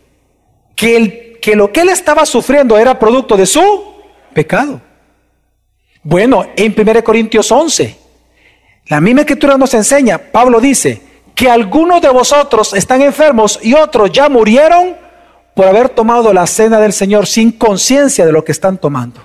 que, 0.77 0.97
el, 0.97 1.41
que 1.41 1.57
lo 1.57 1.73
que 1.73 1.81
él 1.81 1.89
estaba 1.89 2.25
sufriendo 2.25 2.79
era 2.79 3.01
producto 3.01 3.37
de 3.37 3.47
su 3.47 3.97
pecado. 4.33 4.81
Bueno, 6.05 6.47
en 6.55 6.73
1 6.79 7.03
Corintios 7.03 7.51
11, 7.51 7.97
la 8.87 9.01
misma 9.01 9.23
escritura 9.23 9.59
nos 9.59 9.75
enseña, 9.75 10.19
Pablo 10.19 10.61
dice, 10.61 11.06
que 11.37 11.51
algunos 11.51 12.01
de 12.01 12.09
vosotros 12.09 12.73
están 12.73 13.03
enfermos 13.03 13.61
y 13.63 13.75
otros 13.75 14.11
ya 14.11 14.31
murieron 14.31 14.97
por 15.55 15.67
haber 15.67 15.91
tomado 15.91 16.33
la 16.33 16.47
cena 16.47 16.81
del 16.81 16.95
Señor 16.95 17.27
sin 17.27 17.53
conciencia 17.53 18.25
de 18.25 18.33
lo 18.33 18.43
que 18.43 18.53
están 18.53 18.79
tomando. 18.79 19.23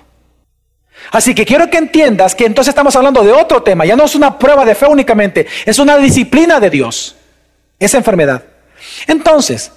Así 1.10 1.34
que 1.34 1.46
quiero 1.46 1.70
que 1.70 1.78
entiendas 1.78 2.34
que 2.34 2.44
entonces 2.44 2.68
estamos 2.68 2.94
hablando 2.96 3.24
de 3.24 3.32
otro 3.32 3.62
tema, 3.62 3.86
ya 3.86 3.96
no 3.96 4.04
es 4.04 4.14
una 4.14 4.38
prueba 4.38 4.66
de 4.66 4.74
fe 4.74 4.86
únicamente, 4.86 5.46
es 5.64 5.78
una 5.78 5.96
disciplina 5.96 6.60
de 6.60 6.68
Dios, 6.68 7.16
esa 7.78 7.96
enfermedad. 7.96 8.44
Entonces, 9.06 9.72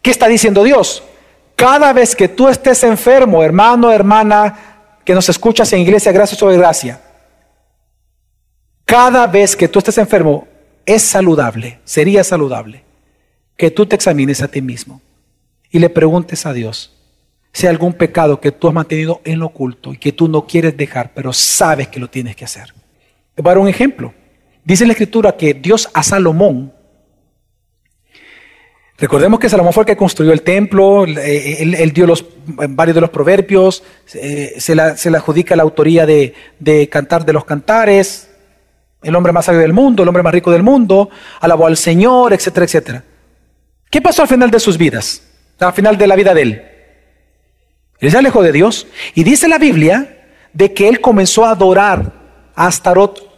¿qué 0.00 0.10
está 0.10 0.26
diciendo 0.26 0.64
Dios? 0.64 1.02
Cada 1.54 1.92
vez 1.92 2.16
que 2.16 2.28
tú 2.28 2.48
estés 2.48 2.82
enfermo, 2.82 3.42
hermano, 3.42 3.92
hermana, 3.92 4.96
que 5.04 5.14
nos 5.14 5.28
escuchas 5.28 5.70
en 5.74 5.80
iglesia, 5.80 6.12
gracia 6.12 6.36
sobre 6.36 6.56
gracia, 6.56 6.98
cada 8.86 9.26
vez 9.26 9.54
que 9.54 9.68
tú 9.68 9.80
estés 9.80 9.98
enfermo, 9.98 10.48
es 10.86 11.02
saludable, 11.02 11.78
sería 11.84 12.24
saludable, 12.24 12.82
que 13.56 13.70
tú 13.70 13.86
te 13.86 13.96
examines 13.96 14.42
a 14.42 14.48
ti 14.48 14.62
mismo 14.62 15.00
y 15.70 15.78
le 15.78 15.90
preguntes 15.90 16.46
a 16.46 16.52
Dios 16.52 16.92
si 17.52 17.66
hay 17.66 17.70
algún 17.70 17.92
pecado 17.92 18.40
que 18.40 18.50
tú 18.50 18.68
has 18.68 18.74
mantenido 18.74 19.20
en 19.24 19.38
lo 19.38 19.46
oculto 19.46 19.92
y 19.92 19.98
que 19.98 20.12
tú 20.12 20.28
no 20.28 20.46
quieres 20.46 20.76
dejar, 20.76 21.12
pero 21.14 21.32
sabes 21.32 21.86
que 21.88 22.00
lo 22.00 22.10
tienes 22.10 22.34
que 22.34 22.44
hacer. 22.44 22.74
Te 23.34 23.42
voy 23.42 23.50
a 23.50 23.54
dar 23.54 23.62
un 23.62 23.68
ejemplo. 23.68 24.12
Dice 24.64 24.86
la 24.86 24.92
escritura 24.92 25.36
que 25.36 25.54
Dios 25.54 25.88
a 25.94 26.02
Salomón 26.02 26.72
Recordemos 28.96 29.40
que 29.40 29.48
Salomón 29.48 29.72
fue 29.72 29.82
el 29.82 29.86
que 29.86 29.96
construyó 29.96 30.32
el 30.32 30.42
templo, 30.42 31.04
él, 31.04 31.92
dio 31.92 32.06
los, 32.06 32.24
varios 32.46 32.94
de 32.94 33.00
los 33.00 33.10
proverbios, 33.10 33.82
eh, 34.14 34.54
se, 34.58 34.74
le 34.74 35.16
adjudica 35.16 35.56
la 35.56 35.64
autoría 35.64 36.06
de, 36.06 36.32
cantar 36.90 37.24
de 37.24 37.32
los 37.32 37.44
cantares, 37.44 38.30
el 39.04 39.14
hombre 39.14 39.32
más 39.32 39.44
sabio 39.44 39.60
del 39.60 39.72
mundo, 39.72 40.02
el 40.02 40.08
hombre 40.08 40.22
más 40.22 40.32
rico 40.32 40.50
del 40.50 40.62
mundo, 40.62 41.10
alabó 41.40 41.66
al 41.66 41.76
Señor, 41.76 42.32
etcétera, 42.32 42.66
etcétera. 42.66 43.04
¿Qué 43.90 44.02
pasó 44.02 44.22
al 44.22 44.28
final 44.28 44.50
de 44.50 44.58
sus 44.58 44.76
vidas? 44.76 45.22
Al 45.60 45.72
final 45.72 45.96
de 45.96 46.06
la 46.06 46.16
vida 46.16 46.34
de 46.34 46.42
él. 46.42 46.62
Él 48.00 48.10
se 48.10 48.18
alejó 48.18 48.42
de 48.42 48.52
Dios. 48.52 48.86
Y 49.14 49.24
dice 49.24 49.48
la 49.48 49.58
Biblia 49.58 50.26
de 50.52 50.72
que 50.72 50.88
él 50.88 51.00
comenzó 51.00 51.44
a 51.44 51.50
adorar 51.50 52.12
a 52.54 52.66
Astarot. 52.66 53.30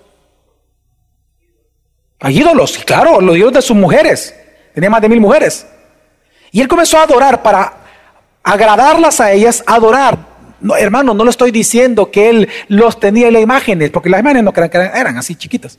A 2.20 2.30
ídolos, 2.30 2.78
claro, 2.78 3.20
los 3.20 3.34
dioses 3.34 3.54
de 3.54 3.62
sus 3.62 3.76
mujeres. 3.76 4.34
Tenía 4.74 4.90
más 4.90 5.02
de 5.02 5.08
mil 5.08 5.20
mujeres. 5.20 5.66
Y 6.50 6.60
él 6.60 6.68
comenzó 6.68 6.98
a 6.98 7.02
adorar 7.02 7.42
para 7.42 7.74
agradarlas 8.42 9.20
a 9.20 9.32
ellas, 9.32 9.62
adorar. 9.66 10.35
No, 10.60 10.76
hermano, 10.76 11.14
no 11.14 11.24
le 11.24 11.30
estoy 11.30 11.50
diciendo 11.50 12.10
que 12.10 12.30
él 12.30 12.48
los 12.68 12.98
tenía 12.98 13.28
en 13.28 13.34
las 13.34 13.42
imágenes, 13.42 13.90
porque 13.90 14.08
las 14.08 14.20
imágenes 14.20 14.44
no 14.44 14.52
eran, 14.56 14.96
eran 14.96 15.18
así 15.18 15.34
chiquitas. 15.34 15.78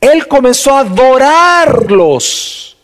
Él 0.00 0.28
comenzó 0.28 0.76
a 0.76 0.80
adorarlos. 0.80 2.76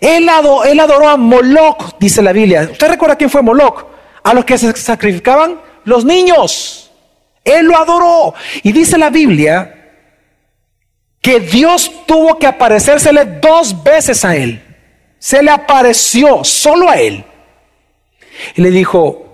Él, 0.00 0.28
él 0.66 0.80
adoró 0.80 1.08
a 1.08 1.16
Moloch, 1.16 1.98
dice 1.98 2.20
la 2.22 2.32
Biblia. 2.32 2.68
¿Usted 2.70 2.88
recuerda 2.88 3.16
quién 3.16 3.30
fue 3.30 3.42
Moloch? 3.42 3.86
A 4.22 4.34
los 4.34 4.44
que 4.44 4.58
se 4.58 4.74
sacrificaban 4.76 5.60
los 5.84 6.04
niños. 6.04 6.90
Él 7.44 7.66
lo 7.66 7.78
adoró. 7.78 8.34
Y 8.62 8.72
dice 8.72 8.98
la 8.98 9.10
Biblia 9.10 9.72
que 11.22 11.40
Dios 11.40 11.90
tuvo 12.06 12.38
que 12.38 12.46
aparecérsele 12.46 13.24
dos 13.40 13.82
veces 13.82 14.24
a 14.24 14.36
él. 14.36 14.62
Se 15.18 15.42
le 15.42 15.50
apareció 15.50 16.44
solo 16.44 16.90
a 16.90 16.96
él. 17.00 17.24
Y 18.54 18.62
le 18.62 18.70
dijo, 18.70 19.25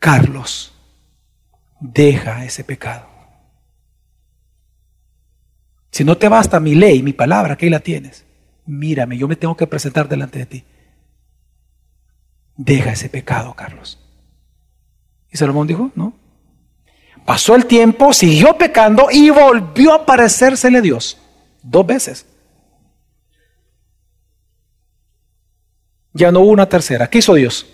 Carlos, 0.00 0.72
deja 1.78 2.44
ese 2.44 2.64
pecado. 2.64 3.06
Si 5.90 6.04
no 6.04 6.16
te 6.16 6.28
basta 6.28 6.58
mi 6.58 6.74
ley, 6.74 7.02
mi 7.02 7.12
palabra, 7.12 7.56
que 7.56 7.66
ahí 7.66 7.70
la 7.70 7.80
tienes. 7.80 8.24
Mírame, 8.64 9.18
yo 9.18 9.28
me 9.28 9.36
tengo 9.36 9.56
que 9.56 9.66
presentar 9.66 10.08
delante 10.08 10.38
de 10.38 10.46
ti. 10.46 10.64
Deja 12.56 12.92
ese 12.92 13.10
pecado, 13.10 13.54
Carlos. 13.54 13.98
Y 15.30 15.36
Salomón 15.36 15.66
dijo, 15.66 15.90
no. 15.94 16.14
Pasó 17.26 17.54
el 17.54 17.66
tiempo, 17.66 18.14
siguió 18.14 18.56
pecando 18.56 19.08
y 19.12 19.28
volvió 19.28 19.92
a 19.92 19.96
aparecérsele 19.96 20.80
Dios. 20.80 21.18
Dos 21.62 21.86
veces. 21.86 22.26
Ya 26.14 26.32
no 26.32 26.40
hubo 26.40 26.50
una 26.50 26.68
tercera. 26.68 27.08
¿Qué 27.08 27.18
hizo 27.18 27.34
Dios? 27.34 27.66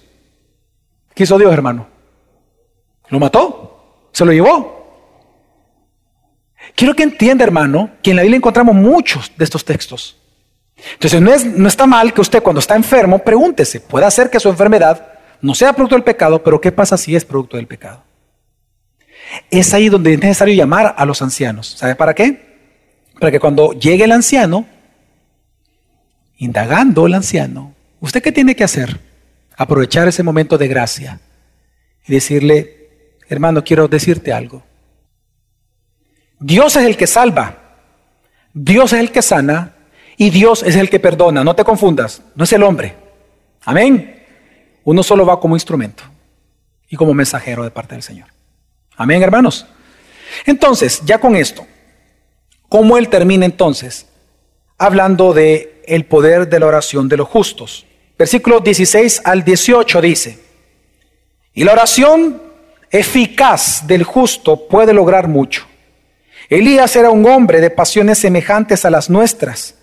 ¿Qué 1.14 1.22
hizo 1.22 1.38
Dios, 1.38 1.52
hermano? 1.52 1.95
¿Lo 3.08 3.20
mató? 3.20 4.08
¿Se 4.12 4.24
lo 4.24 4.32
llevó? 4.32 4.76
Quiero 6.74 6.94
que 6.94 7.02
entienda, 7.02 7.44
hermano, 7.44 7.90
que 8.02 8.10
en 8.10 8.16
la 8.16 8.22
Biblia 8.22 8.38
encontramos 8.38 8.74
muchos 8.74 9.32
de 9.36 9.44
estos 9.44 9.64
textos. 9.64 10.16
Entonces, 10.94 11.20
no, 11.20 11.32
es, 11.32 11.44
no 11.44 11.68
está 11.68 11.86
mal 11.86 12.12
que 12.12 12.20
usted 12.20 12.42
cuando 12.42 12.60
está 12.60 12.76
enfermo 12.76 13.18
pregúntese, 13.18 13.80
puede 13.80 14.10
ser 14.10 14.28
que 14.28 14.40
su 14.40 14.48
enfermedad 14.48 15.14
no 15.40 15.54
sea 15.54 15.72
producto 15.72 15.94
del 15.94 16.04
pecado, 16.04 16.42
pero 16.42 16.60
¿qué 16.60 16.72
pasa 16.72 16.96
si 16.96 17.16
es 17.16 17.24
producto 17.24 17.56
del 17.56 17.66
pecado? 17.66 18.02
Es 19.50 19.72
ahí 19.74 19.88
donde 19.88 20.14
es 20.14 20.20
necesario 20.20 20.54
llamar 20.54 20.94
a 20.96 21.04
los 21.04 21.22
ancianos. 21.22 21.68
¿Sabe 21.78 21.94
para 21.94 22.14
qué? 22.14 22.56
Para 23.18 23.30
que 23.30 23.40
cuando 23.40 23.72
llegue 23.72 24.04
el 24.04 24.12
anciano, 24.12 24.66
indagando 26.36 27.06
el 27.06 27.14
anciano, 27.14 27.74
¿usted 28.00 28.22
qué 28.22 28.32
tiene 28.32 28.54
que 28.54 28.64
hacer? 28.64 29.00
Aprovechar 29.56 30.06
ese 30.08 30.22
momento 30.22 30.58
de 30.58 30.68
gracia 30.68 31.20
y 32.06 32.12
decirle, 32.12 32.75
hermano, 33.28 33.62
quiero 33.64 33.88
decirte 33.88 34.32
algo. 34.32 34.62
Dios 36.38 36.76
es 36.76 36.84
el 36.84 36.96
que 36.96 37.06
salva, 37.06 37.56
Dios 38.52 38.92
es 38.92 39.00
el 39.00 39.12
que 39.12 39.22
sana 39.22 39.74
y 40.16 40.30
Dios 40.30 40.62
es 40.62 40.76
el 40.76 40.88
que 40.90 41.00
perdona. 41.00 41.44
No 41.44 41.54
te 41.54 41.64
confundas, 41.64 42.22
no 42.34 42.44
es 42.44 42.52
el 42.52 42.62
hombre. 42.62 42.94
Amén. 43.64 44.24
Uno 44.84 45.02
solo 45.02 45.26
va 45.26 45.40
como 45.40 45.56
instrumento 45.56 46.04
y 46.88 46.96
como 46.96 47.12
mensajero 47.14 47.64
de 47.64 47.70
parte 47.70 47.94
del 47.94 48.02
Señor. 48.02 48.28
Amén, 48.96 49.22
hermanos. 49.22 49.66
Entonces, 50.44 51.02
ya 51.04 51.18
con 51.18 51.36
esto, 51.36 51.66
¿cómo 52.68 52.96
él 52.96 53.08
termina 53.08 53.44
entonces? 53.44 54.06
Hablando 54.78 55.32
de 55.32 55.82
el 55.86 56.04
poder 56.04 56.48
de 56.48 56.60
la 56.60 56.66
oración 56.66 57.08
de 57.08 57.16
los 57.16 57.28
justos. 57.28 57.86
Versículos 58.18 58.64
16 58.64 59.22
al 59.24 59.44
18 59.44 60.00
dice, 60.00 60.38
y 61.52 61.64
la 61.64 61.72
oración 61.72 62.42
eficaz 62.90 63.86
del 63.86 64.04
justo 64.04 64.68
puede 64.68 64.92
lograr 64.92 65.28
mucho. 65.28 65.66
Elías 66.48 66.94
era 66.96 67.10
un 67.10 67.26
hombre 67.26 67.60
de 67.60 67.70
pasiones 67.70 68.18
semejantes 68.18 68.84
a 68.84 68.90
las 68.90 69.10
nuestras 69.10 69.74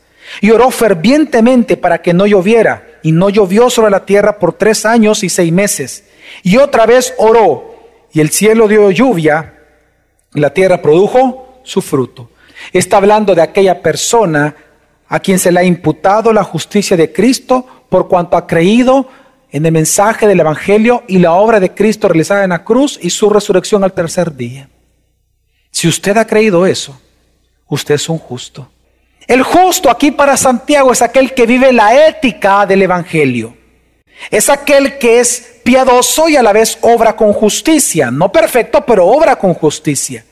y 0.42 0.52
oró 0.52 0.72
fervientemente 0.72 1.78
para 1.78 2.02
que 2.02 2.14
no 2.14 2.26
lloviera 2.26 2.88
y 3.04 3.12
no 3.12 3.30
llovió 3.30 3.70
sobre 3.70 3.92
la 3.92 4.06
tierra 4.06 4.40
por 4.40 4.54
tres 4.54 4.86
años 4.86 5.24
y 5.24 5.30
seis 5.30 5.52
meses. 5.52 6.06
Y 6.42 6.58
otra 6.58 6.86
vez 6.86 7.14
oró 7.18 7.76
y 8.12 8.22
el 8.22 8.30
cielo 8.30 8.68
dio 8.68 8.90
lluvia 8.92 9.56
y 10.34 10.40
la 10.40 10.54
tierra 10.54 10.82
produjo 10.82 11.62
su 11.64 11.82
fruto. 11.82 12.30
Está 12.72 12.98
hablando 12.98 13.36
de 13.36 13.42
aquella 13.42 13.82
persona 13.82 14.56
a 15.08 15.20
quien 15.20 15.38
se 15.38 15.52
le 15.52 15.60
ha 15.60 15.64
imputado 15.64 16.32
la 16.32 16.44
justicia 16.44 16.96
de 16.96 17.12
Cristo 17.12 17.66
por 17.90 18.08
cuanto 18.08 18.38
ha 18.38 18.48
creído 18.48 19.08
en 19.54 19.68
el 19.68 19.72
mensaje 19.72 20.28
del 20.28 20.40
Evangelio 20.40 21.04
y 21.08 21.20
la 21.20 21.34
obra 21.34 21.60
de 21.60 21.74
Cristo 21.74 22.08
realizada 22.08 22.44
en 22.44 22.50
la 22.50 22.64
cruz 22.64 22.98
y 23.00 23.12
su 23.12 23.30
resurrección 23.30 23.84
al 23.84 23.94
tercer 23.94 24.36
día. 24.36 24.68
Si 25.70 25.88
usted 25.88 26.18
ha 26.18 26.26
creído 26.26 26.66
eso, 26.66 27.00
usted 27.68 27.96
es 27.96 28.10
un 28.10 28.18
justo. 28.18 28.68
El 29.28 29.44
justo 29.44 29.92
aquí 29.92 30.10
para 30.10 30.36
Santiago 30.38 30.92
es 30.92 31.04
aquel 31.04 31.36
que 31.36 31.46
vive 31.46 31.72
la 31.72 32.08
ética 32.08 32.66
del 32.66 32.82
Evangelio. 32.82 33.56
Es 34.32 34.50
aquel 34.50 34.98
que 34.98 35.20
es 35.20 35.60
piadoso 35.64 36.28
y 36.28 36.36
a 36.36 36.42
la 36.42 36.52
vez 36.52 36.80
obra 36.82 37.16
con 37.16 37.32
justicia. 37.32 38.10
No 38.10 38.32
perfecto, 38.32 38.84
pero 38.84 39.06
obra 39.06 39.36
con 39.36 39.54
justicia. 39.54 40.26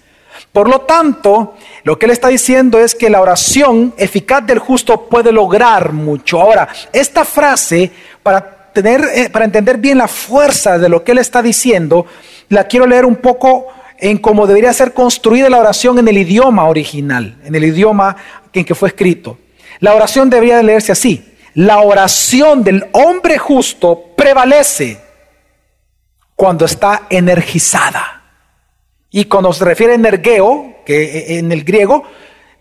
Por 0.52 0.68
lo 0.68 0.82
tanto, 0.82 1.56
lo 1.84 2.00
que 2.00 2.08
él 2.08 2.12
está 2.12 2.30
diciendo 2.30 2.80
es 2.80 2.96
que 2.96 3.10
la 3.10 3.22
oración 3.22 3.94
eficaz 3.98 4.46
del 4.48 4.58
justo 4.58 5.08
puede 5.08 5.32
lograr 5.32 5.94
mucho. 5.94 6.42
Ahora, 6.42 6.68
esta 6.92 7.24
frase, 7.24 7.92
para, 8.24 8.61
tener, 8.74 9.04
eh, 9.16 9.30
para 9.30 9.46
entender 9.46 9.78
bien 9.78 9.98
la 9.98 10.08
fuerza 10.08 10.78
de 10.78 10.90
lo 10.90 11.04
que 11.04 11.12
él 11.12 11.18
está 11.18 11.42
diciendo, 11.42 12.06
la 12.50 12.66
quiero 12.66 12.88
leer 12.88 13.06
un 13.06 13.18
poco 13.18 13.68
en 13.98 14.18
cómo 14.18 14.48
debería 14.48 14.74
ser 14.74 14.94
construida 14.94 15.50
la 15.50 15.60
oración 15.60 16.00
en 16.00 16.08
el 16.08 16.18
idioma 16.18 16.68
original, 16.68 17.38
en 17.44 17.56
el 17.56 17.64
idioma 17.66 18.18
en 18.52 18.66
que 18.66 18.76
fue 18.76 18.90
escrito. 18.90 19.38
La 19.80 19.94
oración 19.94 20.30
debería 20.30 20.62
leerse 20.62 20.92
así. 20.92 21.26
La 21.54 21.82
oración 21.82 22.64
del 22.64 22.88
hombre 22.94 23.38
justo 23.38 24.06
prevalece 24.16 25.00
cuando 26.36 26.66
está 26.66 27.08
energizada. 27.10 28.24
Y 29.12 29.26
cuando 29.26 29.52
se 29.54 29.66
refiere 29.66 29.94
a 29.94 29.96
energeo, 29.96 30.78
que 30.86 31.38
en 31.38 31.52
el 31.52 31.64
griego, 31.64 32.04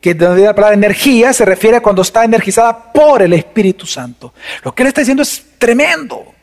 que 0.01 0.15
de 0.15 0.43
la 0.43 0.55
palabra 0.55 0.75
energía, 0.75 1.33
se 1.33 1.45
refiere 1.45 1.79
a 1.79 1.83
cuando 1.83 2.03
está 2.03 2.25
energizada 2.25 2.93
por 2.93 3.23
el 3.23 3.33
Espíritu 3.33 3.87
Santo. 3.87 4.35
Lo 4.65 4.75
que 4.75 4.83
él 4.83 4.89
está 4.89 5.01
diciendo 5.03 5.23
es 5.23 5.45
tremendo. 5.61 6.35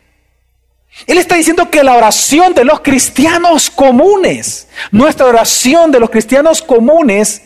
Él 1.06 1.18
está 1.18 1.36
diciendo 1.36 1.70
que 1.70 1.84
la 1.84 1.96
oración 1.96 2.54
de 2.54 2.64
los 2.64 2.80
cristianos 2.80 3.70
comunes, 3.70 4.70
nuestra 4.92 5.26
oración 5.26 5.92
de 5.92 6.00
los 6.00 6.10
cristianos 6.10 6.62
comunes, 6.62 7.42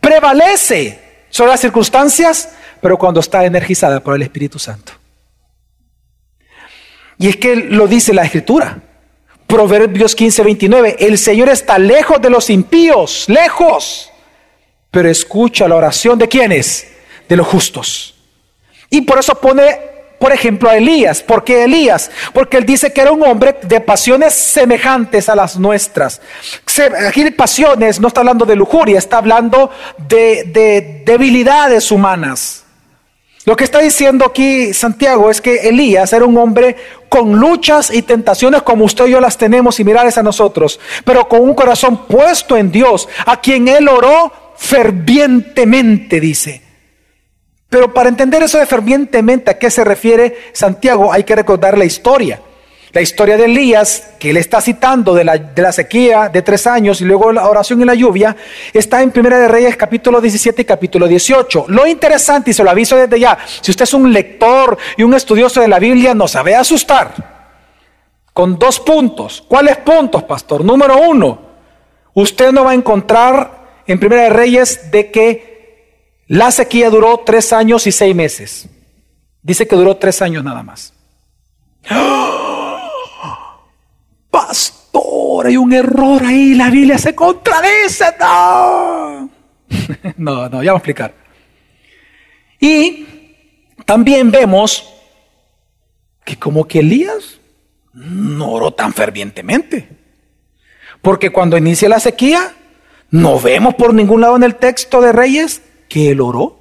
prevalece 0.00 0.98
sobre 1.28 1.50
las 1.50 1.60
circunstancias, 1.60 2.48
pero 2.80 2.96
cuando 2.96 3.20
está 3.20 3.44
energizada 3.44 4.00
por 4.00 4.14
el 4.14 4.22
Espíritu 4.22 4.58
Santo. 4.58 4.92
Y 7.18 7.28
es 7.28 7.36
que 7.36 7.56
lo 7.56 7.86
dice 7.86 8.14
la 8.14 8.24
Escritura. 8.24 8.78
Proverbios 9.46 10.14
15, 10.14 10.42
29. 10.42 10.96
El 11.00 11.18
Señor 11.18 11.48
está 11.48 11.78
lejos 11.78 12.20
de 12.20 12.30
los 12.30 12.50
impíos, 12.50 13.28
lejos, 13.28 14.10
pero 14.90 15.08
escucha 15.08 15.66
la 15.68 15.76
oración 15.76 16.18
de 16.18 16.28
quienes? 16.28 16.88
De 17.28 17.36
los 17.36 17.46
justos. 17.46 18.14
Y 18.90 19.02
por 19.02 19.18
eso 19.18 19.34
pone 19.34 19.97
por 20.18 20.32
ejemplo, 20.32 20.68
a 20.68 20.76
Elías. 20.76 21.22
¿Por 21.22 21.44
qué 21.44 21.64
Elías? 21.64 22.10
Porque 22.32 22.56
él 22.56 22.66
dice 22.66 22.92
que 22.92 23.00
era 23.00 23.12
un 23.12 23.22
hombre 23.22 23.56
de 23.62 23.80
pasiones 23.80 24.34
semejantes 24.34 25.28
a 25.28 25.36
las 25.36 25.58
nuestras. 25.58 26.20
Aquí 27.06 27.30
pasiones 27.30 28.00
no 28.00 28.08
está 28.08 28.20
hablando 28.20 28.44
de 28.44 28.56
lujuria, 28.56 28.98
está 28.98 29.18
hablando 29.18 29.70
de, 30.08 30.44
de 30.44 31.02
debilidades 31.04 31.90
humanas. 31.90 32.64
Lo 33.44 33.56
que 33.56 33.64
está 33.64 33.78
diciendo 33.78 34.26
aquí 34.26 34.74
Santiago 34.74 35.30
es 35.30 35.40
que 35.40 35.68
Elías 35.68 36.12
era 36.12 36.26
un 36.26 36.36
hombre 36.36 36.76
con 37.08 37.38
luchas 37.38 37.90
y 37.90 38.02
tentaciones 38.02 38.60
como 38.62 38.84
usted 38.84 39.06
y 39.06 39.12
yo 39.12 39.20
las 39.20 39.38
tenemos 39.38 39.76
similares 39.76 40.18
a 40.18 40.22
nosotros, 40.22 40.78
pero 41.04 41.26
con 41.28 41.40
un 41.40 41.54
corazón 41.54 42.06
puesto 42.06 42.56
en 42.58 42.70
Dios, 42.70 43.08
a 43.24 43.40
quien 43.40 43.68
él 43.68 43.88
oró 43.88 44.32
fervientemente, 44.56 46.20
dice. 46.20 46.67
Pero 47.68 47.92
para 47.92 48.08
entender 48.08 48.42
eso 48.42 48.58
de 48.58 48.66
fervientemente 48.66 49.50
a 49.50 49.58
qué 49.58 49.70
se 49.70 49.84
refiere 49.84 50.38
Santiago, 50.52 51.12
hay 51.12 51.24
que 51.24 51.36
recordar 51.36 51.76
la 51.76 51.84
historia. 51.84 52.40
La 52.92 53.02
historia 53.02 53.36
de 53.36 53.44
Elías, 53.44 54.14
que 54.18 54.30
él 54.30 54.38
está 54.38 54.62
citando 54.62 55.14
de 55.14 55.22
la, 55.22 55.72
sequía 55.72 56.30
de 56.30 56.40
tres 56.40 56.66
años 56.66 57.02
y 57.02 57.04
luego 57.04 57.30
la 57.30 57.46
oración 57.46 57.82
y 57.82 57.84
la 57.84 57.94
lluvia, 57.94 58.34
está 58.72 59.02
en 59.02 59.10
Primera 59.10 59.38
de 59.38 59.48
Reyes 59.48 59.76
capítulo 59.76 60.22
17 60.22 60.62
y 60.62 60.64
capítulo 60.64 61.06
18. 61.06 61.66
Lo 61.68 61.86
interesante, 61.86 62.50
y 62.50 62.54
se 62.54 62.64
lo 62.64 62.70
aviso 62.70 62.96
desde 62.96 63.20
ya, 63.20 63.36
si 63.60 63.70
usted 63.70 63.82
es 63.82 63.92
un 63.92 64.10
lector 64.10 64.78
y 64.96 65.02
un 65.02 65.12
estudioso 65.12 65.60
de 65.60 65.68
la 65.68 65.78
Biblia, 65.78 66.14
no 66.14 66.26
sabe 66.26 66.56
asustar. 66.56 67.12
Con 68.32 68.58
dos 68.58 68.80
puntos. 68.80 69.44
¿Cuáles 69.46 69.76
puntos, 69.76 70.22
pastor? 70.22 70.64
Número 70.64 70.98
uno, 71.02 71.38
usted 72.14 72.52
no 72.52 72.64
va 72.64 72.70
a 72.70 72.74
encontrar 72.74 73.82
en 73.86 74.00
Primera 74.00 74.22
de 74.22 74.30
Reyes 74.30 74.90
de 74.90 75.10
que 75.10 75.57
la 76.28 76.50
sequía 76.50 76.90
duró 76.90 77.22
tres 77.24 77.54
años 77.54 77.86
y 77.86 77.92
seis 77.92 78.14
meses. 78.14 78.68
Dice 79.42 79.66
que 79.66 79.76
duró 79.76 79.96
tres 79.96 80.20
años 80.20 80.44
nada 80.44 80.62
más. 80.62 80.92
Pastor, 84.30 85.46
hay 85.46 85.56
un 85.56 85.72
error 85.72 86.22
ahí, 86.22 86.54
la 86.54 86.68
Biblia 86.68 86.98
se 86.98 87.14
contradice. 87.14 88.04
No, 88.20 89.30
no, 90.18 90.48
no 90.50 90.62
ya 90.62 90.72
voy 90.72 90.76
a 90.76 90.76
explicar. 90.76 91.14
Y 92.60 93.06
también 93.86 94.30
vemos 94.30 94.92
que 96.26 96.36
como 96.36 96.68
que 96.68 96.80
Elías 96.80 97.40
no 97.94 98.50
oró 98.50 98.72
tan 98.72 98.92
fervientemente. 98.92 99.88
Porque 101.00 101.30
cuando 101.30 101.56
inicia 101.56 101.88
la 101.88 102.00
sequía, 102.00 102.52
no 103.10 103.40
vemos 103.40 103.76
por 103.76 103.94
ningún 103.94 104.20
lado 104.20 104.36
en 104.36 104.42
el 104.42 104.56
texto 104.56 105.00
de 105.00 105.12
Reyes 105.12 105.62
que 105.88 106.10
él 106.10 106.20
oró. 106.20 106.58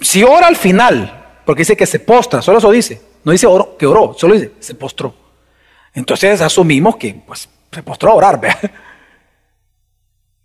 Si 0.00 0.22
ora 0.22 0.46
al 0.46 0.56
final, 0.56 1.40
porque 1.44 1.62
dice 1.62 1.76
que 1.76 1.86
se 1.86 1.98
postra, 1.98 2.40
solo 2.40 2.58
eso 2.58 2.70
dice, 2.70 3.00
no 3.24 3.32
dice 3.32 3.46
oro, 3.46 3.76
que 3.76 3.86
oró, 3.86 4.14
solo 4.16 4.34
dice 4.34 4.52
se 4.60 4.74
postró. 4.74 5.14
Entonces 5.92 6.40
asumimos 6.40 6.96
que 6.96 7.14
pues, 7.26 7.48
se 7.70 7.82
postró 7.82 8.10
a 8.10 8.14
orar. 8.14 8.40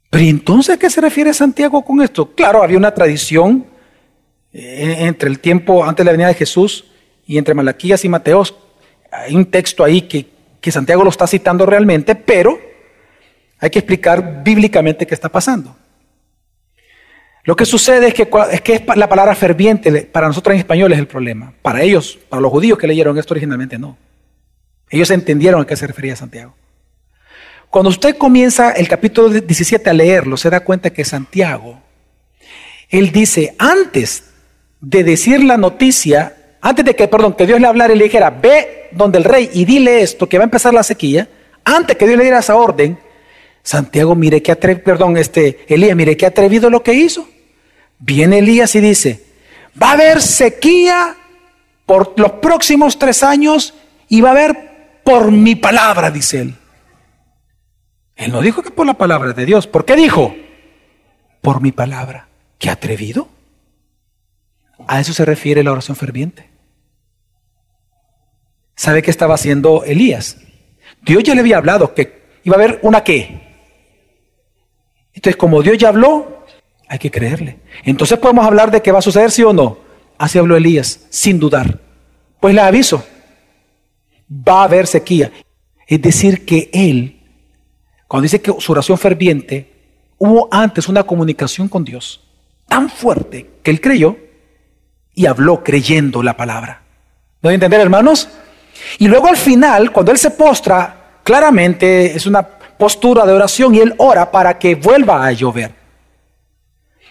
Pero 0.09 0.25
entonces, 0.25 0.75
¿a 0.75 0.79
qué 0.79 0.89
se 0.89 1.01
refiere 1.01 1.33
Santiago 1.33 1.83
con 1.83 2.01
esto? 2.01 2.33
Claro, 2.33 2.63
había 2.63 2.77
una 2.77 2.93
tradición 2.93 3.67
eh, 4.51 4.95
entre 4.99 5.29
el 5.29 5.39
tiempo 5.39 5.83
antes 5.83 6.03
de 6.03 6.05
la 6.05 6.11
venida 6.11 6.27
de 6.27 6.33
Jesús 6.33 6.85
y 7.27 7.37
entre 7.37 7.53
Malaquías 7.53 8.03
y 8.05 8.09
Mateos. 8.09 8.55
Hay 9.11 9.35
un 9.35 9.45
texto 9.45 9.83
ahí 9.83 10.03
que, 10.03 10.25
que 10.59 10.71
Santiago 10.71 11.03
lo 11.03 11.11
está 11.11 11.27
citando 11.27 11.65
realmente, 11.65 12.15
pero 12.15 12.59
hay 13.59 13.69
que 13.69 13.79
explicar 13.79 14.43
bíblicamente 14.43 15.05
qué 15.05 15.13
está 15.13 15.29
pasando. 15.29 15.75
Lo 17.43 17.55
que 17.55 17.65
sucede 17.65 18.07
es 18.07 18.13
que, 18.13 18.29
es 18.51 18.61
que 18.61 18.85
la 18.95 19.07
palabra 19.07 19.33
ferviente 19.35 20.03
para 20.03 20.27
nosotros 20.27 20.53
en 20.53 20.59
español 20.59 20.91
es 20.91 20.99
el 20.99 21.07
problema. 21.07 21.53
Para 21.61 21.81
ellos, 21.81 22.19
para 22.29 22.41
los 22.41 22.51
judíos 22.51 22.77
que 22.77 22.87
leyeron 22.87 23.17
esto 23.17 23.33
originalmente, 23.33 23.77
no. 23.77 23.97
Ellos 24.89 25.09
entendieron 25.11 25.61
a 25.61 25.65
qué 25.65 25.75
se 25.75 25.87
refería 25.87 26.15
Santiago. 26.15 26.55
Cuando 27.69 27.89
usted 27.89 28.17
comienza 28.17 28.71
el 28.71 28.87
capítulo 28.87 29.29
17 29.29 29.89
a 29.89 29.93
leerlo, 29.93 30.37
se 30.37 30.49
da 30.49 30.61
cuenta 30.61 30.89
que 30.89 31.05
Santiago, 31.05 31.79
él 32.89 33.11
dice, 33.11 33.55
antes 33.59 34.23
de 34.81 35.03
decir 35.03 35.43
la 35.43 35.57
noticia, 35.57 36.35
antes 36.61 36.83
de 36.83 36.95
que, 36.95 37.07
perdón, 37.07 37.33
que 37.33 37.45
Dios 37.45 37.61
le 37.61 37.67
hablara 37.67 37.93
y 37.93 37.97
le 37.97 38.05
dijera, 38.05 38.31
ve 38.31 38.89
donde 38.91 39.19
el 39.19 39.23
rey 39.23 39.49
y 39.53 39.65
dile 39.65 40.01
esto, 40.01 40.27
que 40.27 40.39
va 40.39 40.43
a 40.43 40.45
empezar 40.45 40.73
la 40.73 40.83
sequía, 40.83 41.29
antes 41.63 41.95
que 41.95 42.05
Dios 42.05 42.17
le 42.17 42.23
diera 42.23 42.39
esa 42.39 42.55
orden, 42.55 42.97
Santiago, 43.69 44.15
mire 44.15 44.41
qué 44.41 44.51
atrevido, 44.51 44.83
perdón, 44.83 45.15
este, 45.15 45.63
Elías, 45.67 45.95
mire 45.95 46.17
qué 46.17 46.25
atrevido 46.25 46.71
lo 46.71 46.81
que 46.81 46.95
hizo. 46.95 47.29
Viene 47.99 48.39
Elías 48.39 48.73
y 48.73 48.79
dice, 48.79 49.23
va 49.79 49.91
a 49.91 49.91
haber 49.91 50.23
sequía 50.23 51.15
por 51.85 52.19
los 52.19 52.31
próximos 52.31 52.97
tres 52.97 53.21
años 53.21 53.75
y 54.07 54.21
va 54.21 54.29
a 54.29 54.31
haber 54.31 55.01
por 55.03 55.29
mi 55.29 55.55
palabra, 55.55 56.09
dice 56.09 56.41
él. 56.41 56.55
Él 58.15 58.31
no 58.31 58.41
dijo 58.41 58.63
que 58.63 58.71
por 58.71 58.87
la 58.87 58.95
palabra 58.95 59.33
de 59.33 59.45
Dios. 59.45 59.67
¿Por 59.67 59.85
qué 59.85 59.95
dijo? 59.95 60.35
Por 61.39 61.61
mi 61.61 61.71
palabra. 61.71 62.27
¿Qué 62.57 62.71
atrevido? 62.71 63.29
A 64.87 64.99
eso 64.99 65.13
se 65.13 65.25
refiere 65.25 65.63
la 65.63 65.73
oración 65.73 65.95
ferviente. 65.95 66.49
¿Sabe 68.75 69.03
qué 69.03 69.11
estaba 69.11 69.35
haciendo 69.35 69.83
Elías? 69.83 70.37
Dios 71.03 71.21
ya 71.23 71.35
le 71.35 71.41
había 71.41 71.57
hablado 71.57 71.93
que 71.93 72.39
iba 72.43 72.55
a 72.55 72.59
haber 72.59 72.79
una 72.81 73.03
qué. 73.03 73.47
Entonces, 75.13 75.35
como 75.35 75.61
Dios 75.61 75.77
ya 75.77 75.89
habló, 75.89 76.45
hay 76.87 76.99
que 76.99 77.11
creerle. 77.11 77.59
Entonces 77.83 78.17
podemos 78.17 78.45
hablar 78.45 78.71
de 78.71 78.81
que 78.81 78.91
va 78.91 78.99
a 78.99 79.03
suceder, 79.03 79.31
sí 79.31 79.43
o 79.43 79.53
no. 79.53 79.77
Así 80.17 80.37
habló 80.37 80.57
Elías, 80.57 81.05
sin 81.09 81.39
dudar. 81.39 81.79
Pues 82.39 82.53
le 82.53 82.61
aviso, 82.61 83.03
va 84.29 84.61
a 84.61 84.63
haber 84.63 84.87
sequía. 84.87 85.31
Es 85.87 86.01
decir, 86.01 86.45
que 86.45 86.69
él, 86.73 87.21
cuando 88.07 88.23
dice 88.23 88.41
que 88.41 88.53
su 88.59 88.71
oración 88.71 88.97
ferviente, 88.97 89.73
hubo 90.17 90.47
antes 90.51 90.87
una 90.87 91.03
comunicación 91.03 91.67
con 91.67 91.83
Dios 91.83 92.21
tan 92.67 92.89
fuerte 92.89 93.49
que 93.63 93.71
él 93.71 93.81
creyó 93.81 94.15
y 95.13 95.25
habló 95.25 95.63
creyendo 95.63 96.23
la 96.23 96.37
palabra. 96.37 96.83
¿No 97.41 97.49
entender, 97.49 97.81
hermanos? 97.81 98.29
Y 98.99 99.07
luego 99.07 99.27
al 99.27 99.37
final, 99.37 99.91
cuando 99.91 100.11
él 100.11 100.17
se 100.17 100.31
postra, 100.31 101.19
claramente 101.23 102.15
es 102.15 102.25
una 102.25 102.47
postura 102.79 103.25
de 103.25 103.33
oración 103.33 103.75
y 103.75 103.79
él 103.79 103.93
ora 103.97 104.31
para 104.31 104.57
que 104.57 104.73
vuelva 104.73 105.27
a 105.27 105.33
llover. 105.33 105.75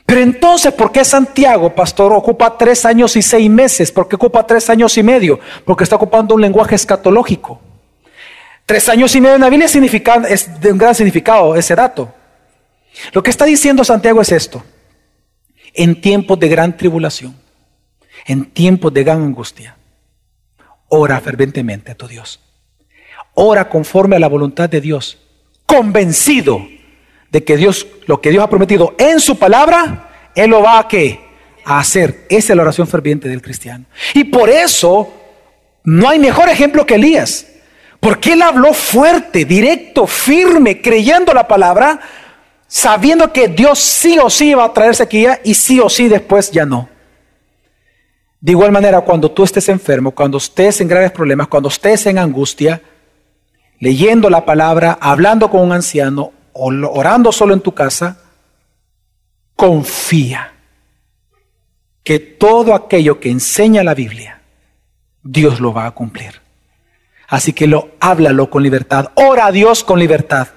Pero 0.07 0.23
entonces, 0.23 0.73
¿por 0.73 0.91
qué 0.91 1.05
Santiago, 1.05 1.75
pastor, 1.75 2.11
ocupa 2.15 2.57
tres 2.57 2.87
años 2.87 3.15
y 3.17 3.21
seis 3.21 3.51
meses? 3.51 3.93
¿Por 3.93 4.09
qué 4.09 4.17
ocupa 4.17 4.47
tres 4.47 4.71
años 4.71 4.97
y 4.97 5.03
medio? 5.03 5.39
Porque 5.67 5.85
está 5.85 5.97
ocupando 5.97 6.35
un 6.35 6.41
lenguaje 6.41 6.75
escatológico. 6.75 7.61
Tres 8.65 8.89
años 8.89 9.15
y 9.15 9.21
medio 9.21 9.35
en 9.35 9.43
la 9.43 9.51
Biblia 9.51 9.67
es 9.67 10.61
de 10.61 10.73
un 10.73 10.79
gran 10.79 10.95
significado 10.95 11.55
ese 11.55 11.75
dato. 11.75 12.15
Lo 13.13 13.23
que 13.23 13.29
está 13.29 13.45
diciendo 13.45 13.85
Santiago 13.85 14.23
es 14.23 14.33
esto. 14.33 14.65
En 15.75 16.01
tiempos 16.01 16.41
de 16.41 16.49
gran 16.49 16.79
tribulación, 16.79 17.37
en 18.25 18.47
tiempos 18.47 18.95
de 18.95 19.05
gran 19.05 19.23
angustia, 19.23 19.77
ora 20.89 21.21
ferventemente 21.21 21.93
a 21.93 21.95
tu 21.95 22.09
Dios. 22.09 22.41
Ora 23.35 23.69
conforme 23.69 24.17
a 24.17 24.19
la 24.19 24.29
voluntad 24.29 24.71
de 24.71 24.81
Dios 24.81 25.19
convencido 25.69 26.67
de 27.31 27.45
que 27.45 27.59
Dios, 27.59 27.87
lo 28.07 28.21
que 28.21 28.31
Dios 28.31 28.43
ha 28.43 28.51
prometido 28.51 28.95
en 28.99 29.21
su 29.21 29.39
palabra, 29.39 30.31
Él 30.35 30.51
lo 30.51 30.63
va 30.63 30.79
a, 30.79 30.89
¿qué? 30.89 31.21
a 31.69 31.79
hacer. 31.79 32.25
Esa 32.31 32.53
es 32.53 32.57
la 32.57 32.63
oración 32.63 32.89
ferviente 32.89 33.29
del 33.29 33.43
cristiano. 33.43 33.85
Y 34.15 34.25
por 34.25 34.49
eso 34.49 35.13
no 35.85 36.09
hay 36.09 36.19
mejor 36.19 36.49
ejemplo 36.49 36.87
que 36.87 36.95
Elías. 36.95 37.47
Porque 38.01 38.33
él 38.33 38.43
habló 38.43 38.73
fuerte, 38.73 39.45
directo, 39.45 40.07
firme, 40.07 40.81
creyendo 40.81 41.35
la 41.35 41.47
palabra, 41.47 42.01
sabiendo 42.67 43.33
que 43.33 43.49
Dios 43.49 43.81
sí 43.81 44.19
o 44.19 44.31
sí 44.31 44.51
iba 44.51 44.65
a 44.65 44.73
traer 44.73 44.95
sequía 44.95 45.41
y 45.45 45.55
sí 45.55 45.81
o 45.81 45.89
sí 45.89 46.09
después 46.09 46.51
ya 46.51 46.65
no. 46.65 46.89
De 48.41 48.53
igual 48.53 48.71
manera, 48.71 49.01
cuando 49.01 49.31
tú 49.31 49.43
estés 49.43 49.69
enfermo, 49.69 50.13
cuando 50.13 50.39
estés 50.39 50.81
en 50.81 50.89
graves 50.89 51.11
problemas, 51.11 51.49
cuando 51.49 51.69
estés 51.69 52.07
en 52.07 52.19
angustia, 52.19 52.81
leyendo 53.81 54.31
la 54.31 54.45
palabra, 54.45 54.99
hablando 55.01 55.51
con 55.51 55.61
un 55.61 55.73
anciano 55.73 56.33
orando 56.53 57.31
solo 57.31 57.55
en 57.55 57.61
tu 57.61 57.73
casa, 57.73 58.19
confía 59.55 60.53
que 62.03 62.19
todo 62.19 62.75
aquello 62.75 63.21
que 63.21 63.31
enseña 63.31 63.85
la 63.85 63.95
Biblia, 63.95 64.41
Dios 65.23 65.61
lo 65.61 65.73
va 65.73 65.87
a 65.87 65.91
cumplir. 65.93 66.41
Así 67.29 67.53
que 67.53 67.67
lo 67.67 67.91
háblalo 68.01 68.49
con 68.49 68.63
libertad, 68.63 69.11
ora 69.15 69.47
a 69.47 69.53
Dios 69.53 69.85
con 69.85 69.99
libertad. 69.99 70.49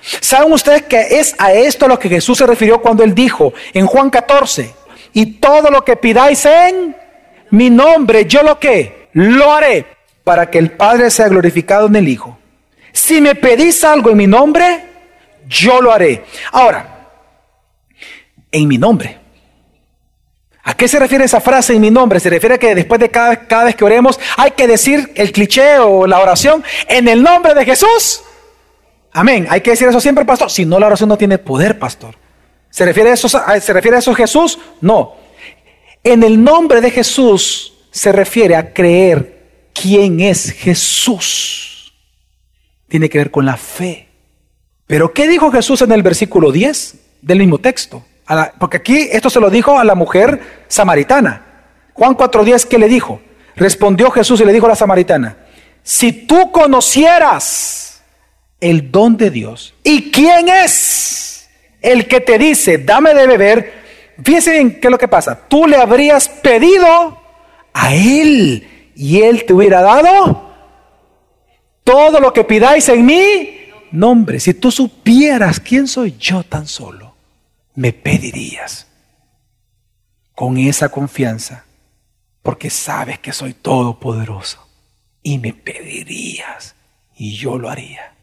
¿Saben 0.00 0.52
ustedes 0.52 0.82
que 0.82 1.18
es 1.18 1.34
a 1.38 1.52
esto 1.52 1.86
a 1.86 1.88
lo 1.88 1.98
que 1.98 2.08
Jesús 2.08 2.38
se 2.38 2.46
refirió 2.46 2.80
cuando 2.80 3.02
él 3.02 3.14
dijo 3.14 3.52
en 3.74 3.86
Juan 3.86 4.08
14, 4.08 4.74
y 5.12 5.40
todo 5.40 5.70
lo 5.70 5.84
que 5.84 5.96
pidáis 5.96 6.46
en 6.46 6.96
mi 7.50 7.68
nombre, 7.68 8.26
yo 8.26 8.42
lo 8.42 8.58
que 8.58 9.08
lo 9.12 9.52
haré 9.52 9.86
para 10.22 10.50
que 10.50 10.58
el 10.58 10.70
Padre 10.70 11.10
sea 11.10 11.28
glorificado 11.28 11.88
en 11.88 11.96
el 11.96 12.08
Hijo. 12.08 12.39
Si 12.92 13.20
me 13.20 13.34
pedís 13.34 13.84
algo 13.84 14.10
en 14.10 14.16
mi 14.16 14.26
nombre, 14.26 14.84
yo 15.48 15.80
lo 15.80 15.92
haré. 15.92 16.24
Ahora, 16.52 17.08
en 18.50 18.68
mi 18.68 18.78
nombre. 18.78 19.18
¿A 20.62 20.74
qué 20.74 20.86
se 20.86 20.98
refiere 20.98 21.24
esa 21.24 21.40
frase 21.40 21.74
en 21.74 21.80
mi 21.80 21.90
nombre? 21.90 22.20
Se 22.20 22.30
refiere 22.30 22.56
a 22.56 22.58
que 22.58 22.74
después 22.74 23.00
de 23.00 23.10
cada, 23.10 23.46
cada, 23.46 23.64
vez 23.64 23.74
que 23.74 23.84
oremos 23.84 24.20
hay 24.36 24.52
que 24.52 24.66
decir 24.66 25.10
el 25.14 25.32
cliché 25.32 25.78
o 25.78 26.06
la 26.06 26.20
oración 26.20 26.62
en 26.86 27.08
el 27.08 27.22
nombre 27.22 27.54
de 27.54 27.64
Jesús. 27.64 28.22
Amén. 29.12 29.46
Hay 29.50 29.62
que 29.62 29.70
decir 29.70 29.88
eso 29.88 30.00
siempre, 30.00 30.24
pastor. 30.24 30.50
Si 30.50 30.66
no, 30.66 30.78
la 30.78 30.86
oración 30.86 31.08
no 31.08 31.16
tiene 31.18 31.38
poder, 31.38 31.78
pastor. 31.78 32.14
¿Se 32.68 32.84
refiere 32.84 33.10
a 33.10 33.14
eso, 33.14 33.28
¿se 33.28 33.72
refiere 33.72 33.96
a 33.96 34.00
eso 34.00 34.14
Jesús? 34.14 34.58
No. 34.80 35.16
En 36.04 36.22
el 36.22 36.42
nombre 36.42 36.80
de 36.80 36.90
Jesús 36.90 37.72
se 37.90 38.12
refiere 38.12 38.54
a 38.54 38.72
creer 38.72 39.68
quién 39.72 40.20
es 40.20 40.52
Jesús 40.52 41.69
tiene 42.90 43.08
que 43.08 43.18
ver 43.18 43.30
con 43.30 43.46
la 43.46 43.56
fe. 43.56 44.08
Pero 44.86 45.14
¿qué 45.14 45.28
dijo 45.28 45.50
Jesús 45.50 45.80
en 45.80 45.92
el 45.92 46.02
versículo 46.02 46.52
10 46.52 46.96
del 47.22 47.38
mismo 47.38 47.58
texto? 47.58 48.04
porque 48.60 48.76
aquí 48.76 49.08
esto 49.10 49.28
se 49.28 49.40
lo 49.40 49.50
dijo 49.50 49.76
a 49.76 49.82
la 49.82 49.96
mujer 49.96 50.62
samaritana. 50.68 51.64
Juan 51.94 52.16
4.10, 52.16 52.68
¿qué 52.68 52.78
le 52.78 52.86
dijo? 52.86 53.20
Respondió 53.56 54.08
Jesús 54.12 54.40
y 54.40 54.44
le 54.44 54.52
dijo 54.52 54.66
a 54.66 54.68
la 54.68 54.76
samaritana, 54.76 55.36
si 55.82 56.12
tú 56.12 56.52
conocieras 56.52 58.02
el 58.60 58.92
don 58.92 59.16
de 59.16 59.30
Dios 59.30 59.74
y 59.82 60.12
quién 60.12 60.48
es 60.48 61.48
el 61.82 62.06
que 62.06 62.20
te 62.20 62.38
dice, 62.38 62.78
dame 62.78 63.14
de 63.14 63.26
beber, 63.26 63.72
fíjense 64.22 64.52
bien 64.52 64.80
qué 64.80 64.86
es 64.86 64.90
lo 64.92 64.98
que 64.98 65.08
pasa. 65.08 65.48
Tú 65.48 65.66
le 65.66 65.76
habrías 65.76 66.28
pedido 66.28 67.20
a 67.72 67.92
él 67.92 68.92
y 68.94 69.22
él 69.22 69.44
te 69.44 69.54
hubiera 69.54 69.82
dado 69.82 70.49
todo 71.90 72.20
lo 72.20 72.32
que 72.32 72.44
pidáis 72.44 72.88
en 72.88 73.04
mi 73.04 73.50
nombre. 73.90 74.38
Si 74.38 74.54
tú 74.54 74.70
supieras 74.70 75.58
quién 75.58 75.88
soy 75.88 76.16
yo 76.18 76.44
tan 76.44 76.66
solo, 76.68 77.14
me 77.74 77.92
pedirías. 77.92 78.86
con 80.34 80.56
esa 80.56 80.88
confianza, 80.88 81.66
porque 82.40 82.70
sabes 82.70 83.18
que 83.18 83.30
soy 83.30 83.52
todopoderoso 83.52 84.66
y 85.22 85.36
me 85.36 85.52
pedirías 85.52 86.74
y 87.14 87.36
yo 87.36 87.58
lo 87.58 87.68
haría. 87.68 88.14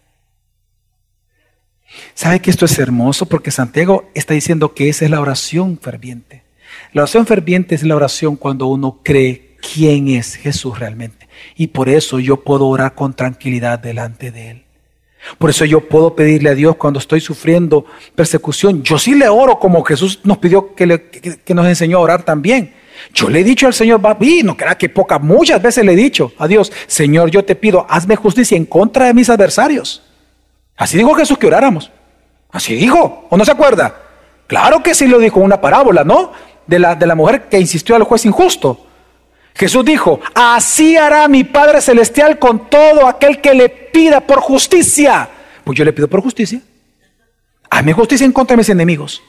¿Sabe 2.16 2.40
que 2.40 2.50
esto 2.50 2.66
es 2.66 2.80
hermoso? 2.80 3.28
Porque 3.28 3.52
Santiago 3.52 4.10
está 4.16 4.34
diciendo 4.34 4.74
que 4.74 4.90
esa 4.90 5.06
es 5.06 5.12
la 5.12 5.22
oración 5.22 5.78
ferviente. 5.80 6.44
La 6.92 7.04
oración 7.04 7.28
ferviente 7.28 7.76
es 7.76 7.84
la 7.84 7.96
oración 7.96 8.36
cuando 8.36 8.66
uno 8.66 9.02
cree 9.04 9.56
quién 9.62 10.08
es 10.08 10.34
Jesús 10.34 10.80
realmente. 10.80 11.17
Y 11.56 11.68
por 11.68 11.90
eso 11.90 12.20
yo 12.20 12.38
puedo 12.38 12.68
orar 12.68 12.96
con 12.96 13.14
tranquilidad 13.14 13.80
delante 13.80 14.32
de 14.32 14.52
Él. 14.52 14.64
Por 15.38 15.50
eso 15.50 15.66
yo 15.66 15.82
puedo 15.82 16.16
pedirle 16.16 16.50
a 16.50 16.56
Dios 16.56 16.76
cuando 16.78 17.00
estoy 17.00 17.20
sufriendo 17.20 17.86
persecución. 18.16 18.84
Yo 18.84 18.98
sí 18.98 19.14
le 19.14 19.28
oro 19.28 19.60
como 19.60 19.84
Jesús 19.84 20.20
nos 20.24 20.38
pidió 20.38 20.74
que, 20.74 20.86
nos 21.54 21.68
enseñó 21.68 21.98
a 21.98 22.02
orar 22.02 22.24
también. 22.24 22.74
Yo 23.14 23.30
le 23.30 23.42
he 23.42 23.44
dicho 23.44 23.68
al 23.68 23.74
Señor, 23.74 24.02
y 24.22 24.44
no 24.44 24.58
crea 24.58 24.76
que 24.76 24.90
pocas, 24.90 25.22
muchas 25.22 25.62
veces 25.62 25.86
le 25.86 25.94
he 25.94 25.96
dicho 25.96 26.32
a 26.40 26.48
Dios, 26.48 26.72
Señor, 26.88 27.30
yo 27.30 27.46
te 27.46 27.56
pido, 27.56 27.86
hazme 27.90 28.16
justicia 28.16 28.58
en 28.58 28.66
contra 28.66 29.06
de 29.06 29.14
mis 29.14 29.30
adversarios. 29.30 30.02
Así 30.76 30.98
dijo 30.98 31.14
Jesús 31.14 31.38
que 31.38 31.48
oráramos. 31.48 31.92
Así 32.52 32.76
dijo, 32.76 33.28
¿o 33.30 33.38
no 33.38 33.46
se 33.46 33.52
acuerda? 33.52 33.96
Claro 34.48 34.82
que 34.82 34.96
sí 34.96 35.08
lo 35.08 35.20
dijo 35.20 35.40
una 35.40 35.60
parábola, 35.60 36.04
¿no? 36.04 36.32
De 36.66 36.80
la, 36.80 36.96
de 36.96 37.06
la 37.06 37.16
mujer 37.16 37.50
que 37.50 37.60
insistió 37.60 37.96
al 37.96 38.04
juez 38.04 38.26
injusto. 38.26 38.87
Jesús 39.58 39.84
dijo, 39.84 40.20
así 40.36 40.98
hará 40.98 41.28
mi 41.28 41.44
Padre 41.44 41.82
Celestial 41.82 42.38
con 42.38 42.70
todo 42.70 43.08
aquel 43.08 43.42
que 43.42 43.56
le 43.56 43.70
pida 43.70 44.22
por 44.22 44.40
justicia. 44.40 45.30
Pues 45.64 45.78
yo 45.78 45.84
le 45.84 45.94
pido 45.94 46.08
por 46.08 46.22
justicia. 46.22 46.62
Hazme 47.70 47.94
justicia 47.94 48.26
en 48.26 48.32
contra 48.32 48.54
de 48.54 48.60
mis 48.60 48.70
enemigos. 48.70 49.24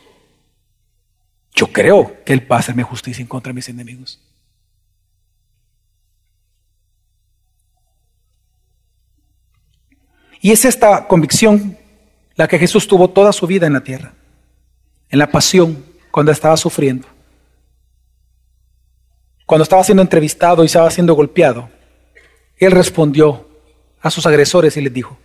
Yo 1.54 1.72
creo 1.72 2.22
que 2.24 2.34
Él 2.34 2.50
va 2.50 2.56
a 2.56 2.58
hacerme 2.60 2.82
justicia 2.82 3.22
en 3.22 3.26
contra 3.26 3.50
de 3.50 3.54
mis 3.54 3.68
enemigos. 3.70 4.20
Y 10.40 10.52
es 10.52 10.64
esta 10.66 11.08
convicción 11.08 11.76
la 12.36 12.46
que 12.46 12.58
Jesús 12.58 12.86
tuvo 12.86 13.08
toda 13.10 13.32
su 13.32 13.46
vida 13.46 13.66
en 13.66 13.72
la 13.72 13.80
tierra, 13.80 14.12
en 15.08 15.18
la 15.18 15.30
pasión, 15.30 15.84
cuando 16.10 16.30
estaba 16.32 16.56
sufriendo, 16.56 17.08
cuando 19.48 19.62
estaba 19.62 19.82
siendo 19.82 20.02
entrevistado 20.02 20.62
y 20.62 20.66
estaba 20.66 20.90
siendo 20.90 21.14
golpeado. 21.14 21.70
Él 22.58 22.70
respondió 22.70 23.48
a 23.98 24.10
sus 24.10 24.26
agresores 24.26 24.76
y 24.76 24.82
les 24.82 24.92
dijo, 24.92 25.16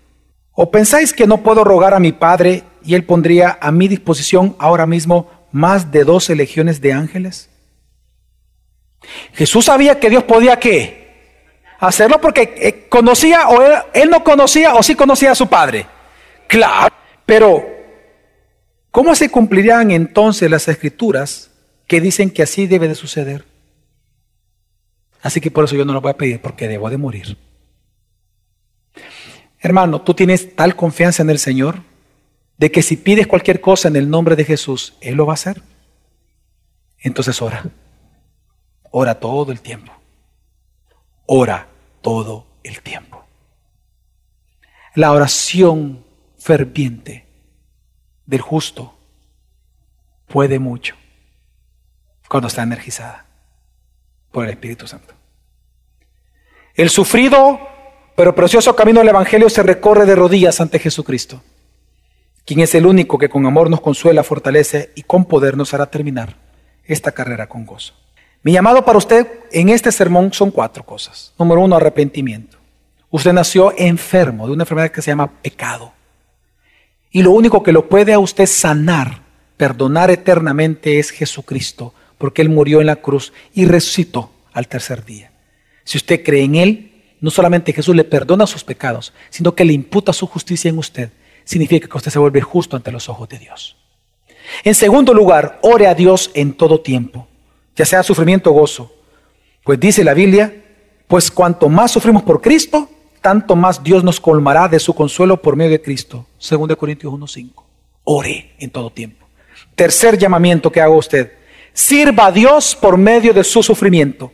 ¿o 0.53 0.71
pensáis 0.71 1.11
que 1.11 1.27
no 1.27 1.43
puedo 1.43 1.65
rogar 1.65 1.93
a 1.93 1.99
mi 1.99 2.13
Padre 2.13 2.63
y 2.85 2.95
Él 2.95 3.03
pondría 3.03 3.57
a 3.59 3.69
mi 3.73 3.89
disposición 3.89 4.55
ahora 4.59 4.85
mismo 4.85 5.29
más 5.51 5.91
de 5.91 6.05
doce 6.05 6.37
legiones 6.37 6.79
de 6.79 6.93
ángeles? 6.93 7.49
Jesús 9.33 9.65
sabía 9.65 9.99
que 9.99 10.09
Dios 10.09 10.23
podía 10.23 10.57
qué? 10.57 11.03
Hacerlo 11.81 12.21
porque 12.21 12.53
eh, 12.55 12.87
conocía 12.87 13.49
o 13.49 13.61
él, 13.93 14.09
no 14.09 14.23
conocía 14.23 14.75
o 14.75 14.83
sí 14.83 14.95
conocía 14.95 15.31
a 15.31 15.35
su 15.35 15.47
Padre. 15.47 15.85
Claro, 16.47 16.95
pero 17.25 17.61
¿cómo 18.89 19.15
se 19.15 19.29
cumplirían 19.29 19.91
entonces 19.91 20.49
las 20.49 20.65
escrituras 20.69 21.51
que 21.87 21.99
dicen 21.99 22.29
que 22.29 22.43
así 22.43 22.67
debe 22.67 22.87
de 22.87 22.95
suceder? 22.95 23.51
Así 25.23 25.39
que 25.39 25.49
por 25.49 25.63
eso 25.63 25.75
yo 25.75 25.85
no 25.85 25.93
lo 25.93 26.01
voy 26.01 26.11
a 26.11 26.17
pedir 26.17 26.41
porque 26.41 26.67
debo 26.67 26.89
de 26.89 26.97
morir. 26.97 27.37
Hermano, 29.57 30.01
tú 30.01 30.13
tienes 30.13 30.53
tal 30.53 30.75
confianza 30.75 31.23
en 31.23 31.29
el 31.29 31.39
Señor 31.39 31.81
de 32.57 32.69
que 32.69 32.81
si 32.81 32.97
pides 32.97 33.25
cualquier 33.25 33.61
cosa 33.61 33.87
en 33.87 33.95
el 33.95 34.09
nombre 34.09 34.35
de 34.35 34.43
Jesús, 34.43 34.95
Él 34.99 35.15
lo 35.15 35.25
va 35.25 35.33
a 35.33 35.35
hacer. 35.35 35.63
Entonces 36.99 37.41
ora. 37.41 37.63
Ora 38.91 39.17
todo 39.21 39.53
el 39.53 39.61
tiempo. 39.61 39.93
Ora 41.25 41.69
todo 42.01 42.45
el 42.61 42.81
tiempo. 42.81 43.25
La 44.95 45.13
oración 45.13 46.03
ferviente 46.37 47.25
del 48.25 48.41
justo 48.41 48.99
puede 50.27 50.59
mucho 50.59 50.95
cuando 52.27 52.49
está 52.49 52.61
energizada 52.61 53.32
por 54.33 54.43
el 54.43 54.51
Espíritu 54.51 54.85
Santo. 54.85 55.13
El 56.75 56.89
sufrido 56.89 57.69
pero 58.17 58.35
precioso 58.35 58.75
camino 58.75 58.99
del 58.99 59.09
Evangelio 59.09 59.49
se 59.49 59.63
recorre 59.63 60.05
de 60.05 60.15
rodillas 60.15 60.59
ante 60.59 60.79
Jesucristo 60.79 61.41
quien 62.45 62.59
es 62.59 62.75
el 62.75 62.85
único 62.85 63.17
que 63.17 63.29
con 63.29 63.45
amor 63.45 63.69
nos 63.69 63.81
consuela, 63.81 64.23
fortalece 64.23 64.91
y 64.95 65.03
con 65.03 65.25
poder 65.25 65.55
nos 65.55 65.73
hará 65.73 65.85
terminar 65.85 66.35
esta 66.85 67.11
carrera 67.11 67.47
con 67.47 67.65
gozo. 67.65 67.93
Mi 68.41 68.51
llamado 68.51 68.83
para 68.83 68.97
usted 68.97 69.27
en 69.51 69.69
este 69.69 69.91
sermón 69.91 70.33
son 70.33 70.51
cuatro 70.51 70.85
cosas. 70.85 71.33
Número 71.39 71.61
uno, 71.61 71.77
arrepentimiento. 71.77 72.57
Usted 73.09 73.31
nació 73.31 73.73
enfermo 73.77 74.47
de 74.47 74.53
una 74.53 74.63
enfermedad 74.63 74.91
que 74.91 75.01
se 75.01 75.11
llama 75.11 75.31
pecado. 75.41 75.93
Y 77.11 77.21
lo 77.21 77.31
único 77.31 77.63
que 77.63 77.71
lo 77.71 77.87
puede 77.87 78.11
a 78.11 78.19
usted 78.19 78.47
sanar, 78.47 79.21
perdonar 79.55 80.11
eternamente 80.11 80.99
es 80.99 81.11
Jesucristo, 81.11 81.93
porque 82.17 82.41
Él 82.41 82.49
murió 82.49 82.81
en 82.81 82.87
la 82.87 82.97
cruz 82.97 83.33
y 83.53 83.65
resucitó 83.65 84.31
al 84.53 84.67
tercer 84.67 85.05
día. 85.05 85.31
Si 85.83 85.97
usted 85.97 86.23
cree 86.23 86.43
en 86.43 86.55
Él, 86.55 86.91
no 87.21 87.29
solamente 87.29 87.73
Jesús 87.73 87.95
le 87.95 88.03
perdona 88.03 88.47
sus 88.47 88.63
pecados, 88.63 89.13
sino 89.29 89.55
que 89.55 89.65
le 89.65 89.73
imputa 89.73 90.13
su 90.13 90.27
justicia 90.27 90.69
en 90.69 90.77
usted 90.77 91.09
significa 91.45 91.87
que 91.87 91.97
usted 91.97 92.11
se 92.11 92.19
vuelve 92.19 92.41
justo 92.41 92.75
ante 92.75 92.91
los 92.91 93.09
ojos 93.09 93.29
de 93.29 93.39
Dios. 93.39 93.77
En 94.63 94.75
segundo 94.75 95.13
lugar, 95.13 95.59
ore 95.61 95.87
a 95.87 95.95
Dios 95.95 96.31
en 96.33 96.53
todo 96.53 96.81
tiempo, 96.81 97.27
ya 97.75 97.85
sea 97.85 98.03
sufrimiento 98.03 98.51
o 98.51 98.53
gozo. 98.53 98.93
Pues 99.63 99.79
dice 99.79 100.03
la 100.03 100.13
Biblia, 100.13 100.53
pues 101.07 101.31
cuanto 101.31 101.69
más 101.69 101.91
sufrimos 101.91 102.23
por 102.23 102.41
Cristo, 102.41 102.89
tanto 103.21 103.55
más 103.55 103.83
Dios 103.83 104.03
nos 104.03 104.19
colmará 104.19 104.67
de 104.67 104.79
su 104.79 104.93
consuelo 104.93 105.41
por 105.41 105.55
medio 105.55 105.71
de 105.71 105.81
Cristo. 105.81 106.25
2 106.49 106.75
Corintios 106.75 107.13
1.5. 107.13 107.63
Ore 108.03 108.53
en 108.59 108.69
todo 108.69 108.89
tiempo. 108.89 109.25
Tercer 109.75 110.17
llamamiento 110.17 110.71
que 110.71 110.81
hago 110.81 110.95
a 110.95 110.97
usted. 110.97 111.31
Sirva 111.73 112.27
a 112.27 112.31
Dios 112.31 112.75
por 112.75 112.97
medio 112.97 113.33
de 113.33 113.43
su 113.43 113.63
sufrimiento. 113.63 114.31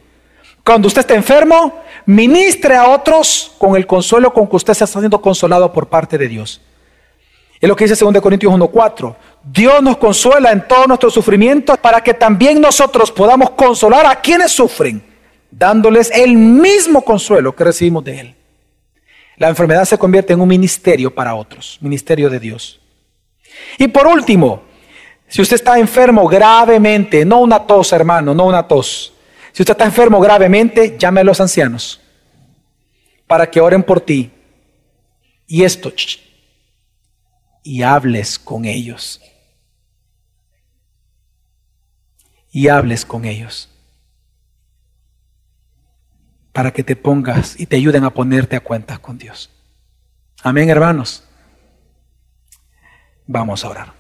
Cuando 0.64 0.88
usted 0.88 1.02
está 1.02 1.16
enfermo, 1.16 1.82
ministre 2.06 2.76
a 2.76 2.90
otros 2.90 3.56
con 3.58 3.76
el 3.76 3.88
consuelo 3.88 4.34
con 4.34 4.48
que 4.48 4.58
usted 4.58 4.74
se 4.74 4.84
está 4.84 5.00
siendo 5.00 5.22
consolado 5.22 5.72
por 5.72 5.88
parte 5.88 6.18
de 6.18 6.28
Dios. 6.28 6.62
Es 7.60 7.68
lo 7.68 7.76
que 7.76 7.86
dice 7.86 8.04
2 8.04 8.22
Corintios 8.22 8.54
1.4. 8.54 9.16
Dios 9.44 9.82
nos 9.82 9.98
consuela 9.98 10.52
en 10.52 10.68
todos 10.68 10.88
nuestros 10.88 11.14
sufrimientos 11.14 11.78
para 11.78 12.02
que 12.02 12.14
también 12.14 12.62
nosotros 12.62 13.12
podamos 13.12 13.52
consolar 13.52 14.06
a 14.06 14.22
quienes 14.22 14.52
sufren, 14.52 15.04
dándoles 15.52 16.12
el 16.12 16.38
mismo 16.38 17.04
consuelo 17.04 17.56
que 17.56 17.64
recibimos 17.64 18.04
de 18.04 18.20
Él. 18.20 18.36
La 19.38 19.50
enfermedad 19.50 19.86
se 19.86 19.98
convierte 19.98 20.34
en 20.34 20.42
un 20.42 20.48
ministerio 20.48 21.14
para 21.14 21.36
otros, 21.36 21.78
ministerio 21.82 22.30
de 22.30 22.40
Dios. 22.40 22.80
Y 23.78 23.88
por 23.88 24.08
último, 24.08 24.64
si 25.30 25.42
usted 25.42 25.56
está 25.56 25.78
enfermo 25.78 26.28
gravemente, 26.28 27.24
no 27.24 27.40
una 27.40 27.66
tos, 27.66 27.94
hermano, 27.94 28.34
no 28.34 28.46
una 28.46 28.68
tos. 28.68 29.14
Si 29.54 29.62
usted 29.62 29.74
está 29.74 29.86
enfermo 29.86 30.20
gravemente, 30.20 30.98
llame 30.98 31.22
a 31.22 31.24
los 31.24 31.40
ancianos 31.40 32.02
para 33.30 33.50
que 33.52 33.62
oren 33.62 33.84
por 33.84 34.02
ti. 34.02 34.32
Y 35.46 35.64
esto, 35.64 35.94
y 37.64 37.84
hables 37.84 38.40
con 38.40 38.66
ellos. 38.66 39.22
Y 42.52 42.68
hables 42.68 43.06
con 43.06 43.26
ellos. 43.26 43.70
Para 46.52 46.72
que 46.72 46.84
te 46.84 46.96
pongas 46.96 47.60
y 47.60 47.68
te 47.68 47.76
ayuden 47.76 48.04
a 48.04 48.10
ponerte 48.10 48.56
a 48.56 48.62
cuentas 48.62 48.98
con 48.98 49.20
Dios. 49.20 49.52
Amén, 50.42 50.70
hermanos. 50.72 51.24
Vamos 53.28 53.64
a 53.64 53.70
orar. 53.70 53.99